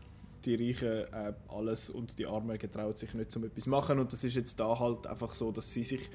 [0.45, 4.24] die Reichen äh, alles und die Armen getraut sich nicht zum etwas machen und das
[4.24, 6.10] ist jetzt da halt einfach so dass sie sich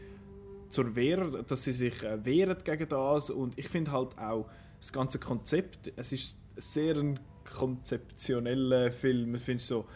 [0.68, 4.48] zur Wehr, dass sie sich äh, wehren gegen das und ich finde halt auch
[4.80, 9.34] das ganze Konzept, es ist sehr ein konzeptioneller Film.
[9.34, 9.86] Ich finde so,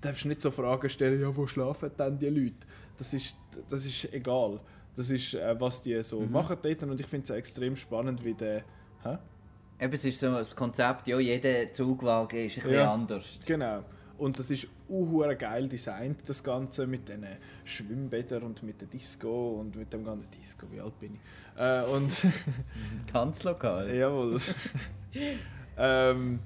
[0.00, 2.66] darfst nicht so Fragen stellen, ja, wo schlafen denn die Leute?
[2.96, 3.36] Das ist,
[3.68, 4.60] das ist egal.
[4.96, 8.34] Das ist, äh, was die so machen dort und ich finde es extrem spannend, wie
[8.34, 8.64] der...
[9.02, 9.18] Hä?
[9.80, 12.92] Eben, es ist so das Konzept, ja, jeder Zugwagen ist ein bisschen Ja.
[12.92, 13.38] anders.
[13.46, 13.82] Genau.
[14.18, 17.24] Und das ist uhuere geil designt, das Ganze mit den
[17.64, 21.20] Schwimmbädern und mit der Disco und mit dem ganzen Disco, wie alt bin ich?
[21.58, 22.12] Äh, und
[23.10, 23.94] Tanzlokal.
[23.96, 24.38] Jawohl.
[25.78, 26.40] ähm,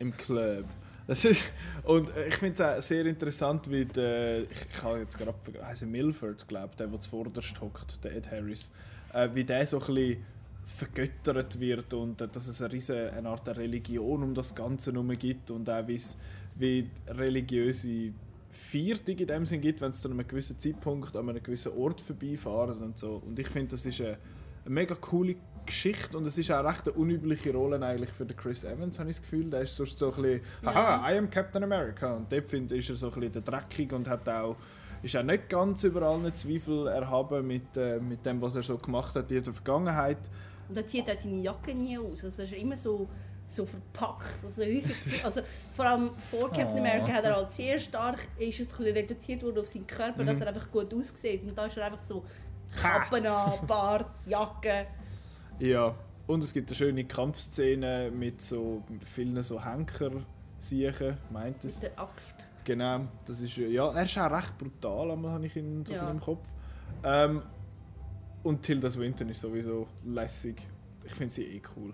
[0.00, 0.64] Im Club.
[1.10, 1.42] Das ist,
[1.82, 5.34] und äh, ich finde es auch sehr interessant, wie der, ich, ich habe jetzt gerade
[5.58, 8.70] er Milford, glaube der, der zuvorderst hockt, der Ed Harris,
[9.12, 10.24] äh, wie der so ein bisschen
[10.66, 15.10] vergöttert wird und äh, dass es eine, riesen, eine Art Religion um das Ganze herum
[15.18, 15.84] gibt und auch
[16.54, 18.12] wie religiöse
[18.48, 22.00] Viertung in dem Sinn gibt, wenn es zu einem gewissen Zeitpunkt an einem gewissen Ort
[22.00, 23.20] vorbeifahren und so.
[23.26, 24.16] Und ich finde, das ist eine,
[24.64, 25.34] eine mega coole
[25.70, 29.10] Geschichte und es ist auch recht eine unübliche Rolle eigentlich für den Chris Evans, habe
[29.10, 29.50] ich das Gefühl.
[29.50, 32.14] Der ist sonst so ein bisschen, haha, I am Captain America.
[32.14, 34.56] Und dort finde ich, ist er so ein bisschen der dreckig und hat auch,
[35.02, 38.76] ist auch nicht ganz über allen Zweifel erhaben mit, äh, mit dem, was er so
[38.76, 40.18] gemacht hat in der Vergangenheit.
[40.68, 42.22] Und er zieht auch seine Jacke nie aus.
[42.24, 43.08] Also er ist immer so,
[43.46, 44.44] so verpackt.
[44.44, 45.40] Also, häufig, also
[45.72, 46.78] vor allem vor Captain Oh.
[46.78, 50.22] America hat er halt sehr stark, ist es ein bisschen reduziert worden auf seinen Körper,
[50.22, 50.26] Mhm.
[50.26, 51.42] dass er einfach gut aussieht.
[51.42, 52.24] Und da ist er einfach so
[52.80, 54.86] Kappen an, Bart, Jacke.
[55.60, 55.94] Ja,
[56.26, 60.10] und es gibt eine schöne Kampfszene mit so vielen so Henker
[60.58, 61.80] siechen, meint es.
[61.82, 62.34] Mit der Axt.
[62.64, 66.10] Genau, das ist, ja, er ist auch recht brutal, einmal habe ich ihn so Ja.
[66.10, 66.46] im Kopf.
[67.04, 67.42] Ähm,
[68.42, 70.66] und Tilda Swinton ist sowieso lässig.
[71.04, 71.92] Ich finde sie eh cool.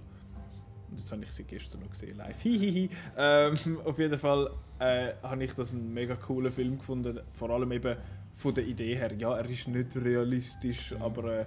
[0.91, 2.39] Und jetzt habe ich sie gestern noch gesehen, live.
[2.43, 2.91] Hihihi.
[3.17, 7.21] ähm, auf jeden Fall äh, habe ich das einen mega coolen Film gefunden.
[7.33, 7.97] Vor allem eben
[8.35, 9.13] von der Idee her.
[9.19, 11.47] Ja, er ist nicht realistisch, aber äh,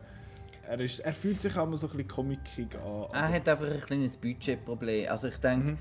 [0.69, 3.07] er, ist, er fühlt sich auch mal so ein bisschen comicig an.
[3.13, 5.09] Er hat einfach ein kleines Budgetproblem.
[5.09, 5.71] Also ich denke,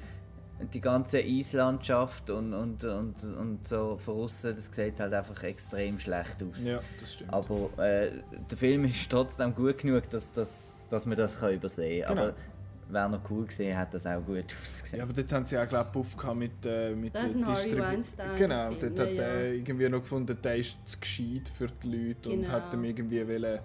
[0.60, 0.70] Mhm.
[0.72, 5.98] die ganze Eislandschaft und, und, und, und so von außen, das sieht halt einfach extrem
[5.98, 6.64] schlecht aus.
[6.64, 7.32] Ja, das stimmt.
[7.32, 8.10] Aber äh,
[8.50, 12.16] der Film ist trotzdem gut genug, dass, dass, dass man das kann übersehen kann.
[12.16, 12.28] Genau.
[12.28, 12.34] Aber
[12.90, 14.98] wer noch cool gesehen hat, das auch gut ausgesehen.
[14.98, 17.46] Ja, aber dort haben sie auch glaub, Buff gehabt mit, äh, mit hat der ein
[17.46, 19.52] Harvey Distribu- Weinstein Genau, dort hat ja, er ja.
[19.52, 22.52] irgendwie noch gefunden, der ist zu gescheit für die Leute und Genau.
[22.52, 23.60] hat ihm irgendwie wollen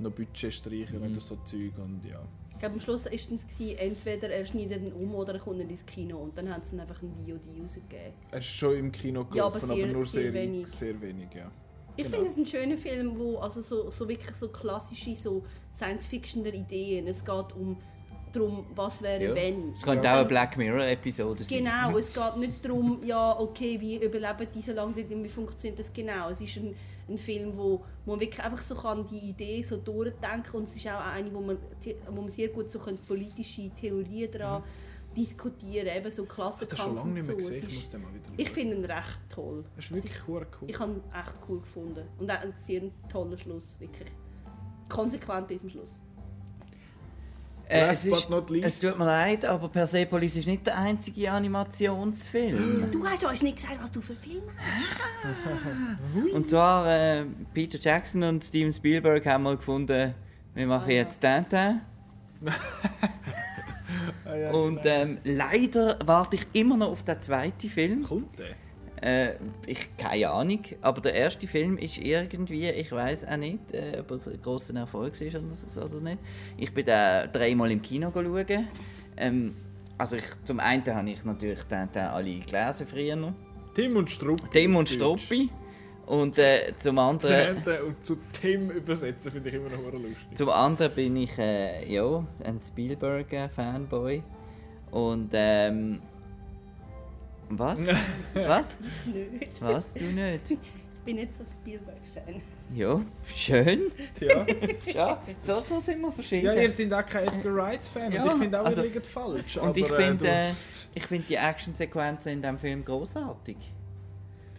[0.00, 1.12] noch Budget streichen Mhm.
[1.12, 2.20] oder so Zeug und ja.
[2.52, 5.60] Ich glaube, am Schluss war es gewesen, entweder er schneidet ihn um oder er kommt
[5.60, 6.16] ins Kino.
[6.16, 8.14] Und dann haben sie einfach ein VOD rausgegeben.
[8.30, 10.66] Er ist schon im Kino Ja, gelaufen, aber aber, sehr- nur sehr sehr, wenig.
[10.68, 11.50] sehr wenig, ja.
[11.98, 12.16] Ich Genau.
[12.16, 17.06] finde es ein schöner Film, wo also so, so wirklich so klassische so Science-Fiction Ideen.
[17.06, 17.76] Es geht um
[18.32, 19.34] darum, was wäre Ja.
[19.34, 19.72] wenn.
[19.74, 21.58] Es könnte auch eine Black Mirror-Episode sein.
[21.58, 26.30] Genau, es geht nicht darum, ja, okay, wie überleben diese lange, wie funktioniert das genau.
[26.30, 26.74] Es ist ein,
[27.08, 30.76] ein Film, wo wo man wirklich einfach so kann die Idee so durchdenken und es
[30.76, 31.58] ist auch eine, wo man,
[32.08, 34.62] wo man sehr gut so kann politische Theorien daran
[35.16, 36.36] diskutieren, eben so Ich Mhm.
[36.36, 37.36] das Klassenkampf lange und nicht so.
[37.36, 37.90] gesehen, ich
[38.36, 39.64] ich finde ihn recht toll.
[39.74, 40.70] Er ist wirklich hure cool.
[40.70, 42.06] Ich habe ihn echt cool gefunden.
[42.18, 44.10] Und auch einen sehr tollen Schluss, wirklich.
[44.88, 45.98] Konsequent bis zum Schluss.
[47.68, 48.66] Äh, Last es, but ist, not least.
[48.66, 52.88] es tut mir leid, aber Persepolis ist nicht der einzige Animationsfilm.
[52.92, 56.32] Du hast uns nicht gesagt, was du für Filme hast.
[56.32, 60.14] Und zwar äh, Peter Jackson und Steven Spielberg haben mal gefunden,
[60.54, 60.96] wir machen Ah, ja.
[60.98, 61.80] jetzt Tintin.
[64.24, 64.94] Ah, Und genau.
[64.94, 68.02] ähm, leider warte ich immer noch auf den zweiten Film.
[68.02, 68.46] Kommt der?
[69.02, 69.34] Äh,
[69.66, 74.10] ich keine Ahnung, aber der erste Film ist irgendwie, ich weiß auch nicht, äh, ob
[74.12, 76.18] es ein grosser Erfolg ist oder, oder nicht.
[76.56, 78.68] Ich bin da dreimal im Kino schauen.
[79.18, 79.54] Ähm,
[79.98, 83.34] also ich, zum einen habe ich natürlich Tintin alle gelesen früher.
[83.74, 84.48] Tim und Struppi.
[84.50, 84.88] Tim und.
[84.88, 85.50] Struppi.
[86.06, 87.56] Und äh, zum anderen...
[87.56, 90.16] Tintin und zu Tim übersetzen finde ich immer noch lustig.
[90.36, 94.22] Zum anderen bin ich äh, ja, ein Spielberg-Fanboy.
[94.90, 96.00] Und ähm.
[97.48, 97.80] Was?
[98.34, 98.78] Was?
[99.06, 99.62] Nicht.
[99.62, 99.94] Was?
[99.94, 100.50] Du nicht?
[100.50, 100.58] Ich
[101.04, 102.42] bin nicht so ein Spielberg-Fan.
[102.74, 103.82] Ja, schön.
[104.20, 104.46] Ja.
[104.92, 106.46] Ja, so, so sind wir verschieden.
[106.46, 109.06] ja, ihr seid auch kein Edgar Wright-Fan Ja, und ich finde auch, also- ihr liegt
[109.06, 109.56] falsch.
[109.58, 110.50] Und ich aber, äh, finde äh,
[110.94, 113.56] ich find die Actionsequenzen in diesem Film großartig.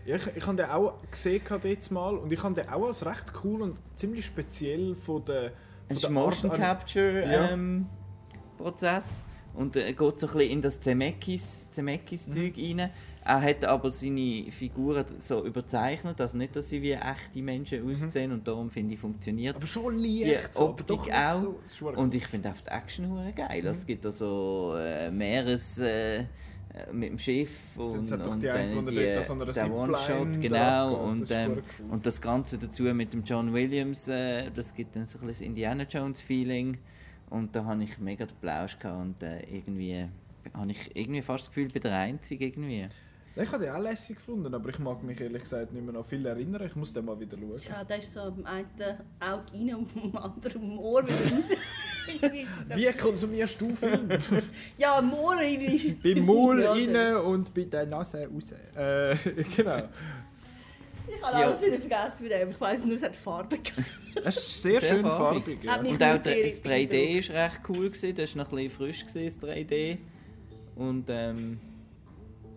[0.06, 3.06] Ja, ich, ich habe den auch gesehen jetzt mal und ich habe den auch als
[3.06, 5.52] recht cool und ziemlich speziell von der,
[5.90, 7.50] von der Motion Capture Ja.
[7.50, 7.88] ähm,
[8.58, 9.26] Prozess
[9.58, 12.54] und äh, geht so ein bisschen in das Zemeckis, Zemeckis Mhm.
[12.58, 12.90] Rein.
[13.26, 17.92] Er hat aber seine Figuren so überzeichnet, also nicht, dass sie wie echte Menschen Mhm.
[17.92, 19.56] aussehen und darum finde ich funktioniert.
[19.58, 20.54] Aber schon Die leicht.
[20.54, 21.40] so, aber Optik nicht auch.
[21.66, 23.64] So, Und ich finde auch die Action hure geil.
[23.64, 23.68] Mhm.
[23.68, 26.24] Es gibt da so äh, Meeres äh,
[26.94, 29.72] mit dem Schiff und, Jetzt hat doch und die dann die, er dort so der
[29.74, 30.96] One-Shot, genau.
[30.96, 31.00] abgeht.
[31.10, 31.86] Und, Das ähm, cool.
[31.92, 35.28] und das Ganze dazu mit dem John Williams, äh, das gibt dann so ein bisschen
[35.28, 36.78] das Indiana Jones-Feeling.
[37.30, 40.08] Und da habe ich mega den Plausch gehabt und äh, irgendwie
[40.54, 42.88] habe ich irgendwie fast das Gefühl, ich bin der Einzige irgendwie.
[43.40, 46.06] Ich habe den auch lässig gefunden, aber ich mag mich ehrlich gesagt nicht mehr noch
[46.06, 46.66] viel erinnern.
[46.66, 47.62] Ich muss den mal wieder schauen.
[47.70, 48.68] Ja, der ist so am einen
[49.20, 51.50] Auge rein und am anderen Ohr wieder raus.
[52.76, 54.10] Wie konsumierst du Film?
[54.78, 58.54] ja, im Ohr rein ist Beim Maul rein und bei der Nase raus.
[58.76, 59.16] Äh,
[59.56, 59.84] genau.
[61.20, 61.48] Ich habe Ja.
[61.48, 62.50] alles wieder vergessen mit dem.
[62.52, 63.58] Ich weiss nur, es hat Farbe.
[64.26, 65.44] Es ist sehr, Sehr schön farbig.
[65.44, 65.64] farbig.
[65.64, 65.76] ja.
[65.78, 67.20] Und auch das 3D beeindruckt.
[67.20, 69.98] ist recht cool gewesen, das war noch ein bisschen frisch gewesen, das 3D.
[70.76, 71.60] Und ähm,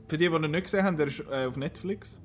[0.08, 2.20] Für die, die ihn nicht gesehen haben, der ist äh, auf Netflix.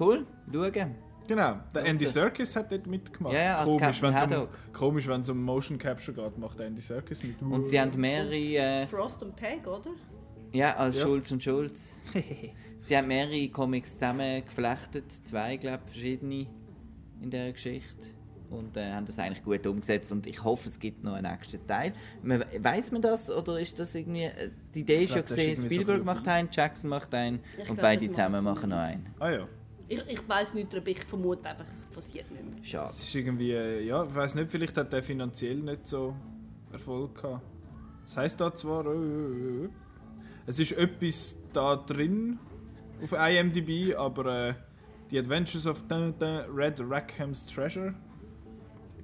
[0.00, 0.94] cool, schauen.
[1.28, 3.34] Genau, der Andy Serkis hat dort mitgemacht.
[3.34, 6.66] Ja, ja, als komisch, wenn's um, komisch, wenn es um Motion Capture geht, macht der
[6.68, 7.40] Andy Serkis mit.
[7.42, 9.90] Und sie haben mehrere, äh, Frost und Peg, oder?
[10.52, 11.02] ja, als Ja.
[11.02, 11.96] Schulz und Schulz.
[12.80, 16.46] sie haben mehrere Comics zusammengeflechtet, zwei, glaube ich, verschiedene
[17.20, 18.08] in dieser Geschichte.
[18.50, 21.66] Und äh, haben das eigentlich gut umgesetzt und ich hoffe, es gibt noch einen nächsten
[21.66, 21.92] Teil.
[22.22, 24.22] Man, weiß man das oder ist das irgendwie.
[24.22, 27.40] äh, Die Idee ist glaub, ist gesehen, so Spielberg ein macht einen, Jackson macht einen
[27.54, 29.06] Ich und glaub, beide zusammen machen noch einen.
[29.18, 29.48] Ah ja.
[29.86, 32.64] Ich, ich weiss nicht, aber ich vermute einfach, es passiert nicht mehr.
[32.64, 32.90] Schade.
[32.90, 36.14] Es ist irgendwie, äh, ja, ich weiß nicht, vielleicht hat der finanziell nicht so
[36.72, 37.42] Erfolg gehabt.
[38.04, 39.68] Das heisst da zwar, äh, äh, äh,
[40.46, 42.38] es ist etwas da drin
[43.02, 44.54] auf IMDb, aber äh,
[45.10, 47.94] die Adventures of Tintin Red Rackham's Treasure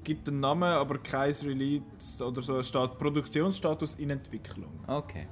[0.04, 2.58] gibt einen Namen, aber kein Release oder so.
[2.58, 4.80] Es steht Produktionsstatus in Entwicklung.
[4.86, 5.26] Okay.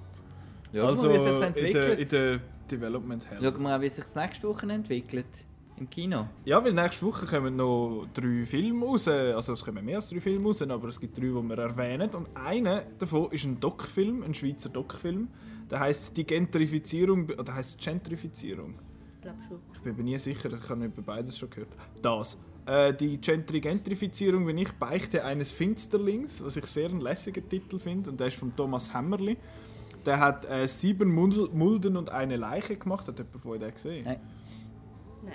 [0.73, 1.99] Schauen also wir, wie sich in der, entwickelt.
[1.99, 2.41] in der
[2.71, 3.39] Development Hell.
[3.43, 5.45] Schauen wir auch, wie sich nächste Woche entwickelt.
[5.77, 6.29] Im Kino.
[6.45, 9.09] Ja, weil nächste Woche kommen noch drei Filme raus.
[9.09, 12.11] Also es kommen mehr als drei Filme raus, aber es gibt drei, die wir erwähnen.
[12.15, 15.29] Und einer davon ist ein Doc-Film, ein Schweizer Doc-Film.
[15.73, 18.75] Der heißt die Gentrifizierung, oder heißt Gentrifizierung?
[19.15, 19.59] Ich glaube schon.
[19.73, 21.71] Ich bin mir nie sicher, ich habe über beides schon gehört.
[22.03, 22.39] Das.
[22.67, 27.79] Äh, die Gentry Gentrifizierung, wenn ich beichte eines Finsterlings, was ich sehr einen lässigen Titel
[27.79, 29.39] finde, und der ist von Thomas Hammerli.
[30.05, 33.09] Der hat äh, sieben Mulden und eine Leiche gemacht.
[33.09, 34.05] Hat jemand den gesehen?
[34.05, 34.21] Nein.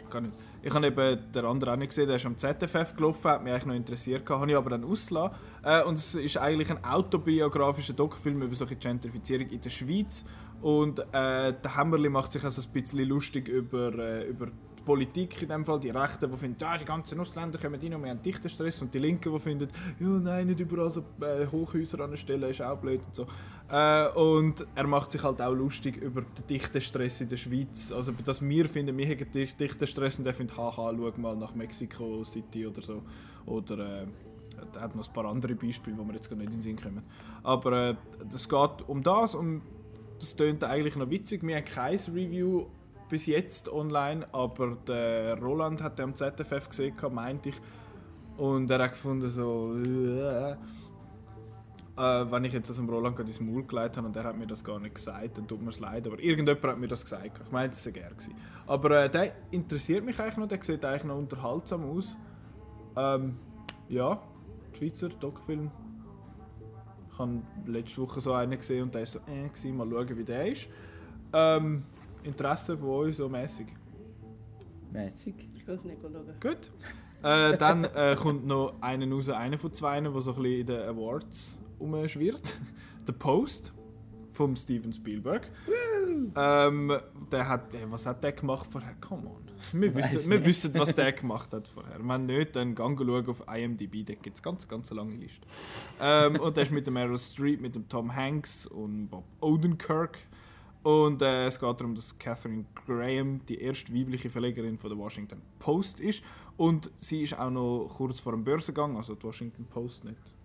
[0.09, 0.37] Gar nicht.
[0.61, 3.53] Ich habe eben den anderen auch nicht gesehen, der ist am ZFF gelaufen, hat mich
[3.53, 5.35] eigentlich noch interessiert, gehabt, habe ich aber dann ausgelassen.
[5.63, 10.25] Äh, und es ist eigentlich ein autobiografischer Doc-Film über solche Gentrifizierung in der Schweiz.
[10.61, 11.03] Und äh,
[11.53, 15.63] der Hammerli macht sich also ein bisschen lustig über, äh, über die Politik in dem
[15.63, 15.79] Fall.
[15.79, 18.81] Die Rechten, die finden, ja, die ganzen Ausländer kommen rein und wir haben dichten Stress.
[18.81, 19.67] Und die Linken, die finden,
[19.99, 23.27] ja, nein, nicht überall so äh, Hochhäuser anstellen, ist auch blöd und so.
[23.69, 27.91] Äh, und er macht sich halt auch lustig über den dichten Stress in der Schweiz.
[27.91, 31.35] Also, dass wir finden, wir haben dich- dichten Stress und er findet, haha, schau mal
[31.35, 33.01] nach Mexico City oder so.
[33.45, 34.07] Oder äh,
[34.75, 36.77] er hat noch ein paar andere Beispiele, die mir jetzt gar nicht in den Sinn
[36.77, 37.03] kommen.
[37.43, 37.95] Aber äh,
[38.29, 39.61] geht um das und
[40.17, 41.43] das tönt eigentlich noch witzig.
[41.43, 42.65] Wir haben kein Review
[43.09, 47.55] bis jetzt online, aber der Roland hat den am ZFF gesehen, meinte ich.
[48.37, 49.75] Und er hat gefunden, so.
[49.75, 50.55] Äh,
[51.97, 54.37] äh, wenn ich jetzt das am Roland gerade ins Maul gelegt habe und er hat
[54.37, 56.05] mir das gar nicht gesagt, dann tut mir es leid.
[56.05, 57.41] Aber irgendjemand hat mir das gesagt.
[57.43, 58.11] Ich meine, das war gern.
[58.11, 58.35] gewesen.
[58.67, 62.15] Aber äh, der interessiert mich eigentlich noch, der sieht eigentlich noch unterhaltsam aus.
[62.95, 63.37] Ähm,
[63.89, 64.21] ja,
[64.77, 65.71] Schweizer Doc-Film.
[67.11, 69.77] Ich habe letzte Woche so einen gesehen und der war so, äh, gewesen.
[69.77, 70.69] mal schauen, wie der ist.
[71.33, 71.83] Ähm,
[72.23, 73.67] Interesse von euch so mäßig.
[74.91, 75.35] Mäßig.
[75.55, 76.13] Ich kann es nicht schauen.
[76.39, 76.71] Gut.
[77.23, 80.65] Äh, dann äh, kommt noch einer raus, einer von zwei, der so ein bisschen in
[80.67, 82.59] den Awards umschwirrt.
[83.07, 83.73] The Post
[84.37, 85.49] vom Steven Spielberg.
[86.35, 86.97] Ähm,
[87.31, 88.95] der hat, was hat der gemacht vorher?
[89.01, 89.47] Come on.
[89.73, 91.97] Wir, wissen, wir wissen, was der gemacht hat vorher.
[91.99, 95.47] Wenn nicht, dann gang schauen auf IMDb, da gibt es ganz, ganz lange Liste.
[95.99, 100.19] Ähm, und der ist mit dem Meryl Streep, mit dem Tom Hanks und Bob Odenkirk.
[100.83, 105.41] Und äh, es geht darum, dass Catherine Graham die erste weibliche Verlegerin von der Washington
[105.59, 106.23] Post ist.
[106.55, 110.36] Und sie ist auch noch kurz vor dem Börsengang, also die Washington Post nicht.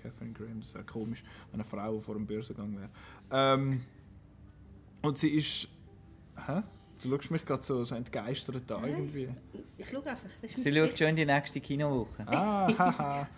[0.00, 2.90] Catherine Graham, das wäre komisch, wenn eine Frau vor dem Börsengang wäre.
[3.30, 3.82] Ähm,
[5.02, 5.68] und sie ist.
[6.46, 6.62] Hä?
[7.02, 9.28] Du schaust mich gerade so, so entgeistert an irgendwie.
[9.78, 10.28] Ich schaue einfach.
[10.42, 12.26] Sie schaut schon in die nächste Kinowoche.
[12.26, 13.28] Ah, haha.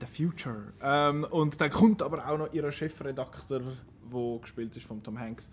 [0.00, 0.72] The Future.
[0.82, 3.60] Ähm, und dann kommt aber auch noch ihr Chefredakteur,
[4.12, 5.50] der gespielt ist von Tom Hanks,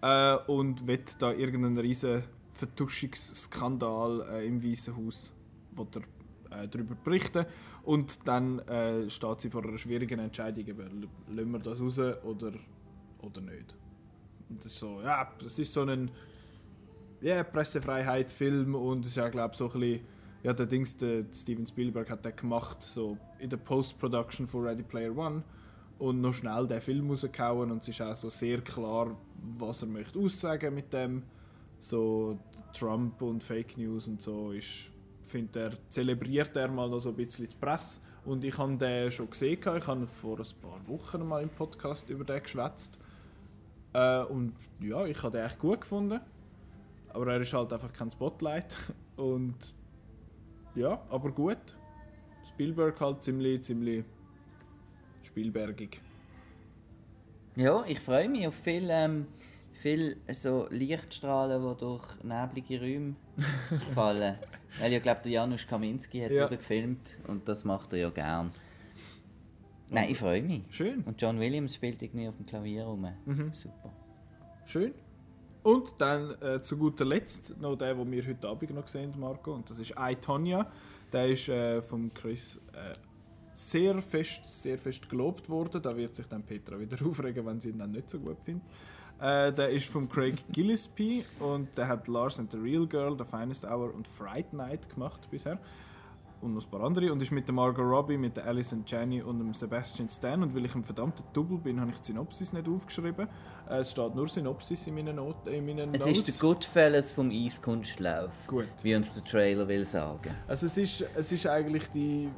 [0.00, 5.32] äh, und wird da irgendeinen riesen Vertuschungsskandal äh, im Weißen Haus
[5.72, 6.02] will er,
[6.50, 7.46] äh, darüber berichten.
[7.84, 10.64] Und dann äh, steht sie vor einer schwierigen Entscheidung,
[11.28, 12.52] lassen wir das raus oder,
[13.22, 13.74] oder nicht.
[14.48, 16.10] Und das ist so, ja, das ist so ein
[17.20, 20.00] ja, Pressefreiheit-Film und es ist ja, glaube ich, so ein bisschen,
[20.42, 24.82] ja, der Dings, der Steven Spielberg hat den gemacht, so in der Post-Production von Ready
[24.82, 25.42] Player One
[25.98, 29.16] und noch schnell den Film rausgehauen und es ist auch so sehr klar,
[29.58, 31.22] was er möchte aussagen mit dem,
[31.78, 32.38] so
[32.72, 34.90] Trump und Fake News und so ist,
[35.30, 39.10] finde er, zelebriert er mal noch so ein bisschen die Presse und ich habe den
[39.10, 42.98] schon gesehen, ich habe vor ein paar Wochen mal im Podcast über den geschwätzt
[43.92, 46.20] äh, und ja, ich habe den echt gut gefunden.
[47.12, 48.76] Aber er ist halt einfach kein Spotlight.
[49.16, 49.74] Und
[50.74, 51.76] ja, aber gut.
[52.48, 54.04] Spielberg halt ziemlich, ziemlich
[55.22, 56.00] spielbergig.
[57.56, 59.26] Ja, ich freue mich auf viel, ähm,
[59.72, 63.16] viel so Lichtstrahlen, die durch neblige Räume
[63.94, 64.36] fallen.
[64.78, 66.46] Weil ich glaube, der Janusz Kaminski hat Ja.
[66.46, 68.52] wieder gefilmt und das macht er ja gern.
[69.90, 70.62] Nein, ich freue mich.
[70.70, 73.06] Schön, Und John Williams spielt irgendwie auf dem Klavier rum.
[73.26, 73.50] Mhm.
[73.54, 73.92] Super.
[74.64, 74.94] schön.
[75.62, 79.20] Und dann äh, zu guter Letzt noch der, den wir heute Abend noch gesehen haben,
[79.20, 79.52] Marco.
[79.52, 80.70] Und das ist I, Tonya.
[81.12, 82.94] Der ist äh, von Chris äh,
[83.52, 85.82] sehr fest, sehr fest gelobt worden.
[85.82, 88.64] Da wird sich dann Petra wieder aufregen, wenn sie ihn dann nicht so gut findet.
[89.20, 93.24] Äh, der ist von Craig Gillespie und der hat Lars and the Real Girl, The
[93.24, 95.58] Finest Hour und Fright Night gemacht bisher.
[96.40, 97.12] Und noch ein paar andere.
[97.12, 100.42] Und ist mit der Margot Robbie, mit der Alison Janney und dem Sebastian Stan.
[100.42, 103.28] Und weil ich ein verdammter Double bin, habe ich die Synopsis nicht aufgeschrieben.
[103.68, 106.18] Äh, es steht nur Synopsis in meinen, Not in meinen Es Notes.
[106.18, 108.32] ist der Goodfellas vom Eiskunstlauf.
[108.46, 108.68] Gut.
[108.82, 110.34] Wie uns der Trailer will sagen.
[110.48, 112.30] Also es ist, es ist eigentlich die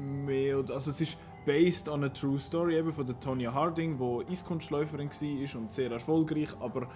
[0.00, 4.22] mehr also es ist based on a true story eben von der Tonya Harding, wo
[4.22, 6.88] Eiskunstläuferin war und sehr erfolgreich, aber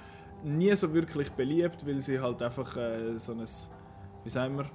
[0.42, 3.40] nie so wirklich beliebt, weil sie halt einfach äh, so ein,
[4.24, 4.66] wie sagen wir,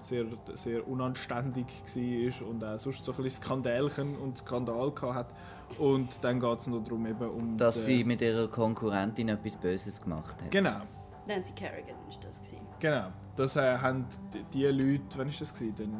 [0.00, 5.34] sehr, sehr unanständig war und auch sonst so ein bisschen Skandälchen und Skandal hat.
[5.78, 7.56] Und dann geht es noch darum, eben um...
[7.56, 10.50] Dass sie mit ihrer Konkurrentin etwas Böses gemacht hat.
[10.50, 10.80] Genau,
[11.26, 12.40] Nancy Kerrigan war das.
[12.40, 12.65] Gewesen.
[12.80, 13.08] Genau.
[13.36, 14.06] Das äh, haben
[14.54, 15.74] die, Leute, wann ist das gewesen?
[15.74, 15.92] Den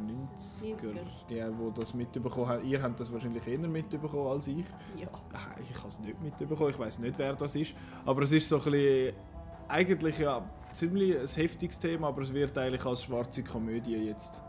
[0.63, 1.27] 90er, 90er.
[1.29, 2.65] die, die das mitbekommen haben.
[2.65, 4.65] Ihr habt das wahrscheinlich eher mitbekommen als ich.
[4.97, 5.09] Ja.
[5.35, 7.75] Ah, Ich habe es nicht mitbekommen, ich weiß nicht, wer das ist.
[8.07, 9.15] Aber es ist so ein bisschen,
[9.69, 10.43] eigentlich ja
[10.73, 14.43] ziemlich ein heftiges Thema, aber es wird eigentlich als schwarze Komödie jetzt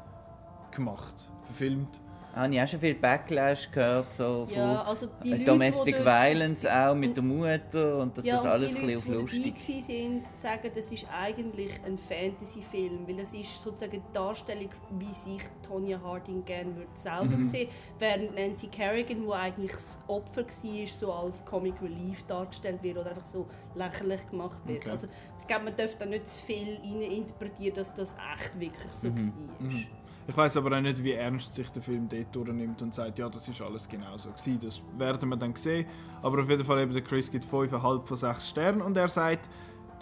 [0.72, 2.00] gemacht, verfilmt.
[2.38, 6.04] Habe ich auch schon viel Backlash gehört, so von Ja, also die Leute, Domestic die
[6.04, 8.96] dort- Violence auch mit der Mutter und dass ja, das und alles die ein Leute,
[9.02, 13.92] bisschen auf die lustig waren, sagen, das ist eigentlich ein Fantasy-Film, weil das ist sozusagen
[13.94, 14.70] die Darstellung,
[15.00, 17.44] wie sich Tonya Harding gerne würde selber Mhm.
[17.44, 22.98] sehen, während Nancy Kerrigan, wo eigentlich das Opfer war, so als Comic Relief dargestellt wird
[22.98, 24.82] oder einfach so lächerlich gemacht wird.
[24.84, 24.90] Okay.
[24.92, 25.08] Also
[25.42, 29.34] ich glaube, man darf da nicht zu viel interpretieren, dass das echt wirklich so Mhm.
[29.60, 29.80] war.
[30.30, 33.30] Ich weiß aber auch nicht, wie ernst sich der Film dort durchnimmt und sagt, ja,
[33.30, 34.60] das ist alles genau so gewesen.
[34.62, 35.86] Das werden wir dann sehen.
[36.22, 39.50] Aber auf jeden Fall eben, der Chris gibt 5,5 von 6 Sternen und er sagt,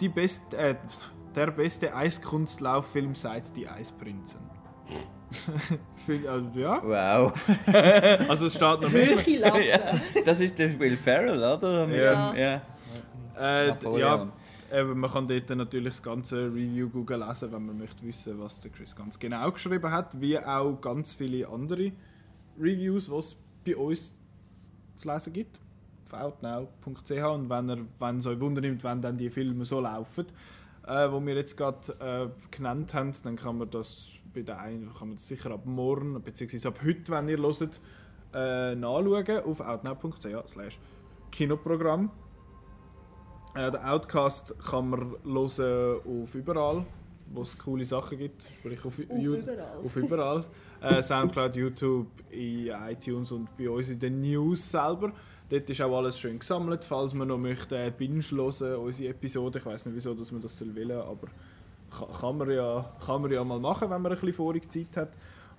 [0.00, 0.74] die best, äh,
[1.34, 4.40] der beste Eiskunstlauffilm seit Die Eisprinzen.
[6.08, 7.32] Also, ja, Wow.
[8.28, 9.16] also es steht noch mehr.
[9.66, 9.78] Ja,
[10.24, 11.86] das ist der Will Ferrell, oder?
[11.86, 12.30] Mit Ja.
[12.32, 12.62] dem- ja.
[13.38, 14.28] Äh, ja,
[14.72, 18.60] eben, man kann dort natürlich das ganze Review Google lesen, wenn man möchte wissen, was
[18.60, 21.92] der Chris ganz genau geschrieben hat, wie auch ganz viele andere
[22.58, 24.14] Reviews, die es bei uns
[24.96, 25.60] zu lesen gibt
[26.12, 30.26] outnow.ch und wenn ihr, wenn es euch wundernimmt, wenn dann die Filme so laufen,
[30.86, 34.92] äh, wo wir jetzt gerade äh, genannt haben, dann kann man das bei der einen,
[34.94, 37.80] kann man das sicher ab morgen beziehungsweise ab heute, wenn ihr hört,
[38.34, 40.78] äh, nachschauen auf outnow.ch slash
[41.32, 42.10] Kinoprogramm.
[43.56, 46.84] Äh, den Outcast kann man hören auf überall,
[47.32, 49.78] wo es coole Sachen gibt, sprich auf, Auf überall.
[49.84, 50.44] auf überall.
[50.82, 55.12] äh, Soundcloud, YouTube, in iTunes und bei uns in den News selber.
[55.48, 59.58] Dort ist auch alles schön gesammelt, falls man noch möchte äh, binge hören, unsere Episode.
[59.58, 61.28] Ich weiß nicht, wieso dass man das wollen, aber
[61.90, 64.96] kann, kann, man ja, kann man ja mal machen, wenn man ein bisschen vorig Zeit
[64.96, 65.10] hat.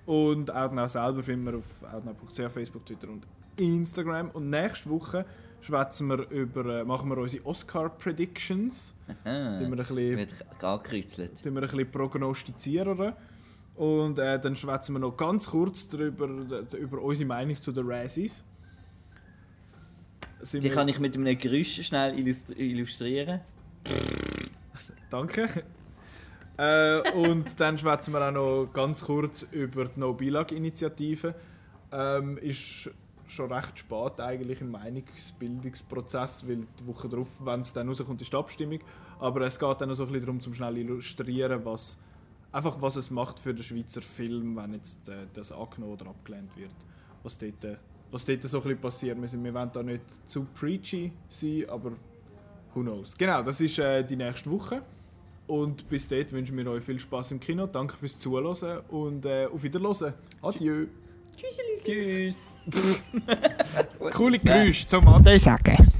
[0.05, 3.25] Und Outnow selber finden wir auf outnow.ch, Facebook, Twitter und
[3.57, 4.29] Instagram.
[4.31, 5.25] Und nächste Woche
[5.61, 8.93] schwätzen wir über, äh, machen wir unsere Oscar-Predictions.
[9.07, 9.59] Aha.
[9.59, 10.29] Wir ein bisschen Wird
[11.55, 13.13] wir ein bisschen prognostizieren.
[13.75, 18.43] Und äh, dann schwätzen wir noch ganz kurz darüber, über unsere Meinung zu den Razzies.
[20.39, 23.39] Sind Die kann ich mit einem Geräusch schnell illustri- illustrieren.
[25.09, 25.47] Danke.
[26.57, 31.33] äh, und dann schwätzen wir auch noch ganz kurz über die No-Bilag-Initiative.
[31.91, 32.91] Ähm, ist
[33.31, 38.31] schon recht spät eigentlich im Meinungsbildungsprozess, weil die Woche darauf, wenn es dann rauskommt, ist
[38.31, 38.79] die Abstimmung.
[39.19, 41.97] Aber es geht dann noch so ein bisschen darum, zum schnell illustrieren, was,
[42.51, 46.55] einfach was es macht für den Schweizer Film, wenn jetzt äh, das angenommen oder abgelehnt
[46.55, 46.75] wird.
[47.23, 47.77] Was dort, äh,
[48.11, 49.21] was dort so ein bisschen passiert.
[49.21, 51.91] Wir, sind, wir wollen da nicht zu preachy sein, aber
[52.73, 53.17] who knows.
[53.17, 54.81] Genau, das ist äh, die nächste Woche.
[55.47, 57.67] Und bis dort wünschen wir euch viel Spaß im Kino.
[57.67, 60.13] Danke fürs Zuhören und äh, auf Wiederhören.
[60.41, 60.87] Adieu.
[61.37, 61.83] Tschüss.
[61.85, 62.51] Tschüss.
[64.13, 65.91] Coole Geräusche zum Ade sagen.